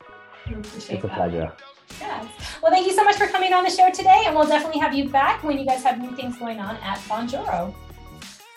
it's 0.46 0.90
a 0.90 0.96
that. 0.96 1.14
pleasure. 1.14 1.52
Yes. 2.00 2.26
Well, 2.62 2.72
thank 2.72 2.86
you 2.86 2.92
so 2.92 3.04
much 3.04 3.16
for 3.16 3.26
coming 3.26 3.52
on 3.52 3.64
the 3.64 3.70
show 3.70 3.90
today, 3.90 4.24
and 4.26 4.34
we'll 4.34 4.46
definitely 4.46 4.80
have 4.80 4.94
you 4.94 5.08
back 5.08 5.42
when 5.42 5.58
you 5.58 5.66
guys 5.66 5.82
have 5.82 6.00
new 6.00 6.14
things 6.16 6.36
going 6.38 6.58
on 6.58 6.76
at 6.76 6.98
Bonjoro. 7.00 7.74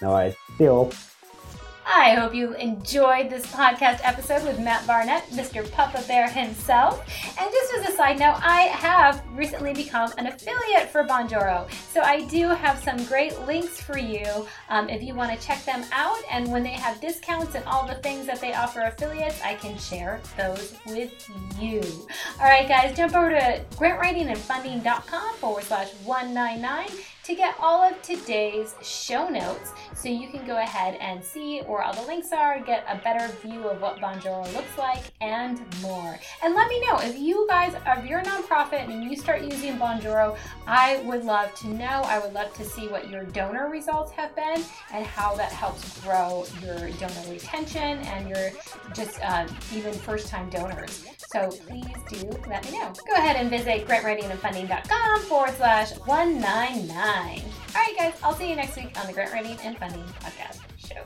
No 0.02 0.12
worries. 0.12 0.36
See 0.58 0.64
you 0.66 0.70
all. 0.70 0.94
I 1.90 2.16
hope 2.16 2.36
you 2.36 2.54
enjoyed 2.56 3.30
this 3.30 3.46
podcast 3.46 4.02
episode 4.04 4.44
with 4.44 4.60
Matt 4.60 4.86
Barnett, 4.86 5.24
Mr. 5.30 5.70
Papa 5.72 6.04
Bear 6.06 6.30
himself. 6.30 7.00
And 7.40 7.50
just 7.50 7.74
as 7.76 7.90
a 7.90 7.96
side 7.96 8.20
note, 8.20 8.40
I 8.42 8.64
have 8.64 9.24
recently 9.32 9.74
become 9.74 10.12
an 10.18 10.28
affiliate 10.28 10.90
for 10.90 11.06
Bonjoro. 11.06 11.72
So 11.94 12.02
I 12.02 12.26
do 12.26 12.50
have 12.50 12.78
some 12.84 13.02
great 13.06 13.40
links 13.48 13.80
for 13.80 13.98
you 13.98 14.26
um, 14.68 14.90
if 14.90 15.02
you 15.02 15.16
want 15.16 15.32
to 15.32 15.48
check 15.48 15.64
them 15.64 15.86
out. 15.94 16.18
And 16.30 16.52
when 16.52 16.62
they 16.62 16.74
have 16.74 17.00
discounts 17.00 17.56
and 17.56 17.64
all 17.64 17.88
the 17.88 17.96
things 17.96 18.26
that 18.28 18.42
they 18.42 18.54
offer 18.54 18.82
affiliates, 18.82 19.42
I 19.42 19.56
can 19.56 19.78
share 19.78 20.20
those 20.36 20.76
with 20.88 21.30
you. 21.58 21.82
All 22.42 22.48
right, 22.48 22.68
guys, 22.68 22.98
jump 22.98 23.16
over 23.16 23.30
to 23.30 23.64
grantwritingandfunding.com 23.78 25.36
forward 25.36 25.64
slash 25.64 25.94
199 26.04 26.90
to 27.28 27.36
get 27.36 27.56
all 27.60 27.84
of 27.84 28.02
today's 28.02 28.74
show 28.82 29.28
notes 29.28 29.74
so 29.94 30.08
you 30.08 30.30
can 30.30 30.48
go 30.48 30.60
ahead 30.60 30.98
and 31.02 31.22
see 31.22 31.60
where 31.60 31.82
all 31.82 31.94
the 31.94 32.02
links 32.04 32.32
are, 32.32 32.58
get 32.62 32.86
a 32.88 32.96
better 33.04 33.28
view 33.40 33.68
of 33.68 33.82
what 33.82 33.98
Bonjoro 33.98 34.46
looks 34.54 34.78
like, 34.78 35.04
and 35.20 35.60
more. 35.82 36.18
And 36.42 36.56
let 36.56 36.70
me 36.70 36.80
know 36.88 37.00
if 37.00 37.20
you 37.20 37.46
guys, 37.50 37.76
if 37.86 38.06
you're 38.06 38.20
a 38.20 38.24
nonprofit 38.24 38.90
and 38.90 39.04
you 39.04 39.18
start 39.18 39.42
using 39.42 39.78
Bonjoro, 39.78 40.38
I 40.68 41.02
would 41.04 41.26
love 41.26 41.54
to 41.56 41.68
know. 41.68 41.86
I 41.86 42.18
would 42.20 42.32
love 42.32 42.54
to 42.54 42.64
see 42.64 42.88
what 42.88 43.10
your 43.10 43.26
donor 43.26 43.70
results 43.70 44.14
have 44.14 44.34
been 44.34 44.64
and 44.94 45.06
how 45.06 45.36
that 45.36 45.52
helps 45.52 46.00
grow 46.00 46.46
your 46.64 46.90
donor 46.92 47.30
retention 47.30 47.98
and 48.08 48.30
your 48.30 48.52
just 48.94 49.20
uh, 49.22 49.46
even 49.76 49.92
first 49.92 50.30
time 50.30 50.50
donors. 50.50 51.06
So 51.30 51.50
please 51.50 51.84
do 52.10 52.30
let 52.48 52.64
me 52.72 52.80
know. 52.80 52.94
Go 53.06 53.16
ahead 53.16 53.36
and 53.36 53.50
visit 53.50 53.86
grantwritingandfunding.com 53.86 55.22
forward 55.24 55.56
slash 55.58 55.92
199 56.06 57.17
mind. 57.18 57.44
All 57.76 57.82
right, 57.82 57.96
guys, 57.98 58.14
I'll 58.24 58.36
see 58.36 58.50
you 58.50 58.56
next 58.56 58.76
week 58.76 59.00
on 59.00 59.08
the 59.08 59.14
Grant 59.14 59.34
Writing 59.34 59.58
and 59.64 59.78
Funding 59.78 60.04
Podcast 60.22 60.60
Show. 60.78 61.02